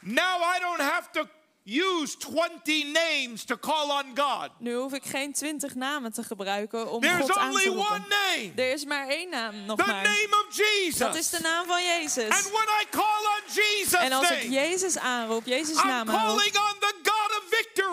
Now 0.00 0.42
I 0.56 0.58
don't 0.60 0.80
have 0.80 1.10
to 1.12 1.28
use 1.66 2.16
20 2.18 2.92
names 2.92 3.44
to 3.44 3.56
call 3.58 3.90
on 3.90 4.04
God. 4.14 4.50
Nu 4.58 4.74
hoef 4.74 4.92
ik 4.92 5.04
geen 5.04 5.32
twintig 5.32 5.74
namen 5.74 6.12
te 6.12 6.22
gebruiken 6.22 6.90
om 6.90 7.00
There's 7.00 7.20
God 7.20 7.36
aan 7.36 7.50
only 7.50 7.62
te 7.62 7.70
one 7.70 7.78
roepen. 7.78 8.04
name. 8.08 8.52
Er 8.56 8.72
is 8.72 8.84
maar 8.84 9.08
één 9.08 9.28
naam 9.30 9.64
nog 9.64 9.78
The 9.78 9.86
maar. 9.86 10.02
name 10.02 10.44
of 10.48 10.56
Dat 10.98 11.14
is 11.14 11.30
de 11.30 11.36
Jesus. 11.36 11.40
naam 11.40 11.66
van 11.66 11.82
Jezus. 11.84 12.28
And 12.28 12.42
when 12.42 12.68
I 12.82 12.84
call 12.90 13.24
on 13.36 13.52
Jesus' 13.54 13.92
En 14.00 14.12
als 14.12 14.30
ik 14.30 14.42
Jezus 14.50 14.98
aanroep, 14.98 15.46
Jezus' 15.46 15.82
naam 15.82 16.10
aanroep, 16.10 16.36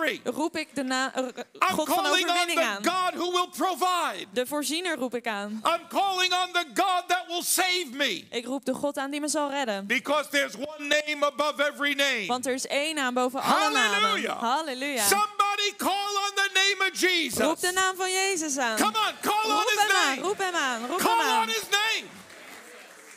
victory. 0.10 0.34
roep 0.36 0.58
ik 0.58 0.76
de 0.76 0.84
na- 0.84 1.14
eh, 1.14 1.24
God 1.60 1.88
van 1.88 2.06
overwinning 2.06 2.60
aan. 2.60 2.86
God 2.86 3.14
who 3.14 3.32
will 3.32 3.50
provide. 3.58 4.26
De 4.34 4.46
voorziener 4.46 4.98
roep 4.98 5.16
ik 5.16 5.28
aan. 5.28 5.52
I'm 5.52 5.88
calling 5.90 6.34
on 6.34 6.52
the 6.54 6.66
God 6.74 7.04
that 7.08 7.24
will 7.28 7.44
save 7.44 7.86
me. 7.92 8.28
Ik 8.32 8.46
roep 8.46 8.66
de 8.66 8.74
God 8.74 8.98
aan 8.98 9.12
die 9.12 9.20
me 9.20 9.28
zal 9.28 9.50
redden. 9.50 9.86
Because 9.88 10.30
there's 10.30 10.56
one 10.56 10.88
name 11.06 11.26
above 11.26 11.64
every 11.72 11.94
name. 11.94 12.26
Want 12.28 12.46
er 12.46 12.54
is 12.54 12.68
één 12.68 12.96
naam 12.96 13.14
boven 13.14 13.42
alle 13.42 13.70
namen. 13.72 14.00
Hallelujah. 14.00 14.40
Halleluja. 14.42 15.04
Somebody 15.04 15.74
call 15.78 16.16
on 16.26 16.32
the 16.36 16.50
name 16.54 16.92
of 16.92 17.00
Jesus. 17.00 17.46
Roep 17.46 17.60
de 17.60 17.72
naam 17.72 17.96
van 17.96 18.12
Jezus 18.12 18.58
aan. 18.58 18.78
Come 18.78 18.98
on, 18.98 19.14
call 19.32 19.52
on 19.52 19.64
his 19.66 19.80
aan, 19.80 20.08
name. 20.10 20.22
roep 20.22 20.38
hem 20.38 20.56
aan, 20.56 20.88
roep 20.88 21.00
hem 21.00 21.20
aan. 21.20 21.42
on 21.42 21.48
his 21.48 21.64
name. 21.70 22.08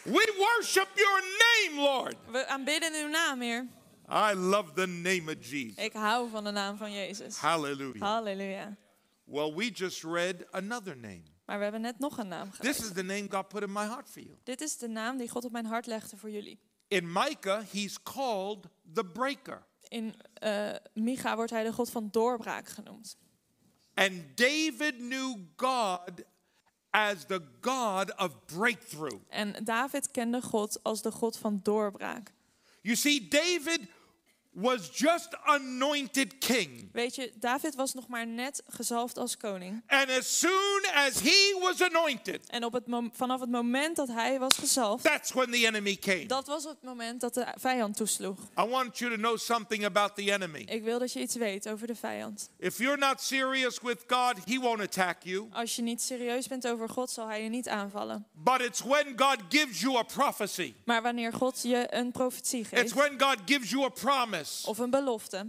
We 0.03 0.35
worship 0.39 0.89
your 0.95 1.23
name, 1.23 1.81
Lord. 1.81 2.15
We 2.31 2.47
aanbidden 2.47 2.95
uw 2.95 3.09
naam, 3.09 3.41
Heer. 3.41 3.67
I 4.15 4.35
love 4.35 4.73
the 4.75 4.87
name 4.87 5.29
of 5.29 5.47
Jesus. 5.49 5.85
Ik 5.85 5.93
hou 5.93 6.31
van 6.31 6.45
de 6.45 6.51
naam 6.51 6.77
van 6.77 6.93
Jezus. 6.93 7.37
Hallelujah. 7.37 8.03
Halleluja. 8.03 8.77
Well, 9.25 9.55
we 9.55 9.71
just 9.71 10.03
read 10.03 10.47
another 10.51 10.97
name. 10.97 11.23
Maar 11.45 11.57
we 11.57 11.63
hebben 11.63 11.81
net 11.81 11.99
nog 11.99 12.19
een 12.19 12.29
naam 12.29 12.51
This 12.51 12.59
gelezen. 12.59 12.85
is 12.85 12.93
the 12.93 13.03
name 13.03 13.27
God 13.31 13.49
put 13.49 13.63
in 13.63 13.73
my 13.73 13.85
heart 13.87 14.09
for 14.09 14.23
you. 14.23 14.37
Dit 14.45 14.61
is 14.61 14.77
de 14.77 14.89
naam 14.89 15.17
die 15.17 15.29
God 15.29 15.45
op 15.45 15.53
mijn 15.53 15.67
hart 15.67 15.87
legde 15.87 16.17
voor 16.17 16.31
jullie. 16.31 16.59
In 16.89 17.13
Micah, 17.13 17.63
he's 17.73 18.03
called 18.03 18.67
the 18.93 19.05
breaker. 19.05 19.67
In 19.89 20.15
eh 20.35 20.75
Micha 20.93 21.37
wordt 21.37 21.51
hij 21.51 21.65
de 21.65 21.73
God 21.73 21.91
van 21.91 22.09
doorbraak 22.11 22.69
genoemd. 22.69 23.17
And 23.95 24.37
David 24.37 24.97
knew 24.97 25.37
God 25.57 26.11
as 26.91 27.27
the 27.27 27.43
God 27.61 28.17
of 28.17 28.45
breakthrough. 28.45 29.21
En 29.29 29.65
David 29.65 30.11
kende 30.11 30.43
God 30.43 30.83
als 30.83 31.03
de 31.03 31.11
God 31.11 31.37
van 31.37 31.61
doorbraak. 31.63 32.33
You 32.81 32.97
see, 32.97 33.29
David 33.29 33.81
was 34.55 34.91
just 34.93 35.29
anointed 35.45 36.39
king. 36.39 36.89
Weet 36.93 37.15
je, 37.15 37.33
David 37.39 37.75
was 37.75 37.95
nog 37.95 38.09
maar 38.09 38.27
net 38.27 38.63
gezalfd 38.69 39.19
als 39.19 39.37
koning. 39.37 39.83
And 39.87 40.11
as 40.11 40.39
soon 40.39 40.81
as 40.95 41.21
he 41.21 41.59
was 41.61 41.83
anointed, 41.83 42.47
En 42.51 42.65
op 42.65 42.73
het 42.73 42.85
vanaf 43.13 43.41
het 43.41 43.51
moment 43.51 43.97
dat 43.97 44.09
hij 44.09 44.39
was 44.39 44.57
gezalfd, 44.57 45.05
that's 45.05 45.33
when 45.33 45.51
the 45.51 45.67
enemy 45.67 45.97
came. 45.97 46.27
dat 46.27 46.47
was 46.47 46.65
het 46.65 46.83
moment 46.83 47.21
dat 47.21 47.35
de 47.35 47.47
vijand 47.59 47.97
toesloeg. 47.97 48.39
I 48.59 48.65
want 48.67 48.99
you 48.99 49.11
to 49.11 49.17
know 49.17 49.39
something 49.39 49.85
about 49.85 50.17
the 50.17 50.33
enemy. 50.33 50.63
Ik 50.67 50.83
wil 50.83 50.99
dat 50.99 51.13
je 51.13 51.21
iets 51.21 51.35
weet 51.35 51.69
over 51.69 51.87
de 51.87 51.95
vijand. 51.95 52.49
If 52.59 52.79
you're 52.79 52.99
not 52.99 53.23
serious 53.23 53.81
with 53.81 53.99
God, 54.07 54.35
he 54.45 54.59
won't 54.61 54.81
attack 54.81 55.23
you. 55.23 55.49
Als 55.53 55.77
je 55.77 55.83
niet 55.83 56.03
serieus 56.03 56.47
bent 56.49 56.67
over 56.67 56.89
God, 56.89 57.11
zal 57.11 57.27
hij 57.27 57.43
je 57.43 57.49
niet 57.49 57.69
aanvallen. 57.69 58.27
But 58.33 58.61
it's 58.61 58.81
when 58.81 59.13
God 59.17 59.37
gives 59.49 59.81
you 59.81 59.97
a 59.97 60.03
prophecy, 60.03 60.75
Maar 60.85 61.03
wanneer 61.03 61.33
God 61.33 61.63
je 61.63 61.87
een 61.91 62.13
profetie 62.13 62.61
it's 62.61 62.69
geeft 62.69 62.93
when 62.93 63.21
God 63.21 63.37
gives 63.47 63.71
you 63.71 63.85
a 63.85 63.89
promise, 63.89 64.44
of 64.67 64.79
een 64.79 64.91
belofte. 64.91 65.47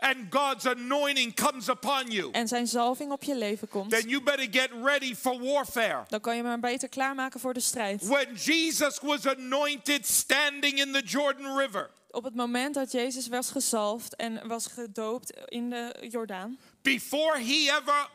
And 0.00 0.16
God's 0.30 0.66
anointing 0.66 1.34
comes 1.34 1.68
upon 1.68 2.10
you, 2.10 2.30
en 2.32 2.48
zijn 2.48 2.66
zalving 2.66 3.12
op 3.12 3.22
je 3.22 3.36
leven 3.36 3.68
komt, 3.68 3.90
then 3.90 4.08
you 4.08 4.22
better 4.22 4.46
get 4.50 4.68
ready 4.84 5.14
for 5.14 5.40
warfare. 5.40 6.04
dan 6.08 6.20
kan 6.20 6.36
je 6.36 6.42
maar 6.42 6.60
beter 6.60 6.88
klaarmaken 6.88 7.40
voor 7.40 7.54
de 7.54 7.60
strijd. 7.60 8.02
When 8.06 8.34
Jesus 8.34 8.98
was 9.02 9.26
anointed 9.26 10.06
standing 10.06 10.78
in 10.78 10.92
the 10.92 11.02
Jordan 11.04 11.58
River, 11.58 11.90
Op 12.10 12.24
het 12.24 12.34
moment 12.34 12.74
dat 12.74 12.92
Jezus 12.92 13.28
was 13.28 13.50
gezalfd 13.50 14.16
en 14.16 14.48
was 14.48 14.66
gedoopt 14.66 15.32
in 15.46 15.70
de 15.70 16.06
Jordaan, 16.10 16.58
before 16.82 17.38
he 17.38 17.70
ever 17.80 18.08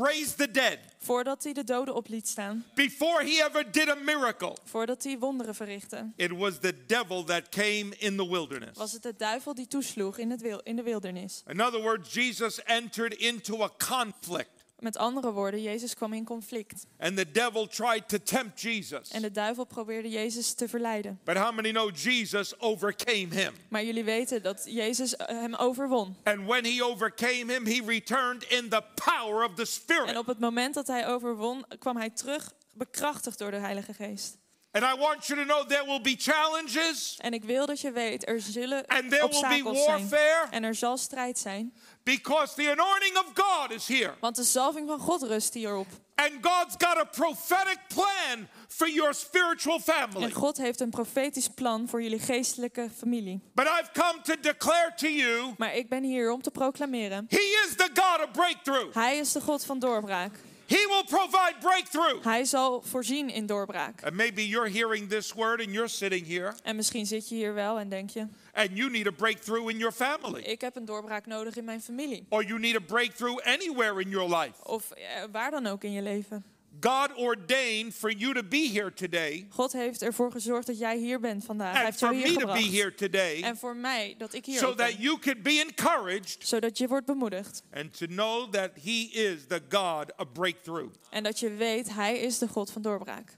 raised 0.00 0.36
the 0.36 0.50
dead, 0.50 0.78
voordat 0.98 1.44
hij 1.44 1.52
de 1.52 1.64
doden 1.64 1.94
op 1.94 2.08
liet 2.08 2.28
staan, 2.28 2.64
before 2.74 3.24
he 3.24 3.44
ever 3.44 3.72
did 3.72 3.88
a 3.88 3.94
miracle, 3.94 4.56
voordat 4.64 5.02
hij 5.04 5.18
wonderen 5.18 5.54
verrichtte, 5.54 6.10
it 6.16 6.30
was 6.30 6.58
the 6.58 6.74
devil 6.86 7.24
that 7.24 7.48
came 7.48 7.94
in 7.98 8.16
the 8.16 8.28
wilderness. 8.28 8.78
was 8.78 8.92
het 8.92 9.02
de 9.02 9.14
duivel 9.16 9.54
die 9.54 9.66
toesloeg 9.66 10.18
in, 10.18 10.30
het 10.30 10.40
wil, 10.40 10.60
in 10.62 10.76
de 10.76 10.82
wildernis. 10.82 11.42
In 11.46 11.60
other 11.60 11.80
words, 11.82 12.12
Jesus 12.14 12.62
entered 12.62 13.14
into 13.14 13.62
a 13.62 13.70
conflict, 13.88 14.61
Met 14.82 14.96
andere 14.96 15.32
woorden, 15.32 15.62
Jezus 15.62 15.94
kwam 15.94 16.12
in 16.12 16.24
conflict. 16.24 16.86
and 16.98 17.16
the 17.16 17.30
devil 17.32 17.66
tried 17.66 18.08
to 18.08 18.18
tempt 18.22 18.60
Jesus. 18.60 19.10
En 19.10 19.22
de 19.22 19.30
duivel 19.30 19.64
probeerde 19.64 20.08
Jezus 20.08 20.54
te 20.54 20.68
verleiden. 20.68 21.18
But 21.24 21.36
how 21.36 21.54
many 21.54 21.70
know 21.70 21.90
Jesus 21.96 22.60
overcame 22.60 23.26
him? 23.30 23.52
Maar 23.68 23.84
jullie 23.84 24.04
weten 24.04 24.42
dat 24.42 24.62
Jezus 24.64 25.16
eh, 25.16 25.26
hem 25.40 25.54
overwon. 25.54 26.16
And 26.22 26.46
when 26.46 26.64
he 26.64 26.84
overcame 26.84 27.52
him, 27.52 27.66
he 27.66 27.82
returned 27.86 28.42
in 28.42 28.68
the 28.68 28.82
power 28.94 29.44
of 29.44 29.54
the 29.54 29.60
En 29.60 29.66
Spirit. 29.66 30.16
op 30.16 30.26
het 30.26 30.38
moment 30.38 30.74
dat 30.74 30.86
hij 30.86 31.08
overwon, 31.08 31.64
kwam 31.78 31.96
hij 31.96 32.10
terug 32.10 32.52
bekrachtigd 32.72 33.38
door 33.38 33.50
de 33.50 33.56
Heilige 33.58 33.92
Geest. 33.94 34.38
And 34.72 34.84
I 34.84 34.94
want 34.98 35.26
you 35.26 35.38
to 35.38 35.44
know 35.44 35.66
there 35.68 35.84
will 35.84 36.00
be 36.00 36.14
challenges 36.18 37.16
En 37.20 37.32
ik 37.34 37.44
wil 37.44 37.66
dat 37.66 37.80
je 37.80 37.90
weet, 37.90 38.28
er 38.28 38.40
zullen 38.40 38.86
and 38.86 39.10
there 39.10 39.28
will 39.28 39.62
be 39.62 39.78
zijn. 39.78 40.08
warfare 40.08 40.46
En 40.50 40.64
er 40.64 40.74
zal 40.74 40.96
strijd 40.96 41.38
zijn. 41.38 41.72
because 42.02 42.54
the 42.54 42.70
anointing 42.70 43.16
of 43.18 43.26
God 43.34 43.70
is 43.70 43.86
here. 43.88 44.14
Want 44.20 44.36
de 44.36 44.42
zalving 44.42 44.88
van 44.88 44.98
God 44.98 45.22
rust 45.22 45.54
hierop. 45.54 45.86
And 46.14 46.30
God's 46.40 46.74
got 46.78 46.96
a 46.96 47.04
prophetic 47.04 47.78
plan 47.88 48.48
for 48.68 48.88
your 48.88 49.14
spiritual 49.14 49.74
En 49.76 49.82
family. 49.82 50.30
God 50.30 50.56
heeft 50.56 50.80
een 50.80 50.90
profetisch 50.90 51.48
plan 51.48 51.88
voor 51.88 52.02
jullie 52.02 52.18
geestelijke 52.18 52.88
familie. 52.96 53.40
But 53.54 53.66
I've 53.66 53.90
come 53.92 54.20
to 54.22 54.34
declare 54.40 54.92
to 54.96 55.06
you, 55.08 55.54
Maar 55.58 55.74
ik 55.76 55.88
ben 55.88 56.02
hier 56.02 56.30
om 56.30 56.42
te 56.42 56.50
proclameren. 56.50 57.26
He 57.28 57.64
is 57.66 57.76
the 57.76 57.88
God 57.94 58.24
of 58.26 58.30
breakthrough. 58.32 58.94
Hij 58.94 59.16
is 59.18 59.32
de 59.32 59.40
God 59.40 59.64
van 59.64 59.78
doorbraak. 59.78 60.32
He 60.72 60.86
will 60.86 61.04
provide 61.04 61.54
breakthrough. 61.60 62.24
Hij 62.24 62.44
zal 62.44 62.82
voorzien 62.82 63.30
in 63.30 63.46
doorbraak. 63.46 64.04
And 64.04 64.14
maybe 64.14 64.48
you're 64.48 64.70
hearing 64.70 65.08
this 65.08 65.32
word 65.32 65.60
and 65.60 65.70
you're 65.70 65.88
sitting 65.88 66.26
here 66.26 66.54
En 66.62 66.76
misschien 66.76 67.06
zit 67.06 67.28
je 67.28 67.34
hier 67.34 67.54
wel 67.54 67.78
en 67.78 67.88
denk 67.88 68.10
je... 68.10 68.26
and 68.52 68.68
you 68.72 68.90
need 68.90 69.06
a 69.06 69.10
breakthrough 69.10 69.70
in 69.70 69.78
your 69.78 69.92
family. 69.92 70.42
ik 70.42 70.60
heb 70.60 70.76
een 70.76 70.84
doorbraak 70.84 71.26
nodig 71.26 71.56
in 71.56 71.64
mijn 71.64 71.80
familie. 71.80 72.26
Or 72.28 72.44
you 72.44 72.58
need 72.58 72.76
a 72.76 72.80
breakthrough 72.80 73.46
anywhere 73.46 74.00
in 74.00 74.08
your 74.08 74.36
life. 74.36 74.64
Of 74.64 74.90
eh, 74.90 75.04
waar 75.32 75.50
dan 75.50 75.66
ook 75.66 75.84
in 75.84 75.92
je 75.92 76.02
leven. 76.02 76.44
God 76.80 77.12
ordained 77.18 77.94
for 77.94 78.10
you 78.10 78.34
to 78.34 78.42
be 78.42 78.68
here 78.72 78.92
today 78.92 79.46
God 79.50 79.72
heeft 79.72 80.02
ervoor 80.02 80.30
gezorgd 80.32 80.66
dat 80.66 80.78
jij 80.78 80.96
hier 80.96 81.20
bent 81.20 81.44
vandaag. 81.44 81.72
Hij 81.72 81.84
and 81.84 81.88
heeft 81.88 82.00
jou 82.00 82.14
hier 82.14 82.26
me 82.26 82.32
to 82.32 82.38
be 82.38 82.52
gebracht. 82.52 82.72
here 82.72 82.94
today 82.94 83.42
En 83.42 83.56
voor 83.56 83.76
mij, 83.76 84.14
dat 84.18 84.34
ik 84.34 84.44
hier 84.46 84.58
so 84.58 84.74
ben. 84.74 84.86
that 84.86 85.02
you 85.02 85.18
could 85.18 85.42
be 85.42 85.64
encouraged 85.68 86.36
Zodat 86.38 86.78
je 86.78 86.88
wordt 86.88 87.06
bemoedigd. 87.06 87.62
and 87.72 87.98
to 87.98 88.06
know 88.06 88.52
that 88.52 88.70
He 88.84 89.08
is 89.12 89.46
the 89.48 89.60
God 89.68 90.12
of 90.16 90.32
breakthrough. 90.32 90.92
En 91.10 91.22
dat 91.22 91.40
je 91.40 91.50
weet, 91.50 91.94
hij 91.94 92.18
is 92.18 92.38
de 92.38 92.48
God 92.48 92.70
van 92.70 92.82
doorbraak. 92.82 93.36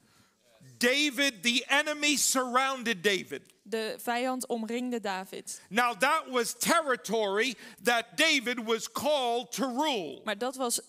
David, 0.79 1.43
the 1.43 1.65
enemy 1.69 2.17
surrounded 2.17 3.03
David. 3.03 3.41
De 3.67 3.97
vijand 3.99 4.47
omringde 4.47 5.01
David. 5.01 5.63
Now, 5.69 5.99
that 5.99 6.25
was 6.31 6.55
territory 6.59 7.55
that 7.83 8.05
David 8.15 8.65
was 8.65 8.93
called 8.93 9.53
to 9.53 9.67
rule. 9.67 10.21
Maar 10.25 10.39
dat 10.39 10.57
was 10.57 10.81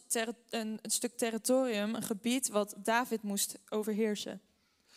een 0.49 0.79
stuk 0.81 1.17
territorium, 1.17 1.95
een 1.95 2.03
gebied 2.03 2.49
wat 2.49 2.73
David 2.77 3.21
moest 3.21 3.55
overheersen. 3.69 4.41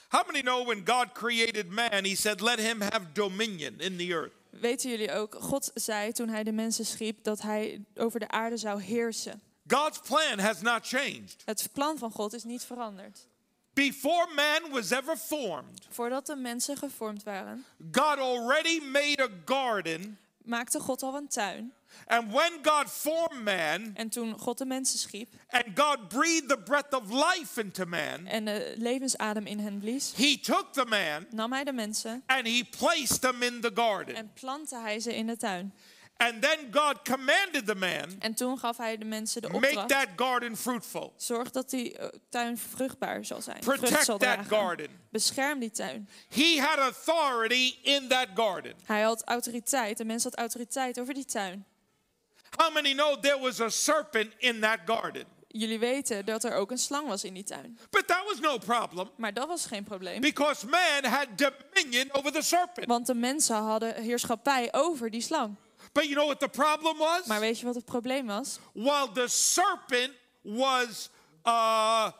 How 0.08 0.26
many 0.26 0.40
know 0.40 0.66
when 0.66 0.86
God 0.86 1.12
created 1.12 1.70
man, 1.70 2.04
He 2.04 2.14
said, 2.14 2.40
Let 2.40 2.58
him 2.58 2.80
have 2.80 3.12
dominion 3.12 3.80
in 3.80 3.96
the 3.96 4.12
earth? 4.12 4.32
Weten 4.50 4.90
jullie 4.90 5.12
ook, 5.12 5.36
God 5.40 5.70
zei 5.74 6.12
toen 6.12 6.28
hij 6.28 6.42
de 6.44 6.52
mensen 6.52 6.86
schiep 6.86 7.24
dat 7.24 7.42
hij 7.42 7.84
over 7.94 8.20
de 8.20 8.28
aarde 8.28 8.56
zou 8.56 8.82
heersen. 8.82 9.42
God's 9.66 9.98
plan 9.98 10.38
has 10.38 10.60
not 10.60 10.86
changed. 10.86 11.42
Het 11.44 11.68
plan 11.72 11.98
van 11.98 12.10
God 12.10 12.32
is 12.32 12.44
niet 12.44 12.62
veranderd. 12.62 13.27
Before 13.78 14.26
man 14.34 14.70
was 14.72 14.90
ever 14.92 15.16
formed, 15.16 15.86
Voordat 15.88 16.26
de 16.26 16.36
mensen 16.36 16.76
gevormd 16.76 17.22
waren, 17.22 17.64
God 17.92 18.18
already 18.18 18.80
made 18.80 19.22
a 19.22 19.28
garden. 19.44 20.18
maakte 20.42 20.80
God 20.80 21.02
al 21.02 21.14
een 21.14 21.28
tuin. 21.28 21.72
And 22.06 22.32
when 22.32 22.52
God 22.62 22.90
formed 22.90 23.44
man 23.44 23.90
En 23.94 24.08
toen 24.08 24.38
God 24.38 24.58
de 24.58 24.64
mensen 24.64 24.98
schiep 24.98 25.28
and 25.50 25.64
God 25.74 26.08
breathed 26.08 26.48
the 26.48 26.58
breath 26.58 26.94
of 26.94 27.10
life 27.10 27.60
into 27.60 27.84
man, 27.86 28.26
en 28.26 28.44
de 28.44 28.74
levensadem 28.76 29.46
in 29.46 29.58
hen 29.58 29.78
blies, 29.78 30.12
He 30.16 30.38
took 30.42 30.72
the 30.72 30.84
man 30.84 31.26
nam 31.30 31.52
hij 31.52 31.64
de 31.64 31.72
mensen 31.72 32.22
and 32.26 32.46
He 32.46 32.64
placed 32.78 33.20
them 33.20 33.42
in 33.42 33.60
the 33.60 33.70
garden. 33.74 34.14
en 34.14 34.30
plantte 34.40 34.76
hij 34.76 35.00
ze 35.00 35.16
in 35.16 35.26
de 35.26 35.36
tuin. 35.36 35.72
And 36.18 36.42
then 36.42 36.58
God 36.70 37.02
commanded 37.04 37.66
the 37.66 37.74
man, 37.74 38.16
En 38.18 38.34
toen 38.34 38.58
gaf 38.58 38.76
hij 38.76 38.96
de 38.96 39.04
mensen 39.04 39.42
de 39.42 39.48
make 39.48 39.66
opdracht, 39.66 39.88
that 39.88 40.06
garden 40.16 40.56
fruitful, 40.56 41.12
zorg 41.16 41.50
dat 41.50 41.70
die 41.70 41.98
eh, 41.98 42.08
tuin 42.28 42.58
vruchtbaar 42.58 43.24
zal 43.24 43.42
zijn. 43.42 43.60
Protect 43.60 44.04
zal 44.04 44.18
that 44.18 44.38
garden. 44.48 44.88
Bescherm 45.10 45.58
die 45.58 45.70
tuin. 45.70 46.08
He 46.28 46.60
had 46.60 46.78
authority 46.78 47.74
in 47.82 48.08
that 48.08 48.26
garden. 48.34 48.72
Hij 48.84 49.02
had 49.02 49.22
autoriteit, 49.24 49.96
de 49.96 50.04
mens 50.04 50.24
had 50.24 50.34
autoriteit 50.36 51.00
over 51.00 51.14
die 51.14 51.24
tuin. 51.24 51.64
How 52.56 52.72
many 52.74 52.92
know 52.92 53.20
there 53.20 53.38
was 53.40 53.60
a 53.60 53.68
serpent 53.68 54.32
in 54.38 54.60
that 54.60 54.78
garden? 54.84 55.24
Jullie 55.48 55.78
weten 55.78 56.24
dat 56.24 56.44
er 56.44 56.54
ook 56.54 56.70
een 56.70 56.78
slang 56.78 57.08
was 57.08 57.24
in 57.24 57.34
die 57.34 57.42
tuin. 57.44 57.78
But 57.90 58.06
that 58.06 58.22
was 58.26 58.40
no 58.40 58.58
problem 58.58 59.10
Maar 59.16 59.34
dat 59.34 59.46
was 59.46 59.66
geen 59.66 59.84
probleem. 59.84 60.20
because 60.20 60.66
man 60.66 61.04
had 61.04 61.26
dominion 61.34 62.08
over 62.12 62.32
the 62.32 62.42
serpent. 62.42 62.86
Want 62.86 63.06
de 63.06 63.14
mensen 63.14 63.56
hadden 63.56 63.94
heerschappij 64.02 64.68
over 64.72 65.10
die 65.10 65.20
slang. 65.20 65.54
But 65.98 66.06
you 66.06 66.14
know 66.14 66.26
what 66.26 66.40
the 66.40 66.48
problem 66.48 66.98
was? 66.98 67.26
Maar 67.26 67.40
weet 67.40 67.58
je 67.58 67.64
wat 67.64 67.74
het 67.74 67.84
probleem 67.84 68.26
was? 68.26 68.58
While 68.72 69.12
the 69.12 69.28
serpent 69.28 70.12
was 70.42 71.10
uh, 71.44 72.10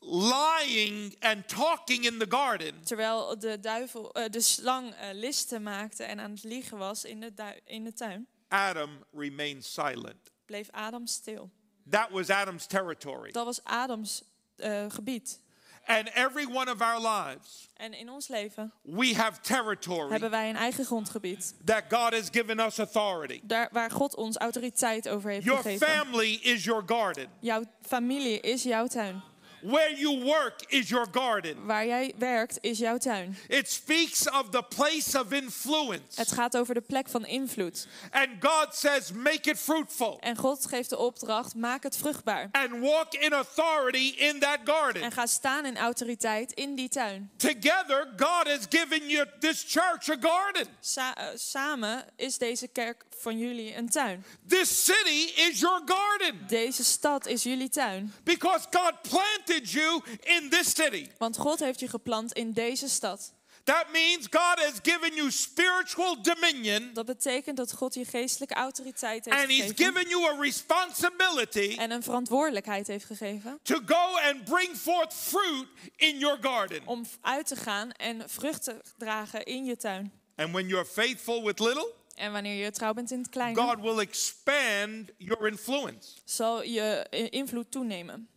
lying 0.00 1.16
and 1.20 1.48
talking 1.48 2.04
in 2.04 2.18
the 2.18 2.26
garden, 2.28 2.84
Terwijl 2.84 3.38
de, 3.38 3.60
duivel, 3.60 4.12
eh, 4.12 4.30
de 4.30 4.40
slang 4.40 4.94
eh, 4.94 5.08
listen 5.12 5.62
maakte 5.62 6.04
en 6.04 6.20
aan 6.20 6.30
het 6.30 6.42
liegen 6.42 6.78
was 6.78 7.04
in 7.04 7.20
de, 7.20 7.32
in 7.64 7.84
de 7.84 7.92
tuin, 7.92 8.28
Adam 8.48 8.90
remained 9.12 9.64
silent. 9.64 10.30
bleef 10.44 10.70
Adam 10.70 11.06
stil. 11.06 11.50
That 11.90 12.10
was 12.10 12.30
Adam's 12.30 12.66
territory. 12.66 13.30
Dat 13.30 13.44
was 13.44 13.64
Adams 13.64 14.22
eh, 14.56 14.84
gebied. 14.88 15.40
And 15.86 16.08
every 16.14 16.46
one 16.46 16.70
of 16.70 16.80
our 16.80 17.00
lives, 17.00 17.68
En 17.76 17.94
in 17.94 18.08
ons 18.10 18.28
leven 18.28 18.72
we 18.82 19.14
have 19.14 19.40
territory 19.40 20.10
hebben 20.10 20.30
wij 20.30 20.48
een 20.48 20.56
eigen 20.56 20.84
grondgebied. 20.84 21.54
that 21.64 21.82
God 21.88 22.12
has 22.12 22.28
given 22.32 22.60
us 22.60 22.78
authority. 22.78 23.40
Daar 23.42 23.68
waar 23.72 23.90
God 23.90 24.14
ons 24.14 24.36
autoriteit 24.36 25.08
over 25.08 25.30
heeft 25.30 25.44
Your 25.44 25.62
gegeven. 25.62 25.88
family 25.88 26.38
is 26.42 26.64
your 26.64 26.82
garden. 26.86 27.26
Jouw 27.40 27.64
familie 27.82 28.40
is 28.40 28.62
jouw 28.62 28.86
tuin. 28.86 29.22
Where 29.66 29.98
you 29.98 30.24
work 30.24 30.62
is 30.68 30.88
your 30.88 31.06
garden. 31.12 31.66
Waar 31.66 31.86
jij 31.86 32.12
werkt 32.18 32.58
is 32.60 32.78
jouw 32.78 32.98
tuin. 32.98 33.36
It 33.48 33.70
speaks 33.70 34.30
of 34.30 34.48
the 34.50 34.62
place 34.76 35.20
of 35.20 35.32
influence. 35.32 36.02
Het 36.14 36.32
gaat 36.32 36.56
over 36.56 36.74
de 36.74 36.80
plek 36.80 37.08
van 37.08 37.26
invloed. 37.26 37.86
And 38.10 38.28
God 38.40 38.74
says, 38.74 39.12
make 39.12 39.50
it 39.50 39.58
fruitful 39.58 40.18
En 40.20 40.36
God 40.36 40.66
geeft 40.66 40.90
de 40.90 40.98
opdracht, 40.98 41.54
maak 41.54 41.82
het 41.82 41.96
vruchtbaar. 41.96 42.48
and 42.52 42.80
walk 42.80 43.14
in 43.14 43.32
authority 43.32 44.14
in 44.16 44.38
that 44.40 44.58
En 44.58 44.66
garden. 44.66 45.12
ga 45.12 45.26
staan 45.26 45.66
in 45.66 45.76
autoriteit 45.76 46.52
in 46.52 46.74
die 46.74 46.88
tuin. 46.88 47.30
Together, 47.36 48.08
God 48.16 48.46
has 48.48 48.66
given 48.68 49.08
you 49.08 49.26
this 49.38 49.64
church 49.68 50.08
a 50.10 50.16
garden. 50.20 50.66
Sa- 50.80 51.14
eh, 51.16 51.26
samen 51.34 52.04
is 52.16 52.38
deze 52.38 52.68
kerk 52.68 53.04
van 53.18 53.38
jullie 53.38 53.76
een 53.76 53.88
tuin. 53.88 54.24
This 54.48 54.84
city 54.84 55.32
is 55.40 55.60
your 55.60 55.82
garden 55.86 56.46
Deze 56.46 56.84
stad 56.84 57.26
is 57.26 57.42
jullie 57.42 57.68
tuin. 57.68 58.12
because 58.24 58.66
God 58.70 58.92
planted 59.02 59.55
you 59.64 60.02
in 60.22 60.48
this 60.50 60.70
city. 60.74 61.06
Want 61.18 61.36
God 61.36 61.58
heeft 61.58 61.80
je 61.80 61.88
geplant 61.88 62.32
in 62.32 62.52
deze 62.52 62.88
stad. 62.88 63.32
That 63.64 63.86
means 63.92 64.26
God 64.30 64.58
has 64.64 64.72
given 64.82 65.14
you 65.14 65.30
spiritual 65.30 66.22
dominion 66.22 66.90
Dat 66.92 67.06
betekent 67.06 67.56
dat 67.56 67.72
God 67.72 67.94
je 67.94 68.04
geestelijke 68.04 68.54
autoriteit 68.54 69.24
heeft 69.24 69.36
and 69.36 69.46
He's 69.46 69.60
gegeven. 69.60 69.84
given 69.84 70.08
you 70.08 70.24
a 70.36 70.40
responsibility 70.40 71.74
En 71.78 71.90
een 71.90 72.02
verantwoordelijkheid 72.02 72.86
heeft 72.86 73.04
gegeven. 73.04 73.58
to 73.62 73.80
go 73.86 74.18
and 74.18 74.44
bring 74.44 74.76
forth 74.76 75.12
fruit 75.14 75.66
in 75.96 76.18
your 76.18 76.38
garden. 76.40 76.80
Om 76.84 77.04
uit 77.20 77.46
te 77.46 77.56
gaan 77.56 77.92
en 77.92 78.22
vruchten 78.30 78.80
dragen 78.98 79.44
in 79.44 79.64
je 79.64 79.76
tuin. 79.76 80.12
And 80.36 80.50
when 80.52 80.66
you're 80.68 80.84
faithful 80.86 81.44
with 81.44 81.58
little, 81.58 81.92
En 82.14 82.32
wanneer 82.32 82.64
je 82.64 82.70
trouw 82.70 82.92
bent 82.92 83.10
in 83.10 83.18
het 83.18 83.28
kleine, 83.28 83.60
God 83.60 83.80
will 83.80 83.98
expand 83.98 85.10
your 85.18 85.46
influence. 85.46 86.08
zal 86.24 86.62
je 86.62 87.06
invloed 87.30 87.70
toenemen. 87.70 88.28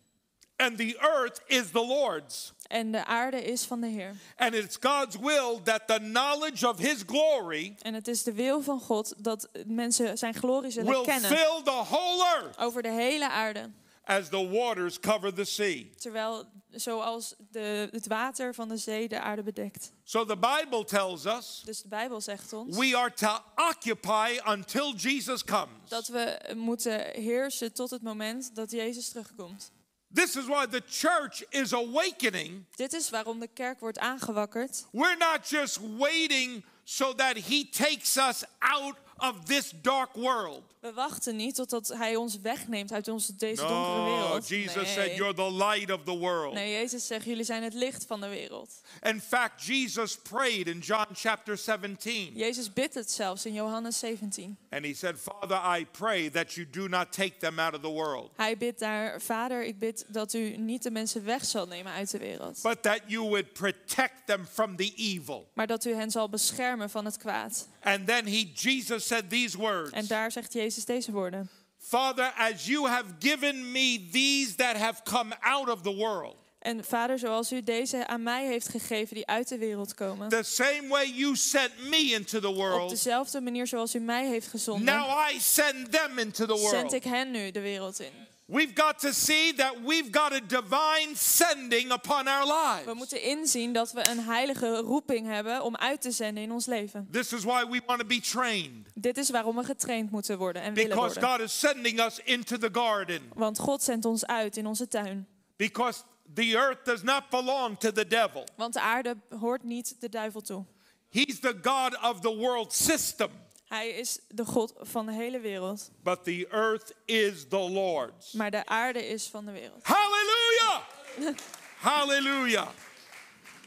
And 0.60 0.76
the 0.76 0.96
earth 1.00 1.40
is 1.46 1.70
the 1.70 1.86
Lord's. 1.86 2.52
En 2.66 2.92
de 2.92 3.04
aarde 3.04 3.44
is 3.44 3.64
van 3.64 3.80
de 3.80 3.86
Heer. 3.86 4.14
And 4.36 4.54
it's 4.54 4.76
God's 4.80 5.16
will 5.16 5.60
that 5.62 5.86
the 5.86 5.98
knowledge 5.98 6.68
of 6.68 6.78
His 6.78 7.02
glory 7.06 7.74
En 7.82 7.94
het 7.94 8.08
is 8.08 8.22
de 8.22 8.32
wil 8.32 8.62
van 8.62 8.80
God 8.80 9.14
dat 9.18 9.48
mensen 9.66 10.18
zijn 10.18 10.34
glorie 10.34 10.70
zullen 10.70 10.92
will 10.92 11.02
kennen 11.02 11.30
fill 11.30 11.62
the 11.64 11.70
whole 11.70 12.24
earth 12.24 12.58
over 12.58 12.82
de 12.82 12.90
hele 12.90 13.28
aarde. 13.30 13.70
as 14.04 14.28
the 14.28 14.48
waters 14.48 15.00
cover 15.00 15.34
the 15.34 15.44
sea. 15.44 15.84
Terwijl, 15.96 16.44
zoals 16.70 17.34
de, 17.50 17.88
het 17.90 18.06
water 18.06 18.54
van 18.54 18.68
de 18.68 18.76
zee 18.76 19.08
de 19.08 19.20
aarde 19.20 19.42
bedekt. 19.42 19.92
So 20.04 20.24
the 20.24 20.36
Bible 20.36 20.84
tells 20.84 21.24
us 21.26 21.62
Dus 21.64 21.82
de 21.82 21.88
Bijbel 21.88 22.20
zegt 22.20 22.52
ons 22.52 22.76
we 22.76 22.96
are 22.96 23.12
to 23.12 23.38
occupy 23.56 24.38
until 24.46 24.94
Jesus 24.94 25.44
comes. 25.44 25.88
dat 25.88 26.08
we 26.08 26.52
moeten 26.56 27.00
heersen 27.12 27.72
tot 27.72 27.90
het 27.90 28.02
moment 28.02 28.54
dat 28.54 28.70
Jezus 28.70 29.08
terugkomt. 29.08 29.70
This 30.12 30.36
is 30.36 30.46
why 30.46 30.66
the 30.66 30.80
church 30.80 31.44
is 31.50 31.72
awakening. 31.72 32.66
Dit 32.76 32.92
is 32.92 33.10
waarom 33.10 33.40
de 33.40 33.48
kerk 33.54 33.80
wordt 33.80 33.98
aangewakkerd. 33.98 34.86
We're 34.92 35.16
not 35.16 35.48
just 35.48 35.78
waiting 35.98 36.64
so 36.84 37.14
that 37.14 37.36
He 37.36 37.68
takes 37.70 38.16
us 38.16 38.44
out 38.58 38.96
of 39.20 39.44
this 39.44 39.72
dark 39.82 40.12
world. 40.14 40.62
We 40.80 40.92
wachten 40.92 41.36
niet 41.36 41.54
totdat 41.54 41.88
Hij 41.88 42.16
ons 42.16 42.38
wegneemt 42.38 42.92
uit 42.92 43.08
onze, 43.08 43.36
deze 43.36 43.60
donkere 43.66 43.96
No, 43.96 44.04
wereld. 44.04 44.48
Jesus 44.48 44.74
nee. 44.74 44.86
said, 44.86 45.16
You're 45.16 45.34
the 45.34 45.52
light 45.52 45.90
of 45.90 46.00
the 46.04 46.18
world. 46.18 46.54
nee, 46.54 46.72
Jezus 46.72 47.06
zegt, 47.06 47.24
jullie 47.24 47.44
zijn 47.44 47.62
het 47.62 47.74
licht 47.74 48.04
van 48.06 48.20
de 48.20 48.28
wereld. 48.28 48.80
In 49.02 49.20
fact, 49.20 49.64
Jesus 49.64 50.16
prayed 50.16 50.66
in 50.66 50.78
John 50.78 51.06
chapter 51.12 51.58
17, 51.58 52.32
Jezus 52.34 52.72
bidt 52.72 52.94
het 52.94 53.10
zelfs 53.10 53.46
in 53.46 53.52
Johannes 53.52 53.98
17. 53.98 54.56
and 54.70 54.84
He 54.84 54.94
said, 54.94 55.16
Father, 55.18 55.78
I 55.80 55.86
pray 55.90 56.30
that 56.30 56.52
you 56.52 56.66
do 56.70 56.88
not 56.88 57.12
take 57.12 57.36
them 57.38 57.58
out 57.58 57.74
of 57.74 57.80
the 57.80 57.88
world, 57.90 58.30
Hij 58.36 58.56
bidt 58.56 58.78
daar, 58.78 59.20
Vader, 59.22 59.64
ik 59.64 59.78
bid 59.78 60.04
dat 60.08 60.32
u 60.32 60.56
niet 60.56 60.82
de 60.82 60.90
mensen 60.90 61.24
weg 61.24 61.44
zal 61.44 61.66
nemen 61.66 61.92
uit 61.92 62.10
de 62.10 62.18
wereld. 62.18 62.58
but 62.62 62.82
that 62.82 63.00
you 63.06 63.28
would 63.28 63.52
protect 63.52 64.26
them 64.26 64.46
from 64.52 64.76
the 64.76 64.92
evil. 64.96 65.48
Maar 65.54 65.66
dat 65.66 65.84
u 65.84 65.94
hen 65.94 66.10
zal 66.10 66.28
beschermen 66.28 66.90
van 66.90 67.04
het 67.04 67.16
kwaad. 67.16 67.68
And 67.82 68.06
then 68.06 68.26
he, 68.26 68.50
Jesus 68.54 69.06
said 69.06 69.30
these 69.30 69.58
words 69.58 69.90
En 69.90 70.06
daar 70.06 70.32
zegt 70.32 70.52
Jezus 70.52 70.84
deze 70.84 71.12
woorden. 71.12 71.48
Father, 71.78 72.32
as 72.36 72.66
you 72.66 72.88
have 72.88 73.04
given 73.18 73.72
me 73.72 74.08
these 74.12 74.54
that 74.54 74.76
have 74.76 75.02
come 75.02 75.36
out 75.40 75.68
of 75.68 75.80
the 75.82 75.94
world, 75.94 76.36
En 76.58 76.84
vader, 76.84 77.18
zoals 77.18 77.52
u 77.52 77.62
deze 77.62 78.06
aan 78.06 78.22
mij 78.22 78.46
heeft 78.46 78.68
gegeven 78.68 79.14
die 79.14 79.26
uit 79.26 79.48
de 79.48 79.58
wereld 79.58 79.94
komen. 79.94 80.28
the 80.28 80.42
same 80.42 80.88
way 80.88 81.06
you 81.06 81.36
sent 81.36 81.70
me 81.88 81.96
into 81.96 82.40
the 82.40 82.48
Op 82.48 82.54
world, 82.56 82.90
dezelfde 82.90 83.40
manier 83.40 83.66
zoals 83.66 83.94
u 83.94 83.98
mij 83.98 84.26
heeft 84.26 84.46
gezonden. 84.46 84.94
now 84.94 85.30
I 85.34 85.40
send 85.40 85.92
them 85.92 86.18
into 86.18 86.46
the 86.46 86.56
Zend 86.56 86.72
world. 86.72 86.92
ik 86.92 87.04
hen 87.04 87.30
nu 87.30 87.50
de 87.50 87.60
wereld 87.60 88.00
in. 88.00 88.12
We've 88.52 88.74
got 88.74 88.98
to 88.98 89.12
see 89.12 89.52
that 89.56 89.74
we've 89.84 90.10
got 90.10 90.32
a 90.32 90.40
divine 90.46 91.14
sending 91.16 91.92
upon 91.92 92.26
our 92.28 92.46
We 92.46 92.82
lives. 92.84 92.98
moeten 92.98 93.22
inzien 93.22 93.72
dat 93.72 93.92
we 93.92 94.06
een 94.08 94.18
heilige 94.18 94.76
roeping 94.76 95.26
hebben 95.26 95.62
om 95.62 95.76
uit 95.76 96.00
te 96.00 96.10
zenden 96.10 96.42
in 96.42 96.52
ons 96.52 96.66
leven. 96.66 97.08
This 97.10 97.32
is 97.32 97.44
why 97.44 97.64
we 97.68 97.80
want 97.86 98.00
to 98.00 98.06
be 98.06 98.20
trained 98.20 98.86
Dit 98.94 99.16
is 99.18 99.30
waarom 99.30 99.56
we 99.56 99.64
getraind 99.64 100.10
moeten 100.10 100.38
worden 100.38 100.62
en 100.62 100.74
willen 100.74 100.90
because 100.90 101.14
worden. 101.14 101.30
God 101.30 101.40
is 101.40 101.58
sending 101.58 102.00
us 102.00 102.20
into 102.24 102.56
the 102.58 102.68
garden. 102.72 103.22
Want 103.34 103.58
God 103.58 103.82
zendt 103.82 104.04
ons 104.04 104.26
uit 104.26 104.56
in 104.56 104.66
onze 104.66 104.88
tuin. 104.88 105.26
Because 105.56 106.00
the 106.34 106.56
earth 106.56 106.84
does 106.84 107.02
not 107.02 107.22
belong 107.30 107.78
to 107.78 107.92
the 107.92 108.06
devil. 108.06 108.44
Want 108.56 108.72
de 108.72 108.80
aarde 108.80 109.16
hoort 109.38 109.62
niet 109.62 110.00
de 110.00 110.08
duivel 110.08 110.40
toe. 110.40 110.64
He's 111.08 111.40
the 111.40 111.58
God 111.62 111.98
of 112.02 112.20
the 112.20 112.36
world 112.36 112.72
system, 112.72 113.30
Hij 113.70 113.88
is 113.88 114.18
de 114.28 114.44
God 114.44 114.72
van 114.80 115.06
de 115.06 115.12
hele 115.12 115.40
wereld. 115.40 115.90
but 116.02 116.24
the 116.24 116.46
earth 116.50 116.94
is 117.04 117.44
the 117.48 117.58
Lord's. 117.58 118.32
Maar 118.32 118.50
de 118.50 118.66
aarde 118.66 119.06
is 119.08 119.26
van 119.26 119.44
de 119.44 119.52
wereld. 119.52 119.82
Hallelujah! 119.82 120.80
Hallelujah. 121.80 122.68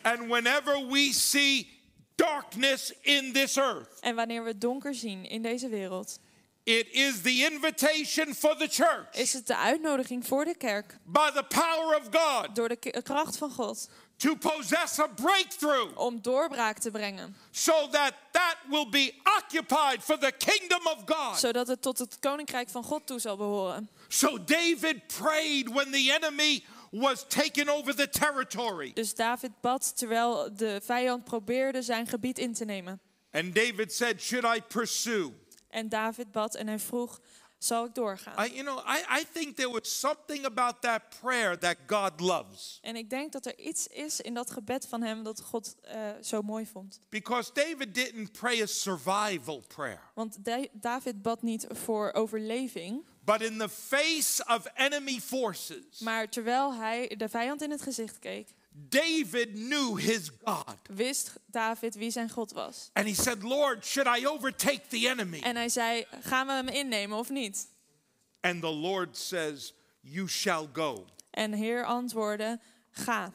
And 0.02 0.28
whenever 0.28 0.88
we 0.88 1.12
see 1.14 1.68
darkness 2.16 2.92
in 3.02 3.34
this 3.34 3.58
earth, 3.58 4.00
En 4.02 4.16
wanneer 4.16 4.44
we 4.44 4.58
donker 4.58 4.94
zien 4.96 5.26
in 5.26 5.42
deze 5.42 5.68
wereld, 5.70 6.20
it 6.64 6.88
is 6.92 7.22
the 7.22 7.50
invitation 7.52 8.34
for 8.34 8.58
the 8.58 8.68
church 8.68 9.08
is 9.12 9.34
het 9.34 9.48
de 9.48 9.58
uitnodiging 9.58 10.28
voor 10.28 10.46
de 10.46 10.56
kerk 10.58 10.98
by 11.06 11.30
the 11.32 11.44
power 11.44 11.98
of 11.98 12.08
God 12.12 12.56
door 12.56 12.68
de 12.70 13.02
kracht 13.04 13.38
van 13.38 13.52
God 13.52 13.90
to 14.18 14.36
possess 14.36 15.00
a 15.00 15.08
breakthrough 15.08 15.98
om 15.98 16.22
doorbraak 16.22 16.78
te 16.78 16.92
brengen, 16.92 17.36
so 17.52 17.88
that 17.92 18.14
that 18.32 18.56
will 18.70 18.90
be 18.90 19.14
occupied 19.38 20.04
for 20.04 20.18
the 20.18 20.32
kingdom 20.38 20.88
of 20.88 20.98
God. 21.06 21.40
zodat 21.40 21.68
het 21.68 21.82
tot 21.82 21.98
het 22.00 22.20
koninkrijk 22.20 22.70
van 22.70 22.84
God 22.84 23.08
toe 23.08 23.20
zal 23.20 23.38
behoren. 23.38 23.90
So 24.08 24.44
David 24.44 25.08
prayed 25.08 25.70
when 25.70 25.92
the 25.92 26.12
enemy 26.22 26.64
was 26.92 27.26
taking 27.28 27.70
over 27.70 27.96
the 27.96 28.10
territory. 28.10 28.92
Dus 28.94 29.16
David 29.16 29.52
bad 29.62 29.98
terwijl 29.98 30.56
de 30.56 30.82
vijand 30.84 31.24
probeerde 31.24 31.82
zijn 31.82 32.08
gebied 32.08 32.40
in 32.40 32.54
te 32.54 32.66
nemen. 32.66 33.00
And 33.32 33.56
David 33.56 33.94
said, 33.94 34.22
Should 34.22 34.58
I 34.58 34.62
pursue? 34.62 35.34
En 35.70 35.90
David 35.90 36.32
bad 36.32 36.56
en 36.56 36.68
hij 36.68 36.80
vroeg, 36.80 37.20
zal 37.64 37.86
ik 37.86 37.96
doorgaan? 37.96 38.46
I, 38.46 38.50
you 38.54 38.64
know, 38.64 38.78
I, 38.88 39.20
I 39.22 39.26
think 39.34 39.56
there 39.56 39.70
was 39.72 40.00
something 40.00 40.46
about 40.46 40.82
that 40.82 41.02
prayer 41.22 41.58
that 41.60 41.76
God 41.88 42.20
loves. 42.20 42.80
En 42.82 42.96
ik 42.96 43.10
denk 43.10 43.32
dat 43.32 43.46
er 43.46 43.58
iets 43.60 43.88
is 43.88 44.22
in 44.22 44.34
dat 44.34 44.52
gebed 44.52 44.88
van 44.88 45.02
hem 45.02 45.24
dat 45.24 45.42
God 45.42 45.76
eh, 45.82 46.10
zo 46.22 46.42
mooi 46.42 46.66
vond. 46.66 47.00
Because 47.10 47.52
David 47.54 47.96
didn't 47.96 48.32
pray 48.32 48.62
a 48.62 48.66
survival 48.66 49.64
prayer. 49.68 50.12
Want 50.16 50.46
Da- 50.46 50.68
David 50.72 51.22
bad 51.22 51.42
niet 51.42 51.66
voor 51.70 52.14
overleving, 52.14 53.06
But 53.26 53.42
in 53.42 53.58
the 53.58 53.70
face 53.70 54.46
of 54.48 54.66
enemy 54.76 55.20
forces, 55.20 56.00
maar 56.00 56.30
terwijl 56.30 56.74
hij 56.74 57.16
de 57.18 57.30
vijand 57.30 57.62
in 57.62 57.72
het 57.72 57.82
gezicht 57.82 58.20
keek, 58.20 58.48
David 58.74 59.54
knew 59.56 59.96
his 59.96 60.32
God. 60.44 60.78
wist 60.90 61.32
David 61.46 61.96
wie 61.96 62.12
zijn 62.12 62.30
God 62.30 62.52
was. 62.54 62.90
And 62.94 63.08
he 63.08 63.14
said, 63.14 63.44
Lord, 63.44 63.86
should 63.86 64.08
I 64.08 64.26
overtake 64.26 64.88
the 64.90 65.08
enemy? 65.08 65.40
En 65.40 65.56
hij 65.56 65.70
zei, 65.70 66.06
gaan 66.22 66.48
we 66.48 66.54
hem 66.54 66.68
innemen 66.68 67.18
of 67.18 67.30
niet? 67.30 67.68
And 68.42 68.62
the 68.62 68.72
Lord 68.72 69.18
says, 69.18 69.74
You 70.02 70.28
shall 70.28 70.68
go. 70.74 71.06
En 71.30 71.52
de 71.52 71.58
Heer 71.58 71.86
antwoordde, 71.86 72.60
ga. 72.92 73.32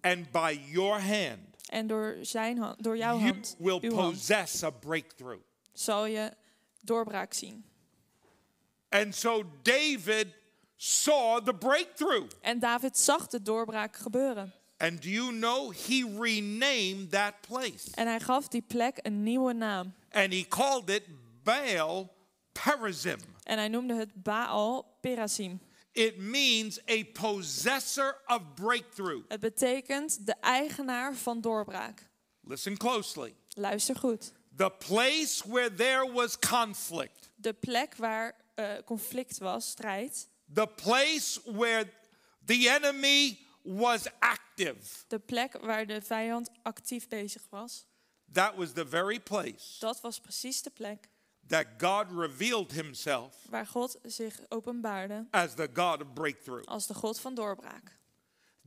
And 0.00 0.30
by 0.30 0.60
your 0.70 1.00
hand, 1.00 1.38
En 1.68 1.86
door, 1.86 2.16
zijn 2.20 2.58
hand, 2.58 2.82
door 2.82 2.96
jouw 2.96 3.18
you 3.18 3.22
hand, 3.30 3.56
will 3.58 3.78
uw 3.82 3.94
hand, 3.94 4.10
possess 4.10 4.62
a 4.62 4.70
breakthrough. 4.70 5.42
zal 5.72 6.04
je 6.04 6.32
doorbraak 6.80 7.32
zien. 7.32 7.64
And 8.88 9.14
so 9.14 9.44
David 9.62 10.26
saw 10.76 11.44
the 11.44 11.54
breakthrough. 11.54 12.30
En 12.40 12.58
David 12.58 12.98
zag 12.98 13.26
de 13.26 13.42
doorbraak 13.42 13.96
gebeuren. 13.96 14.52
And 14.84 15.00
do 15.00 15.08
you 15.08 15.30
know 15.32 15.70
he 15.70 16.04
renamed 16.18 17.10
that 17.10 17.34
place? 17.40 17.90
En 17.94 18.06
hij 18.06 18.20
gaf 18.20 18.48
die 18.48 18.62
plek 18.62 18.98
een 19.02 19.22
nieuwe 19.22 19.52
naam. 19.52 19.94
And 20.10 20.32
he 20.32 20.44
called 20.48 20.88
it 20.90 21.02
Baal 21.42 22.14
Perazim. 22.52 23.18
En 23.42 23.58
hij 23.58 23.68
noemde 23.68 23.94
het 23.94 24.22
Baal 24.22 24.96
Perasim. 25.00 25.60
It 25.92 26.18
means 26.18 26.78
a 26.90 27.02
possessor 27.12 28.20
of 28.26 28.40
breakthrough. 28.54 29.24
Het 29.28 29.40
betekent 29.40 30.26
de 30.26 30.34
eigenaar 30.40 31.14
van 31.14 31.40
doorbraak. 31.40 32.08
Listen 32.40 32.76
closely. 32.76 33.34
Luister 33.48 33.96
goed. 33.96 34.32
The 34.56 34.70
place 34.70 35.42
where 35.48 35.74
there 35.74 36.12
was 36.12 36.38
conflict, 36.38 37.30
De 37.34 37.52
plek 37.52 37.94
waar 37.96 38.34
eh, 38.54 38.70
conflict 38.84 39.38
was, 39.38 39.68
strijd. 39.68 40.28
the 40.54 40.66
place 40.66 41.40
where 41.44 41.90
the 42.44 42.68
enemy 42.80 43.38
was 43.64 44.06
active, 44.18 45.04
De 45.08 45.18
plek 45.18 45.52
waar 45.60 45.86
de 45.86 46.00
vijand 46.02 46.50
actief 46.62 47.08
bezig 47.08 47.42
was. 47.50 47.86
that 48.32 48.54
was 48.56 48.72
the 48.72 48.86
very 48.86 49.20
place 49.20 49.78
Dat 49.78 50.00
was 50.00 50.20
precies 50.20 50.62
de 50.62 50.70
plek 50.70 51.08
that 51.46 51.66
God 51.78 52.06
revealed 52.10 52.72
himself 52.72 53.36
waar 53.50 53.66
God 53.66 53.98
zich 54.02 54.40
openbaarde 54.48 55.26
as 55.30 55.54
the 55.54 55.68
God 55.74 56.00
of 56.02 56.12
breakthrough. 56.12 56.64
als 56.64 56.86
de 56.86 56.94
God 56.94 57.20
van 57.20 57.34
doorbraak. 57.34 57.98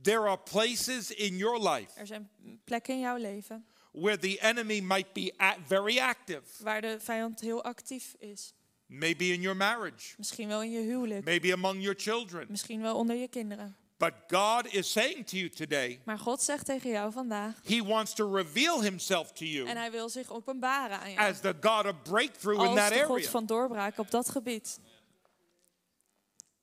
There 0.02 0.20
are 0.28 0.38
places 0.38 1.10
in 1.10 1.36
your 1.36 1.68
life 1.70 1.98
Er 1.98 2.06
zijn 2.06 2.30
plekken 2.64 2.94
in 2.94 3.00
jouw 3.00 3.16
leven 3.16 3.66
where 3.92 4.18
the 4.18 4.38
enemy 4.40 4.80
might 4.80 5.12
be 5.12 5.34
very 5.66 5.98
active. 5.98 6.42
waar 6.62 6.80
de 6.80 7.00
vijand 7.00 7.40
heel 7.40 7.64
actief 7.64 8.14
is. 8.18 8.52
Maybe 8.86 9.24
in 9.32 9.40
your 9.40 9.56
marriage, 9.56 10.14
Misschien 10.16 10.48
wel 10.48 10.62
in 10.62 10.70
je 10.70 10.80
huwelijk. 10.80 11.24
maybe 11.24 11.52
among 11.52 11.80
your 11.82 11.98
children, 12.00 12.46
Misschien 12.50 12.80
wel 12.80 12.96
onder 12.96 13.16
je 13.16 13.28
kinderen. 13.28 13.76
But 13.98 14.12
God 14.28 14.66
is 14.74 14.92
saying 14.92 15.26
to 15.26 15.36
you 15.36 15.48
today, 15.50 16.00
Maar 16.04 16.18
God 16.18 16.42
zegt 16.42 16.64
tegen 16.64 16.90
jou 16.90 17.12
vandaag. 17.12 17.54
He 17.64 17.82
wants 17.84 18.14
to 18.14 18.34
reveal 18.34 18.82
Himself 18.82 19.32
to 19.32 19.44
you 19.44 19.68
En 19.68 19.76
hij 19.76 19.90
wil 19.90 20.08
zich 20.08 20.30
openbaren 20.30 21.00
aan 21.00 21.12
jou. 21.12 21.30
as 21.30 21.40
the 21.40 21.54
God 21.60 21.86
of 21.86 22.02
breakthrough 22.02 22.60
in 22.60 22.66
Als 22.66 22.76
that 22.78 22.92
de 22.92 23.02
God 23.02 23.16
area. 23.16 23.30
van 23.30 23.46
doorbraak 23.46 23.98
op 23.98 24.10
dat 24.10 24.28
gebied. 24.28 24.78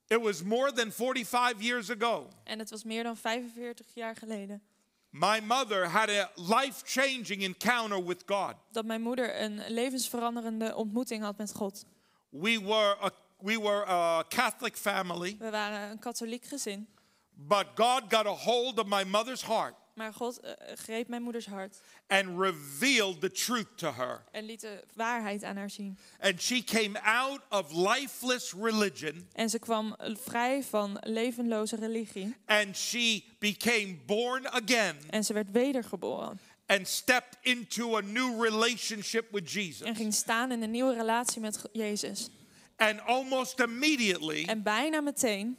It 0.07 0.21
was 0.21 0.43
more 0.43 0.71
than 0.71 0.91
45 0.91 1.61
years 1.61 1.89
ago. 1.89 2.27
En 2.43 2.59
het 2.59 2.69
was 2.69 2.83
meer 2.83 3.03
dan 3.03 3.17
45 3.17 3.85
jaar 3.93 4.15
geleden. 4.15 4.61
My 5.09 5.39
mother 5.39 5.87
had 5.89 6.09
a 6.09 6.31
life 6.35 6.81
changing 6.85 7.43
encounter 7.43 8.05
with 8.05 8.23
God. 8.25 8.53
Dat 8.71 8.85
mijn 8.85 9.01
moeder 9.01 9.41
een 9.41 9.61
levensveranderende 9.67 10.75
ontmoeting 10.75 11.23
had 11.23 11.37
met 11.37 11.53
God. 11.53 11.85
We 12.29 12.59
were 12.61 12.97
a, 13.03 13.11
we 13.39 13.59
were 13.61 13.87
a 13.87 14.23
Catholic 14.27 14.75
family, 14.77 15.35
We 15.39 15.49
waren 15.49 15.91
een 15.91 15.99
katholiek 15.99 16.45
gezin. 16.45 16.87
But 17.35 17.65
God 17.75 18.09
got 18.09 18.25
a 18.25 18.29
hold 18.35 18.79
of 18.79 18.85
my 18.87 19.03
mother's 19.03 19.41
heart 19.41 19.75
Maar 19.95 20.13
God 20.13 20.39
eh, 20.39 20.51
greep 20.75 21.07
mijn 21.07 21.21
moeders 21.21 21.45
hart. 21.45 21.79
and 22.07 22.39
revealed 22.39 23.21
the 23.21 23.31
truth 23.31 23.67
to 23.77 23.91
her. 23.91 24.23
En 24.31 24.45
liet 24.45 24.61
de 24.61 24.83
waarheid 24.95 25.43
aan 25.43 25.55
haar 25.57 25.69
zien. 25.69 25.97
And 26.19 26.41
she 26.41 26.63
came 26.63 27.01
out 27.01 27.41
of 27.49 27.71
lifeless 27.71 28.53
religion 28.53 29.27
En 29.33 29.49
ze 29.49 29.59
kwam 29.59 29.95
vrij 30.23 30.63
van 30.63 30.97
levenloze 31.01 31.75
religie. 31.75 32.35
and 32.45 32.77
she 32.77 33.23
became 33.39 33.95
born 34.05 34.47
again 34.47 34.95
En 35.09 35.23
ze 35.23 35.33
werd 35.33 35.51
wedergeboren. 35.51 36.39
and 36.67 36.87
stepped 36.87 37.37
into 37.41 37.97
a 37.97 38.01
new 38.01 38.43
relationship 38.43 39.31
with 39.31 39.45
En 39.55 39.61
Jesus. 39.61 39.97
ging 39.97 40.13
staan 40.13 40.51
in 40.51 40.61
een 40.61 40.71
nieuwe 40.71 40.93
relatie 40.93 41.41
met 41.41 41.61
Jezus. 41.71 42.29
And 42.77 43.01
almost 43.05 43.59
immediately, 43.59 44.43
En 44.45 44.63
bijna 44.63 45.01
meteen 45.01 45.57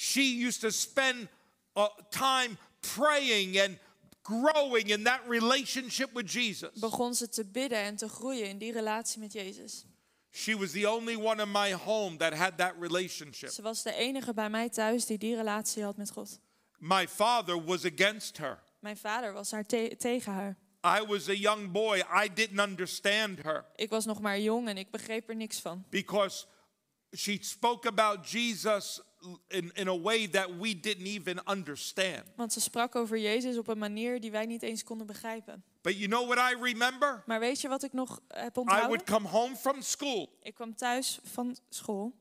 she 0.00 0.46
used 0.46 0.60
to 0.60 0.70
spend 0.70 1.28
uh, 1.74 1.88
time 2.10 2.56
praying 2.80 3.58
and 3.58 3.78
growing 4.22 4.90
in 4.90 5.04
that 5.04 5.20
relationship 5.28 6.12
with 6.14 6.26
Jesus. 6.30 6.70
begon 6.80 7.14
ze 7.14 7.28
te 7.28 7.44
bidden 7.44 7.78
en 7.78 7.96
te 7.96 8.08
groeien 8.08 8.48
in 8.48 8.58
die 8.58 8.72
relatie 8.72 9.20
met 9.20 9.32
Jezus. 9.32 9.84
She 10.30 10.56
was 10.56 10.70
the 10.72 10.86
only 10.90 11.16
one 11.16 11.42
in 11.42 11.50
my 11.50 11.72
home 11.72 12.16
that 12.16 12.32
had 12.34 12.56
that 12.58 12.74
relationship. 12.80 13.50
Ze 13.50 13.62
was 13.62 13.82
de 13.82 13.94
enige 13.94 14.34
bij 14.34 14.50
mij 14.50 14.68
thuis 14.68 15.06
die 15.06 15.18
die 15.18 15.36
relatie 15.36 15.82
had 15.82 15.96
met 15.96 16.10
God. 16.10 16.38
My 16.78 17.08
father 17.08 17.64
was 17.64 17.84
against 17.84 18.36
her. 18.38 18.58
Mijn 18.80 18.96
vader 18.96 19.32
was 19.32 19.50
haar 19.50 19.64
te- 19.66 19.94
tegen 19.98 20.32
haar. 20.32 20.56
I 20.84 21.04
was 21.06 21.28
a 21.28 21.32
young 21.34 21.72
boy. 21.72 21.96
I 22.24 22.28
didn't 22.34 22.60
understand 22.60 23.42
her 23.42 23.64
Ik 23.76 23.90
was 23.90 24.04
nog 24.04 24.20
maar 24.20 24.38
jong 24.40 24.68
en 24.68 24.76
ik 24.78 24.90
begreep 24.90 25.28
er 25.28 25.36
niks 25.36 25.58
van. 25.60 25.84
because 25.90 26.46
she 27.16 27.38
spoke 27.40 27.88
about 27.88 28.30
Jesus 28.30 29.00
in, 29.48 29.70
in 29.74 29.88
a 29.88 29.96
way 29.96 30.30
that 30.30 30.58
we 30.58 30.80
didn't 30.80 31.06
even 31.06 31.40
understand. 31.46 32.22
Want 32.36 32.52
ze 32.52 32.60
sprak 32.60 32.94
over 32.94 33.18
Jezus 33.18 33.58
op 33.58 33.68
een 33.68 33.78
manier 33.78 34.20
die 34.20 34.30
wij 34.30 34.46
niet 34.46 34.62
eens 34.62 34.84
konden 34.84 35.06
begrijpen. 35.06 35.64
But 35.82 35.96
you 35.96 36.08
know 36.08 36.26
what 36.28 36.52
I 36.52 36.56
remember? 36.62 37.22
Maar 37.26 37.40
weet 37.40 37.60
je 37.60 37.68
wat 37.68 37.82
ik 37.82 37.92
nog 37.92 38.20
heb 38.28 38.56
I 38.56 38.60
onthouden? 38.60 38.88
would 38.88 39.04
come 39.04 39.28
home 39.28 39.56
from 39.56 39.82
school 39.82 40.38
Ik 40.42 40.54
kwam 40.54 40.74
thuis 40.74 41.18
van 41.24 41.56
school 41.68 42.12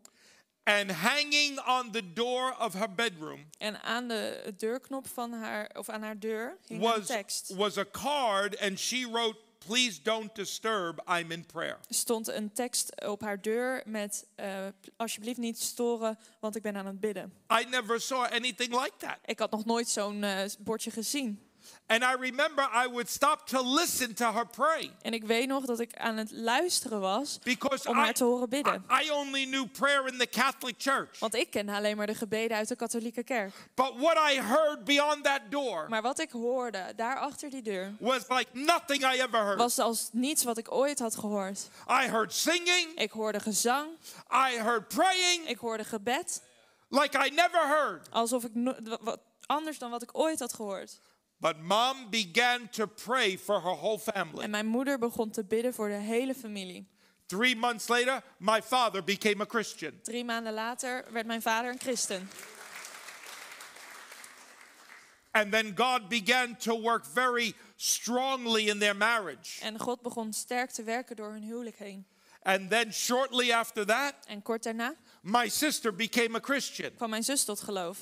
and 0.63 0.91
hanging 0.91 1.59
on 1.67 1.91
the 1.91 2.13
door 2.13 2.55
of 2.59 2.73
her 2.73 2.95
bedroom 2.95 3.45
en 3.57 3.81
aan 3.83 4.07
de 4.07 4.53
deurknop 4.57 5.07
van 5.07 5.33
haar, 5.33 5.69
of 5.73 5.89
aan 5.89 6.01
haar 6.01 6.19
deur 6.19 6.57
hing 6.67 6.83
een 6.83 6.89
was, 6.89 7.05
tekst. 7.05 7.55
was 7.55 7.77
a 7.77 7.85
card 7.91 8.59
and 8.59 8.79
she 8.79 9.07
wrote, 9.11 9.37
Please 9.57 10.01
don't 10.01 10.35
disturb, 10.35 10.99
I'm 11.19 11.31
in 11.31 11.45
prayer. 11.45 11.77
Er 11.87 11.95
stond 11.95 12.27
een 12.27 12.53
tekst 12.53 13.05
op 13.05 13.21
haar 13.21 13.41
deur 13.41 13.81
met 13.85 14.25
eh, 14.35 14.67
alsjeblieft 14.95 15.37
niet 15.37 15.59
storen, 15.59 16.17
want 16.39 16.55
ik 16.55 16.61
ben 16.61 16.75
aan 16.75 16.85
het 16.85 16.99
bidden. 16.99 17.33
I 17.61 17.65
never 17.69 18.01
saw 18.01 18.23
anything 18.23 18.69
like 18.69 18.93
that. 18.97 19.17
Ik 19.25 19.39
had 19.39 19.51
nog 19.51 19.65
nooit 19.65 19.87
zo'n 19.89 20.23
eh, 20.23 20.49
bordje 20.59 20.91
gezien. 20.91 21.46
And 21.87 22.03
I 22.03 22.15
remember 22.19 22.69
I 22.85 22.87
would 22.87 23.09
stop 23.09 23.47
to 23.47 23.73
listen 23.73 24.13
to 24.15 24.31
her 24.33 24.47
pray 24.47 24.91
En 25.01 25.13
ik 25.13 25.23
weet 25.23 25.47
nog 25.47 25.65
dat 25.65 25.79
ik 25.79 25.97
aan 25.97 26.17
het 26.17 26.31
luisteren 26.31 26.99
was 26.99 27.39
because 27.43 27.89
om 27.89 27.95
I, 27.97 27.99
haar 27.99 28.13
te 28.13 28.23
horen 28.23 28.49
bidden. 28.49 28.83
I 29.01 29.05
I 29.07 29.11
only 29.11 29.45
knew 29.45 29.65
prayer 29.71 30.07
in 30.07 30.17
the 30.17 30.27
Catholic 30.29 30.75
Church. 30.77 31.19
Want 31.19 31.35
ik 31.35 31.49
kende 31.49 31.71
alleen 31.71 31.97
maar 31.97 32.07
de 32.07 32.15
gebeden 32.15 32.57
uit 32.57 32.67
de 32.67 32.75
katholieke 32.75 33.23
kerk. 33.23 33.53
But 33.75 33.91
what 33.97 34.17
I 34.31 34.41
heard 34.41 34.83
beyond 34.83 35.23
that 35.23 35.41
door 35.49 35.85
Maar 35.89 36.01
wat 36.01 36.19
ik 36.19 36.31
hoorde 36.31 36.93
daar 36.95 37.17
achter 37.17 37.49
die 37.49 37.61
deur 37.61 37.93
was 37.99 38.23
like 38.27 38.47
nothing 38.53 39.01
I 39.13 39.19
ever 39.19 39.39
heard. 39.43 39.57
was 39.57 39.79
als 39.79 40.09
niets 40.11 40.43
wat 40.43 40.57
ik 40.57 40.71
ooit 40.71 40.99
had 40.99 41.15
gehoord. 41.15 41.69
I 41.89 42.07
heard 42.07 42.33
singing, 42.33 42.95
Ik 42.95 43.11
hoorde 43.11 43.39
gezang, 43.39 43.87
I 44.31 44.57
heard 44.57 44.87
praying 44.87 45.47
ik 45.49 45.57
hoorde 45.57 45.83
gebed, 45.83 46.41
like 46.89 47.25
I 47.27 47.29
never 47.29 47.67
heard. 47.67 48.07
alsof 48.11 48.43
ik 48.43 48.53
no- 48.55 48.75
wa- 48.83 48.97
wat 49.01 49.19
anders 49.45 49.77
dan 49.77 49.89
wat 49.91 50.01
ik 50.01 50.09
ooit 50.17 50.39
had 50.39 50.53
gehoord. 50.53 50.99
But 51.39 51.59
mom 51.59 52.09
began 52.09 52.69
to 52.69 52.87
pray 52.87 53.37
for 53.37 53.61
her 53.61 53.75
whole 53.75 54.01
En 54.05 54.13
family. 54.13 54.47
mijn 54.47 54.65
moeder 54.65 54.99
begon 54.99 55.31
te 55.31 55.43
bidden 55.43 55.73
voor 55.73 55.87
de 55.89 55.95
hele 55.95 56.33
familie. 56.35 56.87
Three 57.25 57.55
months 57.55 57.87
later, 57.87 58.23
my 58.37 58.61
father 58.61 59.03
became 59.03 59.41
a 59.41 59.45
Christian. 59.45 59.99
Drie 60.03 60.23
maanden 60.25 60.53
later 60.53 61.05
werd 61.11 61.25
mijn 61.25 61.41
vader 61.41 61.71
een 61.71 61.79
christen. 61.79 62.29
And 65.31 65.51
then 65.51 65.73
God 65.75 66.09
began 66.09 66.55
to 66.57 66.81
work 66.81 67.05
very 67.05 67.53
strongly 67.75 68.67
in 68.69 68.79
their 68.79 68.95
marriage. 68.95 69.61
En 69.61 69.79
God 69.79 70.01
begon 70.01 70.33
sterk 70.33 70.71
te 70.71 70.83
werken 70.83 71.15
door 71.15 71.31
hun 71.31 71.43
huwelijk 71.43 71.77
heen. 71.77 72.05
And 72.43 72.69
then 72.69 72.93
shortly 72.93 73.51
after 73.51 73.85
that, 73.85 74.13
En 74.27 74.41
kort 74.41 74.63
daarna 74.63 74.95
my 75.21 75.49
sister 75.49 75.95
became 75.95 76.35
a 76.37 76.39
Christian. 76.39 76.91
kwam 76.95 77.09
mijn 77.09 77.23
zus 77.23 77.43
tot 77.43 77.59
geloof. 77.59 77.97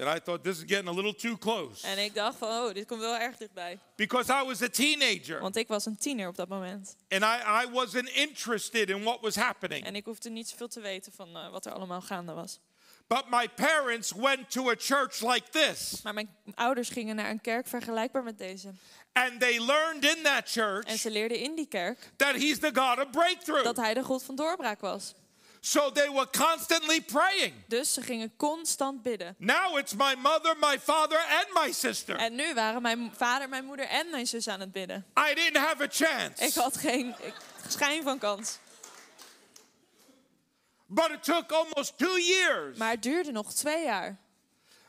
And 0.00 0.16
I 0.16 0.20
thought 0.20 0.44
this 0.44 0.56
is 0.56 0.62
getting 0.66 0.88
a 0.88 0.92
little 0.92 1.14
too 1.14 1.38
close 1.38 1.86
En 1.86 1.98
ik 1.98 2.14
dacht 2.14 2.36
van, 2.38 2.48
oh, 2.48 2.74
dit 2.74 2.86
komt 2.86 3.00
wel 3.00 3.16
erg 3.16 3.36
dichtbij. 3.36 3.78
because 3.96 4.32
I 4.32 4.44
was 4.46 4.62
a 4.62 4.68
teenager 4.68 5.40
Want 5.40 5.56
ik 5.56 5.68
was 5.68 5.86
een 5.86 5.96
tiener 5.96 6.28
op 6.28 6.36
dat 6.36 6.48
moment. 6.48 6.96
and 7.08 7.22
I, 7.22 7.64
I 7.66 7.70
wasn't 7.72 8.08
interested 8.08 8.88
in 8.90 9.02
what 9.02 9.20
was 9.20 9.34
happening. 9.36 9.84
En 9.84 9.94
ik 9.96 10.04
hoefde 10.04 10.30
niet 10.30 10.48
zoveel 10.48 10.68
te 10.68 10.80
weten 10.80 11.12
van 11.12 11.36
eh, 11.36 11.50
wat 11.50 11.66
er 11.66 11.72
allemaal 11.72 12.00
gaande 12.00 12.32
was. 12.32 12.58
But 13.06 13.24
my 13.30 13.48
parents 13.48 14.12
went 14.12 14.50
to 14.50 14.70
a 14.70 14.74
church 14.78 15.20
like 15.20 15.48
this 15.50 16.00
Maar 16.02 16.14
mijn 16.14 16.36
ouders 16.54 16.88
gingen 16.88 17.16
naar 17.16 17.30
een 17.30 17.40
kerk 17.40 17.66
vergelijkbaar 17.66 18.22
met 18.22 18.38
deze. 18.38 18.68
and 19.12 19.40
they 19.40 19.60
learned 19.64 20.04
in 20.16 20.22
that 20.22 20.42
En 20.44 20.46
church 20.46 20.90
ze 20.98 21.10
leerden 21.10 21.38
in 21.38 21.54
die 21.54 21.66
kerk 21.68 22.10
that 22.16 22.34
he's 22.34 22.58
the 22.58 22.70
God 22.74 22.98
of 22.98 23.10
breakthrough. 23.10 23.64
dat 23.64 23.76
hij 23.76 23.94
de 23.94 24.02
God 24.02 24.22
van 24.22 24.34
doorbraak 24.36 24.80
was. 24.80 25.14
So 25.62 25.90
they 25.92 26.08
were 26.10 26.26
constantly 26.30 27.00
praying. 27.02 27.54
Dus 27.66 27.92
ze 27.92 28.02
gingen 28.02 28.32
constant 28.36 29.02
bidden. 29.02 29.34
Now 29.38 29.78
it's 29.78 29.94
my 29.94 30.14
mother, 30.14 30.56
my 30.60 30.78
father, 30.78 31.18
and 31.18 31.64
my 31.64 31.72
sister. 31.72 32.16
En 32.16 32.34
nu 32.34 32.54
waren 32.54 32.82
mijn 32.82 33.12
vader, 33.16 33.48
mijn 33.48 33.64
moeder 33.64 33.86
en 33.86 34.10
mijn 34.10 34.26
zus 34.26 34.48
aan 34.48 34.60
het 34.60 34.72
bidden. 34.72 35.06
I 35.30 35.34
didn't 35.34 35.56
have 35.56 35.82
a 35.82 35.86
chance. 35.90 36.44
Ik 36.44 36.54
had 36.54 36.76
geen 36.76 37.08
ik- 37.20 37.34
schijn 37.68 38.02
van 38.02 38.18
kans. 38.18 38.58
But 40.86 41.10
it 41.10 41.22
took 41.22 41.52
almost 41.52 41.98
two 41.98 42.18
years. 42.18 42.76
Maar 42.78 42.90
het 42.90 43.02
duurde 43.02 43.32
nog 43.32 43.52
twee 43.54 43.84
jaar. 43.84 44.18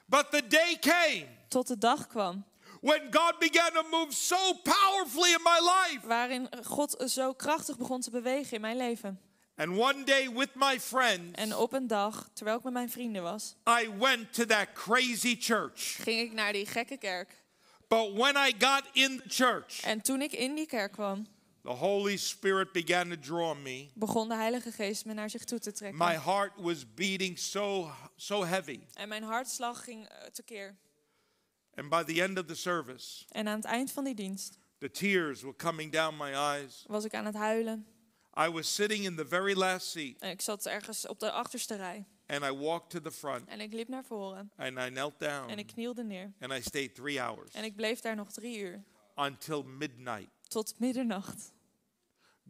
But 0.05 0.32
the 0.32 0.47
day 0.47 0.78
came 0.80 1.28
Tot 1.47 1.67
de 1.67 1.78
dag 1.78 2.07
kwam 2.07 2.45
when 2.82 3.01
God 3.13 3.39
began 3.39 3.72
to 3.74 3.84
move 3.89 4.13
so 4.13 4.53
powerfully 4.53 5.30
in 5.34 5.41
my 5.43 5.59
life. 5.59 6.07
waarin 6.07 6.49
God 6.63 7.03
zo 7.05 7.34
krachtig 7.34 7.78
begon 7.78 8.01
te 8.01 8.09
bewegen 8.09 8.51
in 8.55 8.61
mijn 8.61 8.78
leven. 8.78 9.19
And 9.56 9.78
one 9.78 10.04
day 10.04 10.30
with 10.34 10.49
my 10.56 10.80
friends, 10.80 11.32
En 11.38 11.56
op 11.56 11.74
een 11.74 11.88
dag, 11.88 12.30
terwijl 12.34 12.58
ik 12.58 12.64
met 12.64 12.74
mijn 12.74 12.89
vrienden 12.89 13.24
was, 13.24 13.56
I 13.82 13.89
went 13.99 14.34
to 14.34 14.45
that 14.45 14.68
crazy 14.74 15.36
church. 15.39 15.95
ging 16.04 16.20
ik 16.20 16.32
naar 16.34 16.54
die 16.54 16.66
gekke 16.66 16.97
kerk. 16.97 17.39
But 17.88 18.14
when 18.14 18.36
I 18.36 18.54
got 18.60 18.84
in 18.93 19.18
the 19.18 19.30
church, 19.30 19.82
En 19.82 20.02
toen 20.02 20.22
ik 20.22 20.32
in 20.32 20.56
die 20.56 20.66
kerk 20.66 20.91
kwam, 20.91 21.28
the 21.64 21.70
Holy 21.70 22.18
Spirit 22.18 22.72
began 22.72 23.10
to 23.10 23.16
draw 23.20 23.58
me. 23.58 23.89
begon 23.93 24.28
de 24.30 24.36
Heilige 24.36 24.72
Geest 24.72 25.06
me 25.06 25.14
naar 25.14 25.30
zich 25.30 25.43
toe 25.43 25.60
te 25.60 25.72
trekken. 25.72 25.97
My 26.08 26.16
heart 26.20 26.52
was 26.56 26.93
beating 26.93 27.39
so 27.39 27.91
so 28.16 28.43
heavy. 28.45 28.80
En 28.93 29.08
mijn 29.08 29.24
hartslag 29.24 29.84
ging 29.84 30.08
eh, 30.08 30.28
tekeer. 30.28 30.78
And 31.76 31.89
by 31.89 32.04
the 32.14 32.22
end 32.24 32.39
of 32.39 32.45
the 32.45 32.56
service, 32.56 33.26
En 33.30 33.47
aan 33.47 33.56
het 33.56 33.66
eind 33.66 33.91
van 33.91 34.04
die 34.04 34.16
dienst 34.16 34.58
the 34.78 34.91
tears 34.91 35.41
were 35.41 35.56
coming 35.56 35.91
down 35.91 36.16
my 36.18 36.32
eyes. 36.34 36.84
was 36.88 37.06
ik 37.06 37.14
aan 37.14 37.26
het 37.26 37.36
huilen. 37.36 37.86
I 38.38 38.49
was 38.49 38.75
sitting 38.75 39.03
in 39.05 39.15
the 39.15 39.25
very 39.25 39.53
last 39.53 39.88
seat 39.91 40.23
ik 40.23 40.41
zat 40.41 40.65
ergens 40.65 41.07
op 41.07 41.19
de 41.19 41.32
achterste 41.32 41.75
rij. 41.75 42.05
and 42.27 42.43
I 42.43 42.51
walked 42.51 42.89
to 42.89 43.01
the 43.01 43.11
front 43.11 43.47
En 43.47 43.59
ik 43.61 43.73
liep 43.73 43.88
naar 43.88 44.03
voren. 44.05 44.51
and 44.57 44.77
I 44.77 44.89
knelt 44.89 45.19
down 45.19 45.49
En 45.49 45.57
ik 45.59 45.67
knielde 45.67 46.03
neer. 46.03 46.34
and 46.39 46.51
I 46.53 46.61
stayed 46.61 46.95
3 46.95 47.19
hours 47.19 47.53
En 47.53 47.63
ik 47.63 47.75
bleef 47.75 47.99
daar 47.99 48.15
nog 48.15 48.32
drie 48.32 48.57
uur. 48.59 48.84
until 49.15 49.63
midnight. 49.63 50.29
Tot 50.47 50.73
middernacht. 50.79 51.51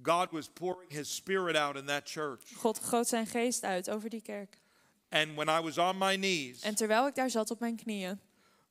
God 0.03 0.32
was 0.32 0.49
pouring 0.49 0.91
his 0.91 1.15
spirit 1.15 1.55
out 1.55 1.75
in 1.77 1.86
that 1.86 2.09
church. 2.09 2.53
God 2.55 2.79
goot 2.79 3.07
zijn 3.07 3.27
geest 3.27 3.63
uit 3.63 3.89
over 3.89 4.09
die 4.09 4.21
kerk. 4.21 4.59
And 5.09 5.36
when 5.36 5.47
I 5.47 5.61
was 5.61 5.77
on 5.77 5.97
my 5.97 6.15
knees, 6.15 6.61
En 6.61 6.75
terwijl 6.75 7.07
ik 7.07 7.15
daar 7.15 7.29
zat 7.29 7.51
op 7.51 7.59
mijn 7.59 7.75
knieën, 7.75 8.19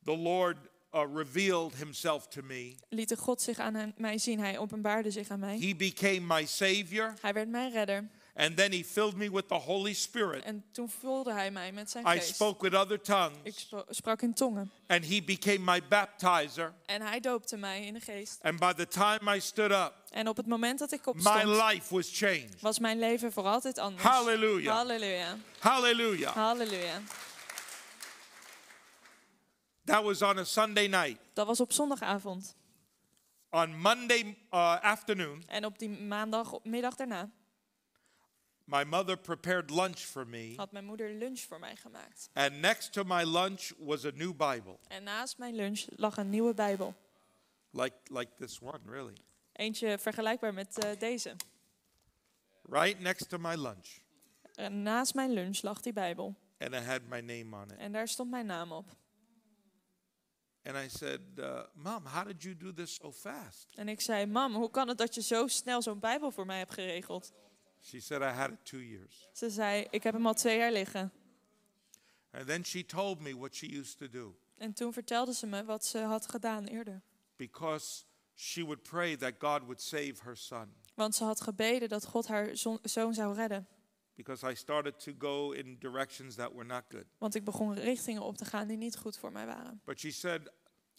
the 0.04 0.16
Lord 0.16 0.56
uh, 0.94 1.02
revealed 1.14 1.74
himself 1.74 2.26
to 2.28 2.42
me. 2.42 2.74
liet 2.88 3.14
God 3.18 3.42
zich 3.42 3.58
aan 3.58 3.74
hem- 3.74 3.92
mij 3.96 4.18
zien. 4.18 4.38
Hij 4.38 4.58
openbaarde 4.58 5.10
zich 5.10 5.28
aan 5.28 5.38
mij. 5.40 5.58
He 5.58 5.74
became 5.76 6.20
my 6.20 6.46
savior 6.46 7.14
Hij 7.20 7.32
werd 7.32 7.48
mijn 7.48 7.72
redder. 7.72 8.08
And 8.36 8.56
then 8.56 8.72
he 8.72 8.84
filled 8.84 9.16
me 9.16 9.30
with 9.30 9.48
the 9.48 9.54
Holy 9.54 9.92
Spirit. 9.92 10.44
En 10.44 10.64
toen 10.72 10.90
vulde 10.90 11.32
hij 11.32 11.50
mij 11.50 11.72
met 11.72 11.90
zijn 11.90 12.06
I 12.06 12.08
geest. 12.10 12.34
spoke 12.34 12.62
with 12.70 12.74
other 12.80 12.96
Ik 12.96 13.02
tongues. 13.04 13.60
spro- 13.60 13.84
sprak 13.88 14.22
in 14.22 14.34
tongen. 14.34 14.70
And 14.86 15.06
he 15.08 15.22
became 15.22 15.58
my 15.58 15.82
baptizer. 15.88 16.72
En 16.86 17.02
hij 17.02 17.20
doopte 17.20 17.56
mij 17.56 17.86
in 17.86 17.94
de 17.94 18.00
geest. 18.00 18.38
And 18.42 18.58
by 18.58 18.72
the 18.72 18.88
time 18.88 19.36
I 19.36 19.40
stood 19.40 19.70
up, 19.70 19.92
En 20.10 20.28
op 20.28 20.36
het 20.36 20.46
moment 20.46 20.78
dat 20.78 20.92
ik 20.92 21.04
my 21.06 21.12
opstond, 21.12 21.44
life 21.44 21.94
was 21.94 22.08
changed. 22.12 22.60
was 22.60 22.78
mijn 22.78 22.98
leven 22.98 23.32
voor 23.32 23.44
altijd 23.44 23.78
anders. 23.78 24.02
Hallelujah. 24.02 24.74
Halleluja. 24.74 25.36
Hallelujah. 25.58 26.34
Halleluja. 26.34 27.00
That 29.90 30.04
was 30.04 30.22
on 30.22 30.38
a 30.38 30.44
Sunday 30.44 30.86
night. 30.86 31.18
Dat 31.32 31.46
was 31.46 31.60
op 31.60 31.72
zondagavond. 31.72 32.56
On 33.50 33.78
Monday 33.80 34.36
uh, 34.50 34.80
afternoon, 34.80 35.42
En 35.46 35.64
op 35.64 35.78
die 35.78 35.88
maandagmiddag 35.88 36.94
daarna 36.96 37.30
my 38.64 38.84
mother 38.84 39.16
prepared 39.16 39.70
lunch 39.70 39.98
for 39.98 40.26
me. 40.26 40.54
had 40.56 40.72
mijn 40.72 40.84
moeder 40.84 41.10
lunch 41.10 41.40
voor 41.40 41.58
mij 41.58 41.76
gemaakt. 41.76 42.30
And 42.32 42.60
next 42.60 42.92
to 42.92 43.04
my 43.04 43.24
lunch 43.24 43.72
was 43.78 44.04
a 44.04 44.10
new 44.14 44.32
Bible, 44.32 44.78
En 44.88 45.02
naast 45.02 45.38
mijn 45.38 45.54
lunch 45.54 45.84
lag 45.96 46.16
een 46.16 46.30
nieuwe 46.30 46.54
Bijbel. 46.54 46.94
like, 47.70 47.96
like 48.04 48.30
this 48.38 48.60
one, 48.60 48.78
really. 48.86 49.16
Eentje 49.52 49.98
vergelijkbaar 49.98 50.54
met 50.54 50.78
eh, 50.78 50.98
deze. 50.98 51.36
Right 52.62 53.00
next 53.00 53.28
to 53.28 53.38
my 53.38 53.54
lunch. 53.54 53.86
En 54.54 54.82
naast 54.82 55.14
mijn 55.14 55.30
lunch 55.30 55.62
lag 55.62 55.80
die 55.80 55.92
Bijbel. 55.92 56.34
And 56.58 56.74
it 56.74 56.84
had 56.84 57.02
my 57.08 57.20
name 57.20 57.56
on 57.56 57.70
it. 57.70 57.78
En 57.78 57.92
daar 57.92 58.08
stond 58.08 58.30
mijn 58.30 58.46
naam 58.46 58.72
op. 58.72 58.86
And 60.62 60.76
I 60.84 60.88
said, 60.88 61.20
uh, 61.38 61.60
Mom, 61.74 62.04
how 62.06 62.24
did 62.26 62.42
you 62.42 62.56
do 62.56 62.72
this 62.72 62.94
so 62.94 63.12
fast? 63.12 63.66
En 63.74 63.88
ik 63.88 64.00
zei, 64.00 64.26
mam, 64.26 64.54
hoe 64.54 64.70
kan 64.70 64.88
het 64.88 64.98
dat 64.98 65.14
je 65.14 65.22
zo 65.22 65.46
snel 65.46 65.82
zo'n 65.82 65.98
Bijbel 65.98 66.30
voor 66.30 66.46
mij 66.46 66.58
hebt 66.58 66.72
geregeld? 66.74 67.32
She 67.82 68.00
said, 68.00 68.20
I 68.22 68.24
had 68.36 68.50
it 68.50 68.64
two 68.64 68.80
years. 68.80 69.28
Ze 69.32 69.50
zei, 69.50 69.86
ik 69.90 70.02
heb 70.02 70.14
hem 70.14 70.26
al 70.26 70.34
twee 70.34 70.56
jaar 70.58 70.72
liggen. 70.72 71.12
And 72.30 72.46
then 72.46 72.64
she 72.64 72.84
told 72.84 73.20
me 73.20 73.36
what 73.38 73.54
she 73.54 73.66
used 73.78 73.98
to 73.98 74.08
do 74.08 74.36
En 74.56 74.72
toen 74.72 74.92
vertelde 74.92 75.34
ze 75.34 75.46
me 75.46 75.64
wat 75.64 75.84
ze 75.84 75.98
had 75.98 76.28
gedaan 76.30 76.64
eerder. 76.64 77.02
because 77.36 78.04
she 78.34 78.62
would 78.62 78.82
pray 78.82 79.16
that 79.16 79.32
God 79.38 79.60
would 79.60 79.80
save 79.80 80.14
her 80.22 80.36
son. 80.36 80.72
Want 80.94 81.14
ze 81.14 81.24
had 81.24 81.40
gebeden 81.40 81.88
dat 81.88 82.06
God 82.06 82.26
haar 82.26 82.50
zoon 82.82 83.14
zou 83.14 83.34
redden. 83.34 83.66
Because 84.24 84.50
I 84.52 84.54
started 84.54 84.98
to 85.00 85.12
go 85.18 85.52
in 85.52 85.78
directions 85.78 86.34
that 86.34 86.52
were 86.52 86.64
not 86.64 86.84
good. 86.88 87.04
Want 87.18 87.34
ik 87.34 87.44
begon 87.44 87.74
richtingen 87.74 88.22
op 88.22 88.36
te 88.36 88.44
gaan 88.44 88.68
die 88.68 88.76
niet 88.76 88.96
goed 88.96 89.18
voor 89.18 89.32
mij 89.32 89.46
waren. 89.46 89.80
But 89.84 90.00
she 90.00 90.10
said, 90.10 90.50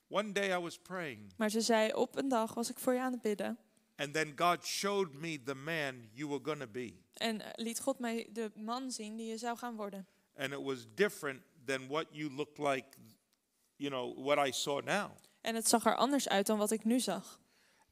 One 0.08 0.32
day 0.32 0.58
I 0.58 0.62
was 0.62 0.78
praying, 0.80 1.34
Maar 1.38 1.50
ze 1.50 1.62
zei, 1.62 1.94
op 1.94 2.16
een 2.16 2.28
dag 2.28 2.54
was 2.54 2.70
ik 2.70 2.80
voor 2.80 2.94
je 2.94 3.00
aan 3.02 3.12
het 3.12 3.22
bidden. 3.22 3.58
and 3.96 4.14
then 4.14 4.34
God 4.36 4.66
showed 4.66 5.14
me 5.14 5.44
the 5.44 5.54
man 5.56 6.10
you 6.14 6.28
were 6.30 6.40
going 6.44 6.60
to 6.60 6.68
be. 6.68 6.94
En 7.14 7.42
liet 7.56 7.80
God 7.80 8.00
mij 8.00 8.30
de 8.34 8.52
man 8.56 8.92
zien 8.92 9.16
die 9.18 9.28
je 9.28 9.38
zou 9.38 9.58
gaan 9.58 9.76
worden. 9.76 10.08
And 10.36 10.52
it 10.54 10.62
was 10.62 10.86
different 10.96 11.42
than 11.66 11.88
what 11.88 12.06
you 12.12 12.32
look 12.32 12.58
like, 12.58 12.88
you 13.76 13.90
know, 13.92 14.26
what 14.26 14.48
I 14.48 14.52
saw 14.52 14.84
now. 14.84 15.12
En 15.42 15.56
het 15.56 15.68
zag 15.68 15.86
er 15.86 15.96
anders 15.96 16.30
uit 16.30 16.46
dan 16.46 16.58
wat 16.58 16.72
ik 16.72 16.84
nu 16.84 17.00
zag. 17.00 17.40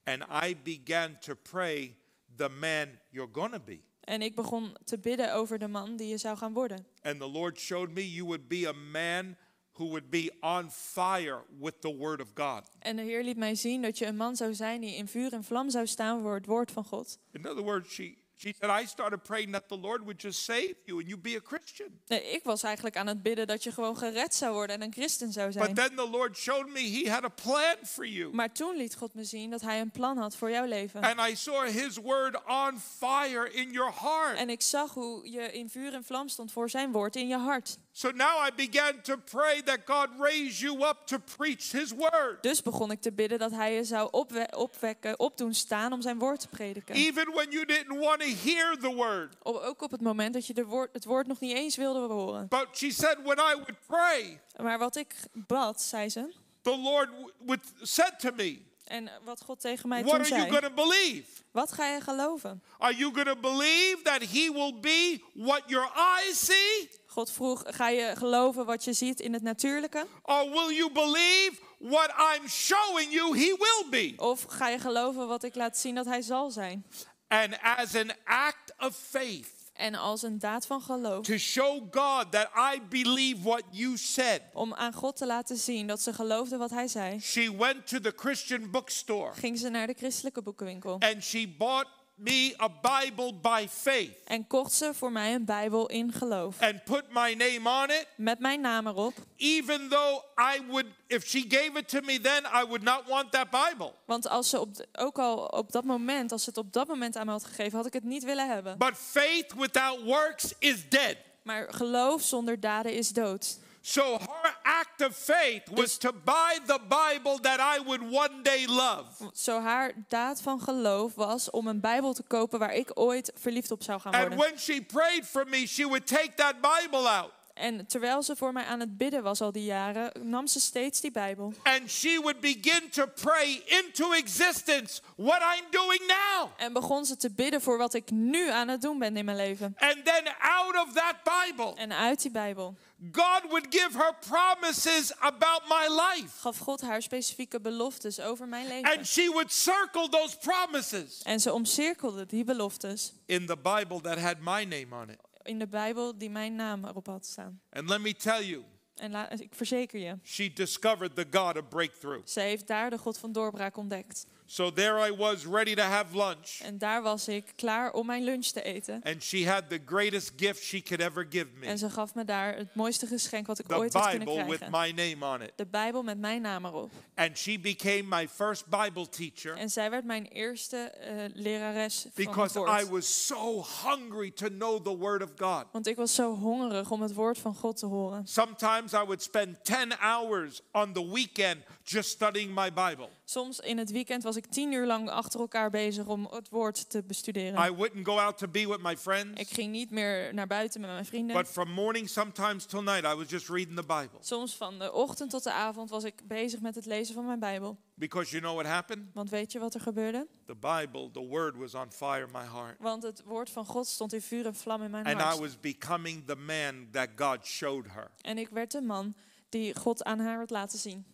And 0.04 0.24
I 0.46 0.58
began 0.64 1.20
to 1.20 1.36
pray, 1.36 1.96
the 2.36 2.50
man 2.50 3.00
you're 3.10 3.30
going 3.32 3.52
to 3.54 3.60
be. 3.60 3.82
En 4.10 4.22
ik 4.22 4.36
begon 4.36 4.76
te 4.84 4.99
bidden 4.99 5.34
over 5.34 5.60
de 5.60 5.68
man 5.68 5.95
die 5.95 6.07
je 6.07 6.18
zou 6.18 6.38
gaan 6.38 6.53
worden. 6.53 6.86
And 7.01 7.20
the 7.20 7.30
Lord 7.30 7.60
showed 7.60 7.89
me 7.91 8.12
you 8.12 8.26
would 8.26 8.47
be 8.47 8.68
a 8.68 8.74
man 8.74 9.36
who 9.72 9.86
would 9.86 10.10
be 10.10 10.32
on 10.39 10.72
fire 10.72 11.43
with 11.60 11.82
the 11.82 11.95
word 11.95 12.22
of 12.22 12.28
God. 12.34 12.70
En 12.80 12.95
de 12.95 13.01
Heer 13.01 13.24
liet 13.24 13.38
mij 13.38 13.55
zien 13.55 13.82
dat 13.82 13.97
je 13.97 14.05
een 14.05 14.16
man 14.16 14.36
zou 14.36 14.53
zijn 14.53 14.82
die 14.82 14.95
in 14.95 15.07
vuur 15.07 15.34
en 15.34 15.43
vlam 15.43 15.70
zou 15.70 15.88
staan 15.88 16.22
voor 16.22 16.34
het 16.34 16.45
woord 16.45 16.72
van 16.72 16.86
God. 16.86 17.18
In 17.32 17.49
other 17.49 17.64
words, 17.64 17.93
she, 17.93 18.16
she 18.40 18.54
said, 18.60 18.70
I 18.84 18.86
started 18.86 19.24
praying 19.24 19.52
that 19.52 19.68
the 19.68 19.78
Lord 19.78 20.02
would 20.02 20.24
just 20.24 20.44
save 20.44 20.76
you 20.86 21.00
and 21.00 21.08
you 21.08 21.18
be 21.18 21.36
a 21.36 21.42
Christian. 21.42 21.88
Nee, 22.08 22.32
ik 22.32 22.44
was 22.44 22.64
eigenlijk 22.64 22.98
aan 22.98 23.08
het 23.08 23.22
bidden 23.22 23.48
dat 23.48 23.64
je 23.64 23.72
gewoon 23.72 23.98
gered 23.98 24.36
zou 24.36 24.54
worden 24.54 24.76
en 24.76 24.82
een 24.82 24.94
christen 24.94 25.32
zou 25.32 25.52
zijn. 25.52 25.74
But 25.74 25.76
then 25.76 25.96
the 25.96 26.10
Lord 26.10 26.38
showed 26.38 26.68
me 26.68 26.80
he 26.80 27.12
had 27.12 27.24
a 27.24 27.30
plan 27.30 27.76
for 27.84 28.08
you. 28.08 28.34
Maar 28.34 28.52
toen 28.52 28.76
liet 28.76 28.96
God 28.96 29.14
me 29.14 29.24
zien 29.24 29.50
dat 29.50 29.62
hij 29.62 29.80
een 29.80 29.92
plan 29.92 30.18
had 30.18 30.36
voor 30.36 30.52
jouw 30.52 30.66
leven. 30.66 31.02
And 31.02 31.30
I 31.30 31.36
saw 31.36 31.68
his 31.68 31.98
word 31.98 32.42
on 32.48 32.80
fire 32.98 33.52
in 33.52 33.72
your 33.72 33.94
heart. 34.00 34.38
En 34.38 34.50
ik 34.50 34.62
zag 34.62 34.94
hoe 34.94 35.32
je 35.32 35.52
in 35.52 35.70
vuur 35.70 35.94
en 35.94 36.04
vlam 36.04 36.28
stond 36.28 36.52
voor 36.52 36.70
zijn 36.70 36.92
woord 36.92 37.16
in 37.16 37.28
je 37.28 37.38
hart. 37.38 37.78
So 37.92 38.12
now 38.12 38.48
I 38.48 38.50
began 38.56 39.02
to 39.02 39.18
pray 39.18 39.62
that 39.62 39.86
God 39.86 40.10
raise 40.20 40.62
you 40.62 40.86
up 40.88 41.06
to 41.06 41.20
preach 41.38 41.72
his 41.72 41.92
word. 41.92 42.38
Dus 42.42 42.62
begon 42.62 42.92
ik 42.92 43.02
te 43.02 43.12
bidden 43.12 43.40
dat 43.40 43.52
hij 43.52 43.74
je 43.74 43.84
zou 43.84 44.08
opwe- 44.12 44.48
opwekken, 44.56 45.20
opdoen 45.20 45.54
staan 45.54 45.94
om 45.94 46.02
zijn 46.02 46.20
woord 46.20 46.40
te 46.40 46.48
prediken. 46.48 46.96
Even 46.96 47.32
when 47.34 47.52
you 47.52 47.66
didn't 47.66 48.00
want 48.00 48.20
to 48.20 48.28
hear 48.50 48.78
the 48.78 48.94
word. 48.96 49.36
Ook 49.44 49.82
op 49.82 49.92
het 49.92 50.02
moment 50.02 50.34
dat 50.34 50.48
je 50.48 50.54
de 50.54 50.66
woord, 50.66 50.90
het 50.94 51.06
woord 51.06 51.28
nog 51.28 51.40
niet 51.40 51.56
eens 51.56 51.76
wilde 51.76 52.14
horen. 52.14 52.48
But 52.48 52.68
she 52.74 52.92
said, 52.92 53.18
when 53.24 53.38
I 53.38 53.54
would 53.54 53.86
pray, 53.88 54.40
Maar 54.62 54.80
wat 54.80 54.96
ik 54.96 55.16
bad, 55.34 55.82
zei 55.82 56.10
ze. 56.10 56.34
the 56.62 56.78
Lord 56.78 57.10
would 57.46 57.62
said 57.82 58.20
to 58.20 58.32
me, 58.36 58.62
En 58.90 59.10
wat 59.24 59.42
God 59.42 59.60
tegen 59.62 59.90
mij 59.90 60.04
What 60.04 60.14
toen 60.14 60.34
are 60.34 60.36
you 60.36 60.50
zei. 60.50 60.62
to 60.62 60.70
believe? 60.74 61.24
Wat 61.52 61.72
ga 61.72 61.86
je 61.88 62.02
geloven? 62.02 62.64
Are 62.78 62.96
you 62.96 63.24
to 63.24 63.36
believe 63.36 63.98
that 64.04 64.22
he 64.22 64.52
will 64.52 64.80
be 64.80 65.22
what 65.34 65.62
your 65.66 65.92
eyes 65.96 66.46
see? 66.46 66.90
God 67.06 67.32
vroeg, 67.32 67.64
ga 67.66 67.90
je 67.90 68.16
geloven 68.16 68.66
wat 68.66 68.84
je 68.84 68.94
ziet 68.94 69.20
in 69.20 69.34
het 69.34 69.42
natuurlijke? 69.42 70.06
Or 70.24 70.50
will 70.50 70.76
you 70.76 70.92
believe 70.92 71.52
what 71.78 72.10
I'm 72.10 72.48
showing 72.48 73.12
you 73.12 73.38
he 73.38 73.56
will 73.58 73.90
be? 73.90 74.14
Of 74.18 74.44
ga 74.48 74.68
je 74.70 74.80
geloven 74.80 75.28
wat 75.28 75.44
ik 75.44 75.56
laat 75.56 75.78
zien 75.78 75.96
dat 75.96 76.06
hij 76.06 76.22
zal 76.22 76.52
zijn? 76.52 76.86
And 77.28 77.62
as 77.62 77.96
an 77.96 78.12
act 78.24 78.74
of 78.78 78.96
faith, 79.10 79.48
En 79.80 79.96
als 79.96 80.22
een 80.22 80.40
daad 80.40 80.66
van 80.66 80.82
geloof, 80.82 81.26
to 81.26 81.38
show 81.38 81.82
God 81.92 82.32
that 82.32 82.50
I 82.76 82.82
believe 82.90 83.42
what 83.44 83.64
you 83.72 83.98
said, 83.98 84.42
om 84.54 84.74
aan 84.74 84.94
God 84.94 85.16
te 85.18 85.26
laten 85.26 85.58
zien 85.58 85.88
dat 85.88 86.02
ze 86.02 86.14
geloofde 86.14 86.58
wat 86.58 86.70
hij 86.70 86.88
zei, 86.88 87.20
she 87.20 87.56
went 87.58 87.88
to 87.88 88.00
the 88.00 88.14
Christian 88.16 88.72
bookstore. 88.72 89.34
Ging 89.34 89.60
ze 89.60 89.70
naar 89.70 89.88
de 89.88 89.94
christelijke 89.98 90.42
boekenwinkel. 90.42 90.98
and 91.00 91.24
she 91.24 91.54
bought 91.58 91.88
me 92.20 92.53
a 92.61 92.70
Bible 92.70 93.34
by 93.41 93.67
faith 93.70 94.11
En 94.26 94.47
kocht 94.47 94.74
ze 94.74 94.93
voor 94.93 95.11
mij 95.11 95.34
een 95.34 95.45
Bijbel 95.45 95.88
in 95.88 96.11
geloof. 96.11 96.61
and 96.61 96.84
put 96.84 97.03
my 97.09 97.34
name 97.34 97.70
on 97.84 97.89
it, 97.89 98.07
Met 98.17 98.39
mijn 98.39 98.61
naam 98.61 98.88
erop. 98.88 99.13
even 99.38 99.89
though 99.89 100.24
I 100.55 100.61
would, 100.67 100.86
if 101.07 101.26
she 101.28 101.45
gave 101.47 101.72
it 101.74 101.88
to 101.89 102.01
me 102.01 102.20
then, 102.22 102.43
I 102.43 102.63
would 102.65 102.82
not 102.82 103.01
want 103.07 103.32
that 103.32 103.47
Bible. 103.49 103.91
Want 104.05 104.28
als 104.30 104.49
ze 104.49 104.59
op 104.59 104.76
de- 104.76 104.88
ook 104.97 105.20
al 105.20 105.38
op 105.45 105.72
dat 105.72 105.84
moment, 105.84 106.32
als 106.32 106.43
ze 106.43 106.49
het 106.49 106.57
op 106.59 106.74
dat 106.74 106.88
moment 106.88 107.15
aan 107.15 107.26
me 107.26 107.32
had 107.32 107.45
gegeven, 107.45 107.78
had 107.78 107.86
ik 107.88 107.93
het 107.93 108.03
niet 108.03 108.24
willen 108.24 108.47
hebben. 108.49 108.78
But 108.78 108.95
faith 108.97 109.53
without 109.57 110.01
works 110.03 110.53
is 110.59 110.89
dead. 110.89 111.15
Maar 111.43 111.74
geloof 111.74 112.22
zonder 112.22 112.59
daden 112.59 112.93
is 112.93 113.09
dood. 113.09 113.57
So 113.82 114.18
her 114.18 114.54
act 114.64 115.02
of 115.02 115.16
faith 115.16 115.62
was 115.72 115.98
to 115.98 116.12
buy 116.12 116.58
the 116.66 116.80
Bible 116.88 117.38
that 117.42 117.60
I 117.60 117.80
would 117.86 118.02
one 118.12 118.42
day 118.44 118.66
love. 118.68 119.06
Zo 119.34 119.60
haar 119.62 119.92
daad 120.08 120.42
van 120.42 120.62
geloof 120.62 121.16
was 121.16 121.50
om 121.50 121.68
een 121.68 121.80
Bijbel 121.80 122.14
te 122.14 122.24
kopen 122.24 122.60
waar 122.60 122.74
ik 122.74 122.92
ooit 122.94 123.32
verliefd 123.36 123.72
op 123.72 123.84
zou 123.84 124.00
gaan 124.00 124.14
And 124.14 124.22
worden. 124.28 124.46
when 124.46 124.58
she 124.60 124.82
prayed 124.82 125.26
for 125.26 125.46
me, 125.48 125.66
she 125.68 125.84
would 125.86 126.08
take 126.08 126.32
that 126.36 126.56
Bible 126.62 127.08
out 127.10 127.32
En 127.60 127.86
terwijl 127.88 128.24
ze 128.24 128.36
voor 128.36 128.53
mij 128.53 128.64
aan 128.66 128.80
het 128.80 128.97
bidden 128.97 129.24
was 129.24 129.41
al 129.41 129.51
die 129.51 129.64
jaren, 129.64 130.12
nam 130.30 130.47
ze 130.47 130.60
steeds 130.60 131.01
die 131.01 131.12
Bijbel. 131.12 131.53
and 131.64 131.89
she 131.91 132.20
would 132.22 132.39
begin 132.39 132.89
to 132.89 133.05
pray 133.22 133.62
into 133.66 134.12
existence 134.14 135.01
what 135.16 135.41
I'm 135.41 135.66
doing 135.72 136.01
now. 136.07 136.49
En 136.57 136.74
begon 136.74 137.05
ze 137.05 137.18
te 137.18 137.32
bidden 137.32 137.62
voor 137.62 137.78
wat 137.78 137.93
ik 137.93 138.12
nu 138.12 138.49
aan 138.49 138.68
het 138.68 138.82
doen 138.82 138.99
ben 138.99 139.18
in 139.18 139.26
mijn 139.26 139.38
leven. 139.38 139.76
And 139.78 140.05
then 140.05 140.24
out 140.39 140.76
of 140.88 140.93
that 140.93 141.16
Bible, 141.45 141.74
En 141.76 141.93
uit 141.93 142.22
die 142.22 142.32
Bijbel 142.32 142.76
God 143.12 143.41
would 143.49 143.66
give 143.70 143.97
her 143.97 144.14
promises 144.28 145.14
about 145.20 145.62
my 145.68 145.88
life. 145.88 146.39
gaf 146.39 146.57
God 146.57 146.82
haar 146.82 147.01
specifieke 147.01 147.60
beloftes 147.62 148.20
over 148.20 148.47
mijn 148.47 148.68
leven. 148.68 148.97
And 148.97 149.07
she 149.07 149.30
would 149.32 149.53
circle 149.53 150.10
those 150.10 150.38
promises 150.38 151.22
En 151.24 151.39
ze 151.39 151.53
omcirkelde 151.53 152.26
die 152.26 152.43
beloftes 152.43 153.14
in 153.26 153.45
the 153.45 153.57
Bible 153.57 154.01
that 154.01 154.18
had 154.20 154.36
my 154.39 154.64
name 154.64 154.95
on 154.95 155.10
it. 155.10 155.18
In 155.44 155.60
de 155.60 155.68
Bijbel 155.68 156.18
die 156.18 156.30
mijn 156.30 156.56
naam 156.56 156.86
erop 156.86 157.06
had 157.06 157.26
staan. 157.26 157.62
And 157.70 157.90
let 157.90 158.02
me 158.02 158.14
tell 158.14 158.44
you, 158.46 158.64
En 158.96 159.12
la- 159.12 159.30
ik 159.32 159.56
verzeker 159.56 160.00
je, 160.00 160.18
she 160.24 160.54
discovered 160.54 161.16
the 161.16 161.26
God 161.32 161.58
of 161.58 161.68
breakthrough. 161.68 162.28
ze 162.28 162.40
heeft 162.40 162.68
daar 162.68 162.90
de 162.90 162.98
God 162.98 163.18
van 163.18 163.32
doorbraak 163.32 163.78
ontdekt. 163.78 164.26
So 164.52 164.72
there 164.72 165.08
I 165.10 165.16
was, 165.16 165.45
ready 165.45 165.76
to 165.76 165.82
have 165.82 166.16
lunch. 166.18 166.60
En 166.62 166.78
daar 166.78 167.02
was 167.02 167.28
ik 167.28 167.54
klaar 167.56 167.91
om 167.91 168.06
mijn 168.06 168.24
lunch 168.24 168.45
te 168.45 168.62
eten. 168.62 169.02
And 169.04 169.24
she 169.24 169.50
had 169.50 169.70
the 169.70 169.80
greatest 169.86 170.32
gift 170.36 170.64
she 170.64 170.82
could 170.82 171.02
ever 171.02 171.26
give 171.30 171.47
me 171.60 171.66
En 171.66 171.78
ze 171.78 171.89
gaf 171.89 172.16
me 172.16 172.24
daar 172.26 172.56
het 172.56 172.76
mooiste 172.76 173.06
geschenk 173.08 173.47
wat 173.47 173.60
ik 173.60 173.68
the 173.68 173.76
ooit 173.76 173.93
had 173.93 174.10
kunnen 174.10 174.28
Bible 174.28 174.45
with 174.45 174.58
krijgen. 174.58 174.95
my 174.95 175.10
name 175.16 175.34
on 175.36 175.41
it. 175.41 175.52
De 175.56 175.66
Bijbel 175.66 176.04
met 176.04 176.18
mijn 176.18 176.41
naam 176.41 176.66
erop. 176.66 176.91
And 177.16 177.38
she 177.38 177.60
became 177.60 178.04
my 178.04 178.28
first 178.28 178.66
Bible 178.70 179.10
teacher 179.10 179.56
En 179.58 179.70
zij 179.70 179.89
werd 179.89 180.06
mijn 180.06 180.26
eerste 180.26 180.78
eh, 180.78 181.16
lerares 181.34 182.02
van 182.02 182.12
het 182.14 182.26
because 182.26 182.60
I 182.60 182.62
woord. 182.64 182.89
was 182.89 183.26
so 183.26 183.66
hungry 183.84 184.32
to 184.32 184.47
know 184.47 184.86
the 184.86 184.97
Word 184.97 185.24
of 185.24 185.30
God. 185.38 185.66
Want 185.72 185.88
ik 185.88 185.95
was 185.95 186.16
zo 186.16 186.36
hongerig 186.36 186.91
om 186.91 187.02
het 187.02 187.14
woord 187.14 187.38
van 187.38 187.56
God 187.56 187.78
te 187.78 187.86
horen. 187.86 188.28
Sometimes 188.28 188.93
I 188.93 188.97
would 188.97 189.22
spend 189.22 189.64
10 189.66 189.93
hours 190.00 190.62
on 190.72 190.93
the 190.93 191.12
weekend 191.12 191.64
just 191.90 192.10
studying 192.10 192.54
my 192.54 192.74
Bible. 192.74 193.10
Soms 193.24 193.60
in 193.60 193.78
het 193.78 193.92
weekend 193.92 194.24
was 194.24 194.36
ik 194.36 194.46
tien 194.46 194.72
uur 194.72 194.86
lang 194.86 195.10
achter 195.10 195.40
elkaar 195.40 195.70
bezig 195.70 196.06
om 196.06 196.28
het 196.32 196.50
woord 196.50 196.90
te 196.90 197.04
bestuderen. 197.04 197.66
I 197.66 197.76
wouldn't 197.76 198.06
go 198.06 198.20
out 198.20 198.38
to 198.38 198.48
be 198.48 198.68
with 198.68 198.82
my 198.82 198.98
friends. 198.98 199.40
Ik 199.40 199.50
ging 199.50 199.72
niet 199.72 199.92
meer 199.92 200.34
naar 200.34 200.48
buiten 200.48 200.82
met 200.82 200.90
mijn 200.90 201.06
vrienden. 201.06 201.36
But 201.36 201.48
from 201.48 201.72
morning 201.72 202.10
sometimes 202.10 202.66
till 202.66 202.82
night, 202.82 203.04
I 203.04 203.16
was 203.16 203.30
just 203.30 203.50
reading 203.50 203.76
the 203.76 203.86
Bible. 203.86 204.20
Soms 204.20 204.56
van 204.56 204.80
de 204.80 204.94
ochtend 204.94 205.30
tot 205.30 205.44
de 205.44 205.52
avond 205.52 205.90
was 205.90 206.04
ik 206.04 206.28
bezig 206.28 206.60
met 206.60 206.76
het 206.76 206.86
lezen 206.86 207.14
van 207.14 207.26
mijn 207.26 207.40
Bijbel. 207.40 207.78
Because 207.94 208.30
you 208.30 208.42
know 208.42 208.56
what 208.56 208.68
happened? 208.72 209.06
Want 209.14 209.30
weet 209.30 209.52
je 209.52 209.60
wat 209.60 209.74
er 209.74 209.82
gebeurde? 209.82 210.28
The 210.46 210.56
Bible, 210.56 211.12
the 211.12 211.28
Word 211.28 211.56
was 211.56 211.74
on 211.74 211.92
fire 211.92 212.26
in 212.26 212.32
my 212.32 212.46
heart. 212.46 212.76
Want 212.80 213.04
het 213.04 213.24
woord 213.26 213.50
van 213.50 213.66
God 213.66 213.88
stond 213.88 214.14
in 214.14 214.22
vuur 214.22 214.46
en 214.46 214.56
vlam 214.56 214.82
in 214.84 214.92
mijn 214.92 215.06
And 215.06 215.20
I 215.20 215.24
hart. 215.24 215.40
was 215.40 215.60
becoming 215.60 216.26
the 216.26 216.36
man 216.36 216.88
that 216.92 217.08
God 217.16 217.46
showed 217.46 217.86
her. 217.92 218.12
En 218.22 218.38
ik 218.38 218.50
werd 218.50 218.72
de 218.72 218.82
man 218.82 219.16
die 219.50 219.76
God 219.76 220.04
aan 220.04 220.20
haar 220.20 220.38
had 220.38 220.50
laten 220.50 220.80
zien. 220.80 221.06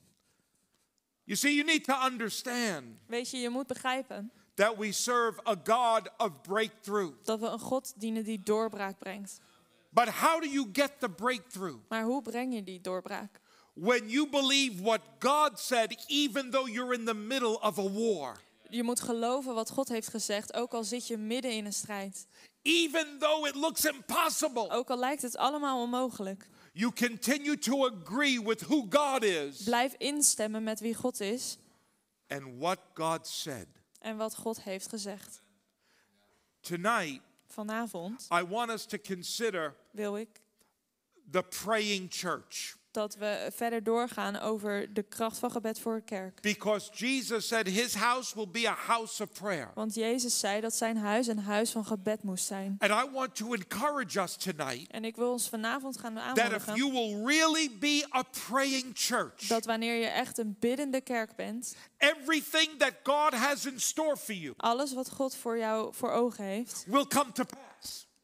You 1.25 1.35
see, 1.37 1.53
you 1.55 1.63
need 1.65 1.83
to 1.83 1.93
understand 2.05 2.83
Weet 3.07 3.29
je, 3.29 3.37
je 3.37 3.49
moet 3.49 3.67
begrijpen 3.67 4.31
that 4.53 4.77
we 4.77 4.91
serve 4.91 5.39
a 5.47 5.55
God 5.63 6.09
of 6.17 6.41
breakthrough. 6.41 7.13
dat 7.23 7.39
we 7.39 7.45
een 7.47 7.59
God 7.59 7.93
dienen 7.95 8.23
die 8.23 8.43
doorbraak 8.43 8.97
brengt. 8.99 9.39
But 9.89 10.07
how 10.07 10.41
do 10.41 10.47
you 10.47 10.69
get 10.73 10.91
the 10.99 11.09
breakthrough? 11.09 11.77
Maar 11.89 12.03
hoe 12.03 12.21
breng 12.21 12.53
je 12.53 12.63
die 12.63 12.81
doorbraak? 12.81 13.39
When 13.73 14.09
you 14.09 14.29
believe 14.29 14.81
what 14.83 15.01
God 15.19 15.59
said, 15.59 16.03
even 16.07 16.49
though 16.51 16.69
you're 16.71 16.93
in 16.93 17.05
the 17.05 17.13
middle 17.13 17.59
of 17.61 17.77
a 17.79 17.89
war, 17.91 18.39
Je 18.69 18.83
moet 18.83 18.99
geloven 19.01 19.53
wat 19.53 19.69
God 19.69 19.89
heeft 19.89 20.07
gezegd, 20.07 20.53
ook 20.53 20.73
al 20.73 20.83
zit 20.83 21.07
je 21.07 21.17
midden 21.17 21.51
in 21.51 21.65
een 21.65 21.73
strijd. 21.73 22.27
even 22.61 23.17
though 23.19 23.47
it 23.47 23.55
looks 23.55 23.85
impossible, 23.85 24.69
Ook 24.69 24.89
al 24.89 24.97
lijkt 24.97 25.21
het 25.21 25.37
allemaal 25.37 25.81
onmogelijk. 25.81 26.47
You 26.77 26.91
continue 26.91 27.55
to 27.55 27.85
agree 27.85 28.37
with 28.37 28.61
who 28.69 28.85
God 28.89 29.23
is 29.23 29.63
Blijf 29.63 29.93
instemmen 29.97 30.63
met 30.63 30.79
wie 30.79 30.93
God 30.93 31.19
is 31.21 31.57
and 32.27 32.59
what 32.59 32.79
God 32.93 33.27
said. 33.27 33.67
en 33.99 34.17
wat 34.17 34.35
God 34.35 34.61
heeft 34.63 34.87
gezegd. 34.89 35.41
Tonight, 36.61 37.21
Vanavond 37.47 38.27
I 38.31 38.43
want 38.43 38.69
us 38.71 38.85
to 38.85 38.97
consider 38.97 39.75
wil 39.91 40.17
ik 40.17 40.41
the 41.31 41.43
praying 41.43 42.07
church. 42.11 42.75
Dat 42.95 43.15
we 43.15 43.51
verder 43.55 43.83
doorgaan 43.83 44.39
over 44.39 44.93
de 44.93 45.03
kracht 45.03 45.37
van 45.37 45.51
gebed 45.51 45.79
voor 45.79 45.93
een 45.93 46.03
kerk. 46.03 46.41
Because 46.41 46.89
Jesus 46.93 47.47
said 47.47 47.67
his 47.67 47.93
house 47.93 48.35
will 48.35 48.47
be 48.47 48.69
a 48.69 48.75
house 48.87 49.23
of 49.23 49.31
prayer. 49.31 49.71
Want 49.73 49.95
Jezus 49.95 50.39
zei 50.39 50.61
dat 50.61 50.73
zijn 50.73 50.97
huis 50.97 51.27
een 51.27 51.39
huis 51.39 51.71
van 51.71 51.85
gebed 51.85 52.23
moest 52.23 52.45
zijn. 52.45 52.75
And 52.77 52.91
I 52.91 53.11
want 53.11 53.35
to 53.35 53.53
encourage 53.53 54.21
us 54.21 54.35
tonight 54.35 54.91
En 54.91 55.05
ik 55.05 55.15
wil 55.15 55.31
ons 55.31 55.49
vanavond 55.49 55.97
gaan 55.97 56.13
that 56.13 56.25
if 56.25 56.67
aanmoedigen 56.67 56.75
you 56.75 56.91
will 56.91 57.25
really 57.25 57.71
be 57.79 58.05
a 58.15 58.23
praying 58.49 58.91
church, 58.93 59.47
dat 59.47 59.65
wanneer 59.65 59.95
je 59.99 60.07
echt 60.07 60.37
een 60.37 60.55
biddende 60.59 61.01
kerk 61.01 61.35
bent, 61.35 61.75
everything 61.97 62.69
that 62.77 62.93
God 63.03 63.33
has 63.33 63.65
in 63.65 63.79
store 63.79 64.17
for 64.17 64.33
you 64.33 64.53
alles 64.57 64.93
wat 64.93 65.09
God 65.09 65.35
voor 65.35 65.57
jou 65.57 65.93
voor 65.93 66.11
ogen 66.11 66.43
heeft, 66.43 66.83
will 66.87 67.07
come 67.07 67.31
to 67.31 67.43
pass. 67.43 67.74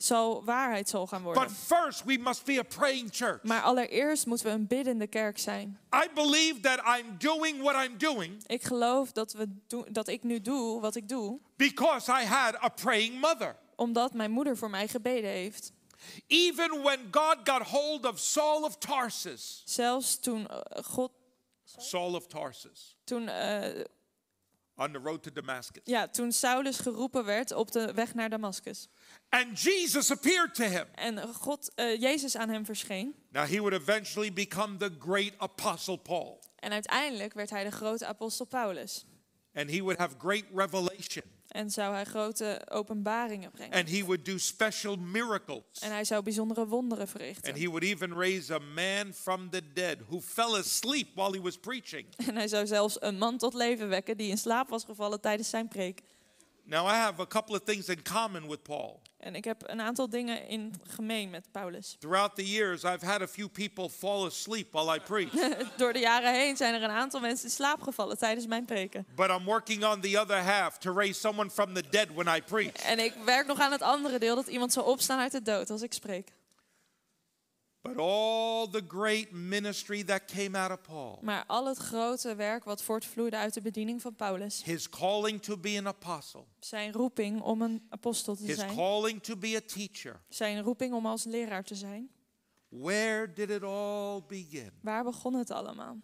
Zal 0.04 0.44
waarheid 0.44 0.90
zal 0.90 1.08
gaan 1.08 1.22
worden. 1.22 1.44
But 1.44 1.52
first, 1.52 2.04
we 2.04 2.18
must 2.18 2.46
be 2.46 2.60
a 2.60 2.64
praying 2.64 3.10
church. 3.12 3.44
Maar 3.44 3.62
allereerst 3.62 4.26
moeten 4.26 4.46
we 4.46 4.52
een 4.52 4.68
biddende 4.68 5.08
kerk 5.08 5.38
zijn. 5.40 5.80
I 6.06 6.08
believe 6.14 6.60
that 6.60 6.80
I'm 6.98 7.18
doing 7.18 7.62
what 7.62 7.86
I'm 7.86 7.98
doing 7.98 8.44
Ik 8.48 8.64
geloof 8.64 9.12
dat, 9.12 9.34
we 9.34 9.48
doen, 9.68 9.86
dat 9.92 10.08
ik 10.08 10.24
nu 10.24 10.42
doe 10.42 10.82
wat 10.82 10.96
ik 10.96 11.08
doe, 11.10 11.40
because 11.56 12.12
I 12.12 12.26
had 12.26 12.64
a 12.64 12.70
praying 12.70 13.20
mother. 13.20 13.56
omdat 13.76 14.14
mijn 14.14 14.32
moeder 14.32 14.58
voor 14.58 14.70
mij 14.70 14.88
gebeden 14.88 15.30
heeft. 15.30 15.72
Even 16.28 16.82
when 16.82 17.00
God 17.12 17.38
got 17.44 17.62
hold 17.68 18.06
of 18.06 18.20
Saul 18.20 18.64
of 18.64 18.78
Tarsus, 18.78 19.62
Zelfs 19.66 20.20
toen 20.20 20.48
eh, 20.48 20.84
God, 20.84 21.12
Saul 21.78 22.16
of 22.16 22.28
Tarsus, 22.28 22.96
toen, 23.04 23.28
eh, 23.28 23.84
on 24.76 24.92
the 24.92 25.00
road 25.04 25.24
to 25.24 25.32
Damascus, 25.32 25.82
ja, 25.86 26.08
toen 26.08 26.32
Saulus 26.32 26.78
geroepen 26.78 27.26
werd 27.26 27.52
op 27.52 27.72
de 27.72 27.94
weg 27.94 28.14
naar 28.14 28.30
Damascus. 28.30 28.88
And 29.32 29.60
Jesus 29.62 30.12
appeared 30.12 30.54
to 30.56 30.64
him. 30.64 30.86
En 30.96 31.34
God, 31.34 31.72
eh, 31.76 32.02
Jezus 32.02 32.36
aan 32.38 32.50
hem 32.50 32.66
verscheen. 32.66 33.16
Now, 33.32 33.46
he 33.48 33.58
would 33.60 33.74
eventually 33.74 34.34
become 34.34 34.78
the 34.78 34.92
great 35.00 35.34
apostle 35.38 35.98
Paul, 35.98 36.40
En 36.60 36.72
uiteindelijk 36.72 37.34
werd 37.34 37.50
hij 37.50 37.64
de 37.64 37.72
grote 37.72 38.06
apostel 38.06 38.46
Paulus. 38.46 39.06
and 39.54 39.70
he 39.70 39.82
would 39.82 39.98
have 39.98 40.16
great 40.18 40.44
revelation, 40.56 41.24
En 41.48 41.70
zou 41.70 41.94
hij 41.94 42.04
grote 42.06 42.62
openbaringen 42.70 43.52
brengen. 43.52 43.74
and 43.78 43.90
he 43.90 44.04
would 44.06 44.26
do 44.26 44.38
special 44.38 44.96
miracles. 44.96 45.64
En 45.80 45.92
hij 45.92 46.04
zou 46.04 46.24
bijzondere 46.24 46.68
wonderen 46.68 47.04
And 47.04 47.12
verrichten. 47.12 47.56
he 47.56 47.66
would 47.66 47.84
even 47.84 48.14
raise 48.14 48.54
a 48.54 48.60
man 48.60 49.14
from 49.14 49.50
the 49.50 49.62
dead 49.74 49.98
who 50.08 50.22
fell 50.22 50.54
asleep 50.56 51.08
while 51.16 51.32
he 51.32 51.42
was 51.42 51.58
preaching. 51.58 52.06
En 52.28 52.36
hij 52.36 52.48
zou 52.48 52.68
zelfs 52.68 53.02
een 53.02 53.18
man 53.18 53.38
tot 53.38 53.54
leven 53.54 53.90
wekken 53.90 54.18
die 54.18 54.30
in 54.30 54.38
slaap 54.38 54.70
was 54.70 54.84
gevallen 54.84 55.22
tijdens 55.22 55.50
zijn 55.50 55.68
preek. 55.68 56.02
Now, 56.64 56.86
I 56.88 56.96
have 56.96 57.22
a 57.22 57.26
couple 57.28 57.56
of 57.56 57.64
things 57.64 57.88
in 57.90 58.02
common 58.04 58.48
with 58.48 58.64
Paul. 58.64 59.02
En 59.18 59.36
ik 59.36 59.44
heb 59.44 59.64
een 59.66 59.82
aantal 59.82 60.10
dingen 60.10 60.48
in 60.48 60.74
gemeen 60.84 61.30
met 61.30 61.48
Paulus. 61.52 61.96
Throughout 62.00 62.36
the 62.36 62.50
years, 62.50 62.84
I've 62.84 63.06
had 63.06 63.22
a 63.22 63.28
few 63.28 63.48
people 63.50 63.90
fall 63.90 64.26
asleep 64.26 64.72
while 64.74 64.96
I 64.96 65.00
preach, 65.00 65.32
Door 65.78 65.94
de 65.94 66.00
jaren 66.00 66.34
heen 66.34 66.58
zijn 66.58 66.74
er 66.74 66.84
een 66.84 66.90
aantal 66.90 67.20
mensen 67.20 67.46
in 67.46 67.52
slaap 67.52 67.82
gevallen 67.82 68.18
tijdens 68.18 68.48
mijn 68.48 68.66
preken. 68.66 69.06
but 69.16 69.30
I'm 69.30 69.44
working 69.46 69.86
on 69.86 70.02
the 70.02 70.20
other 70.20 70.44
half 70.44 70.78
to 70.78 70.94
raise 70.94 71.20
someone 71.20 71.50
from 71.50 71.74
the 71.74 71.84
dead 71.90 72.08
when 72.14 72.36
I 72.38 72.42
preach. 72.42 72.74
En 72.76 73.00
ik 73.00 73.14
werk 73.26 73.48
nog 73.48 73.60
aan 73.60 73.72
het 73.72 73.82
andere 73.82 74.20
deel 74.20 74.36
dat 74.36 74.48
iemand 74.48 74.74
zal 74.74 74.84
opstaan 74.84 75.20
uit 75.20 75.32
de 75.32 75.42
dood 75.42 75.70
als 75.70 75.82
ik 75.82 75.94
spreek. 75.94 76.32
But 77.84 77.98
all 77.98 78.68
the 78.70 78.84
great 78.88 79.32
ministry 79.32 80.04
that 80.04 80.26
came 80.28 80.58
out 80.58 80.72
of 80.72 80.82
Paul, 80.82 81.20
Maar 81.22 81.44
al 81.48 81.66
het 81.68 81.78
grote 81.78 82.36
werk 82.36 82.64
wat 82.64 82.82
voortvloeide 82.84 83.38
uit 83.38 83.54
de 83.54 83.62
bediening 83.62 84.02
van 84.02 84.16
Paulus, 84.16 84.64
his 84.64 84.90
calling 84.90 85.42
to 85.42 85.58
be 85.58 85.78
an 85.78 85.88
apostle, 85.88 86.44
zijn 86.60 86.92
roeping 86.94 87.42
om 87.42 87.62
een 87.62 87.86
apostel 87.90 88.36
te 88.36 88.44
his 88.46 88.56
zijn, 88.56 88.76
calling 88.76 89.24
to 89.24 89.36
be 89.36 89.56
a 89.56 89.62
teacher, 89.74 90.22
zijn 90.30 90.62
roeping 90.62 90.94
om 90.94 91.06
als 91.06 91.24
leraar 91.24 91.64
te 91.64 91.76
zijn, 91.76 92.10
where 92.70 93.34
did 93.34 93.50
it 93.50 93.64
all 93.64 94.22
begin? 94.28 94.72
waar 94.82 95.04
begon 95.04 95.34
het 95.34 95.52
allemaal? 95.52 95.98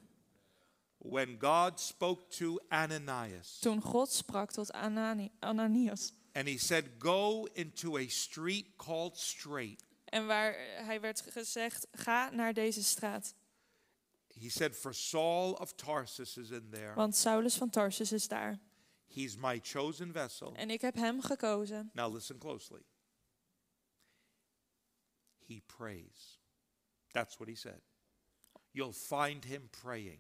When 0.98 1.38
God 1.40 1.80
spoke 1.80 2.28
to 2.28 2.60
Ananias 2.70 3.60
Toen 3.60 3.82
God 3.82 4.12
sprak 4.12 4.52
tot 4.52 4.72
Anani- 4.72 5.32
Ananias. 5.40 6.12
and 6.34 6.48
he 6.48 6.58
said, 6.58 6.86
Go 7.00 7.48
into 7.54 7.98
a 7.98 8.08
street 8.08 8.66
called 8.78 9.18
Straight. 9.18 9.84
En 10.08 10.26
waar 10.26 10.54
hij 10.86 11.02
werd 11.02 11.22
gezegd, 11.22 11.88
ga 11.92 12.30
naar 12.30 12.54
deze 12.54 12.84
straat. 12.84 13.36
He 14.40 14.50
said, 14.50 14.76
For 14.76 14.94
Saul 14.94 15.54
of 15.54 15.74
Tarsus 15.74 16.38
is 16.38 16.50
in 16.50 16.70
there. 16.70 16.94
Want 16.94 17.16
Saulus 17.16 17.56
van 17.56 17.70
Tarsus 17.70 18.12
is 18.12 18.28
daar. 18.28 18.60
He's 19.14 19.36
my 19.36 19.60
chosen 19.64 20.12
vessel. 20.12 20.54
En 20.56 20.70
ik 20.70 20.82
heb 20.82 20.96
hem 20.96 21.22
gekozen. 21.22 21.90
Now 21.94 22.14
listen 22.14 22.38
closely. 22.38 22.82
He 25.46 25.62
prays. 25.66 26.40
That's 27.12 27.36
what 27.38 27.48
he 27.48 27.56
said. 27.56 27.82
You'll 28.72 28.94
find 28.94 29.44
him 29.44 29.70
praying. 29.70 30.20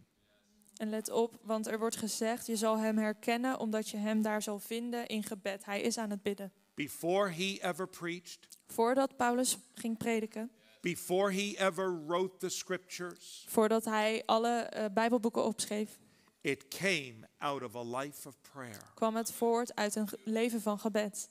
En 0.77 0.89
let 0.89 1.09
op, 1.09 1.39
want 1.41 1.67
er 1.67 1.79
wordt 1.79 1.95
gezegd, 1.95 2.45
je 2.45 2.55
zal 2.55 2.77
hem 2.77 2.97
herkennen 2.97 3.59
omdat 3.59 3.89
je 3.89 3.97
hem 3.97 4.21
daar 4.21 4.41
zal 4.41 4.59
vinden 4.59 5.07
in 5.07 5.23
gebed. 5.23 5.65
Hij 5.65 5.81
is 5.81 5.97
aan 5.97 6.09
het 6.09 6.21
bidden. 6.21 6.53
Before 6.73 7.29
he 7.31 7.57
ever 7.61 7.87
preached, 7.87 8.56
Voordat 8.67 9.17
Paulus 9.17 9.57
ging 9.75 9.97
prediken, 9.97 10.51
before 10.81 11.31
he 11.31 11.55
ever 11.57 12.05
wrote 12.07 12.37
the 12.37 12.49
scriptures, 12.49 13.45
voordat 13.47 13.85
hij 13.85 14.23
alle 14.25 14.59
eh, 14.59 14.85
Bijbelboeken 14.93 15.43
opschreef, 15.43 15.99
it 16.41 16.67
came 16.67 17.15
out 17.37 17.63
of 17.63 17.75
a 17.75 17.99
life 17.99 18.27
of 18.27 18.35
prayer. 18.41 18.91
kwam 18.95 19.15
het 19.15 19.31
voort 19.31 19.75
uit 19.75 19.95
een 19.95 20.09
leven 20.23 20.61
van 20.61 20.79
gebed. 20.79 21.29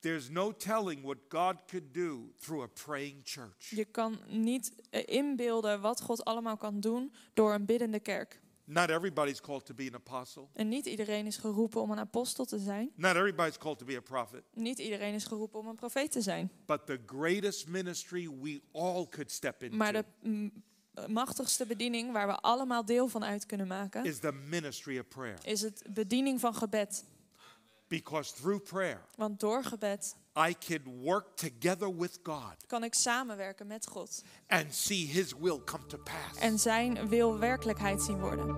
There's 0.00 0.28
no 0.28 0.52
telling 0.56 1.02
what 1.02 1.18
God 1.28 1.56
could 1.66 1.94
do 1.94 2.32
through 2.38 2.62
a 2.62 2.70
praying 2.84 3.20
church. 3.24 3.70
Je 3.70 3.84
kan 3.84 4.18
niet 4.28 4.72
eh, 4.90 5.02
inbeelden 5.06 5.80
wat 5.80 6.00
God 6.00 6.24
allemaal 6.24 6.56
kan 6.56 6.80
doen 6.80 7.12
door 7.34 7.54
een 7.54 7.64
biddende 7.64 8.00
kerk. 8.00 8.40
Not 8.70 8.90
everybody's 8.90 9.40
called 9.40 9.66
to 9.66 9.74
be 9.74 9.88
an 9.92 9.94
apostle. 9.94 10.46
En 10.52 10.68
niet 10.68 10.86
iedereen 10.86 11.26
is 11.26 11.36
geroepen 11.36 11.80
om 11.80 11.90
een 11.90 11.98
apostel 11.98 12.44
te 12.44 12.58
zijn. 12.58 12.90
Not 12.94 13.14
everybody's 13.14 13.58
called 13.58 13.78
to 13.78 13.84
be 13.86 13.96
a 13.96 14.00
prophet. 14.00 14.42
Niet 14.54 14.78
iedereen 14.78 15.14
is 15.14 15.24
geroepen 15.24 15.60
om 15.60 15.66
een 15.66 15.76
profeet 15.76 16.10
te 16.12 16.20
zijn. 16.20 16.50
But 16.66 16.86
the 16.86 17.00
greatest 17.06 17.68
ministry 17.68 18.28
we 18.40 18.60
all 18.72 19.06
could 19.08 19.30
step 19.30 19.62
into 19.62 19.76
Maar 19.76 19.92
de 19.92 20.04
mm, 20.22 20.52
machtigste 21.06 21.66
bediening 21.66 22.12
waar 22.12 22.26
we 22.26 22.34
allemaal 22.36 22.84
deel 22.84 23.08
van 23.08 23.24
uit 23.24 23.46
kunnen 23.46 23.66
maken, 23.66 24.04
is 24.04 24.18
the 24.18 24.32
ministry 24.32 24.98
of 24.98 25.08
prayer. 25.08 25.38
is 25.42 25.60
het 25.62 25.82
bediening 25.90 26.40
van 26.40 26.54
gebed. 26.54 27.04
Because 27.90 28.30
through 28.30 28.60
prayer, 28.62 29.00
Want 29.16 29.40
door 29.40 29.64
gebed 29.64 30.14
I 30.36 30.54
could 30.66 30.86
work 31.02 31.36
together 31.36 31.88
with 31.96 32.18
God 32.22 32.54
kan 32.66 32.84
ik 32.84 32.94
samenwerken 32.94 33.66
met 33.66 33.86
God 33.86 34.22
and 34.48 34.74
see 34.74 35.06
His 35.06 35.32
will 35.40 35.60
come 35.64 35.86
to 35.86 35.98
pass. 35.98 36.38
en 36.40 36.58
zijn 36.58 37.08
wil 37.08 37.38
werkelijkheid 37.38 38.02
zien 38.02 38.20
worden. 38.20 38.56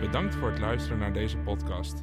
Bedankt 0.00 0.34
voor 0.34 0.50
het 0.50 0.58
luisteren 0.58 0.98
naar 0.98 1.12
deze 1.12 1.38
podcast. 1.38 2.02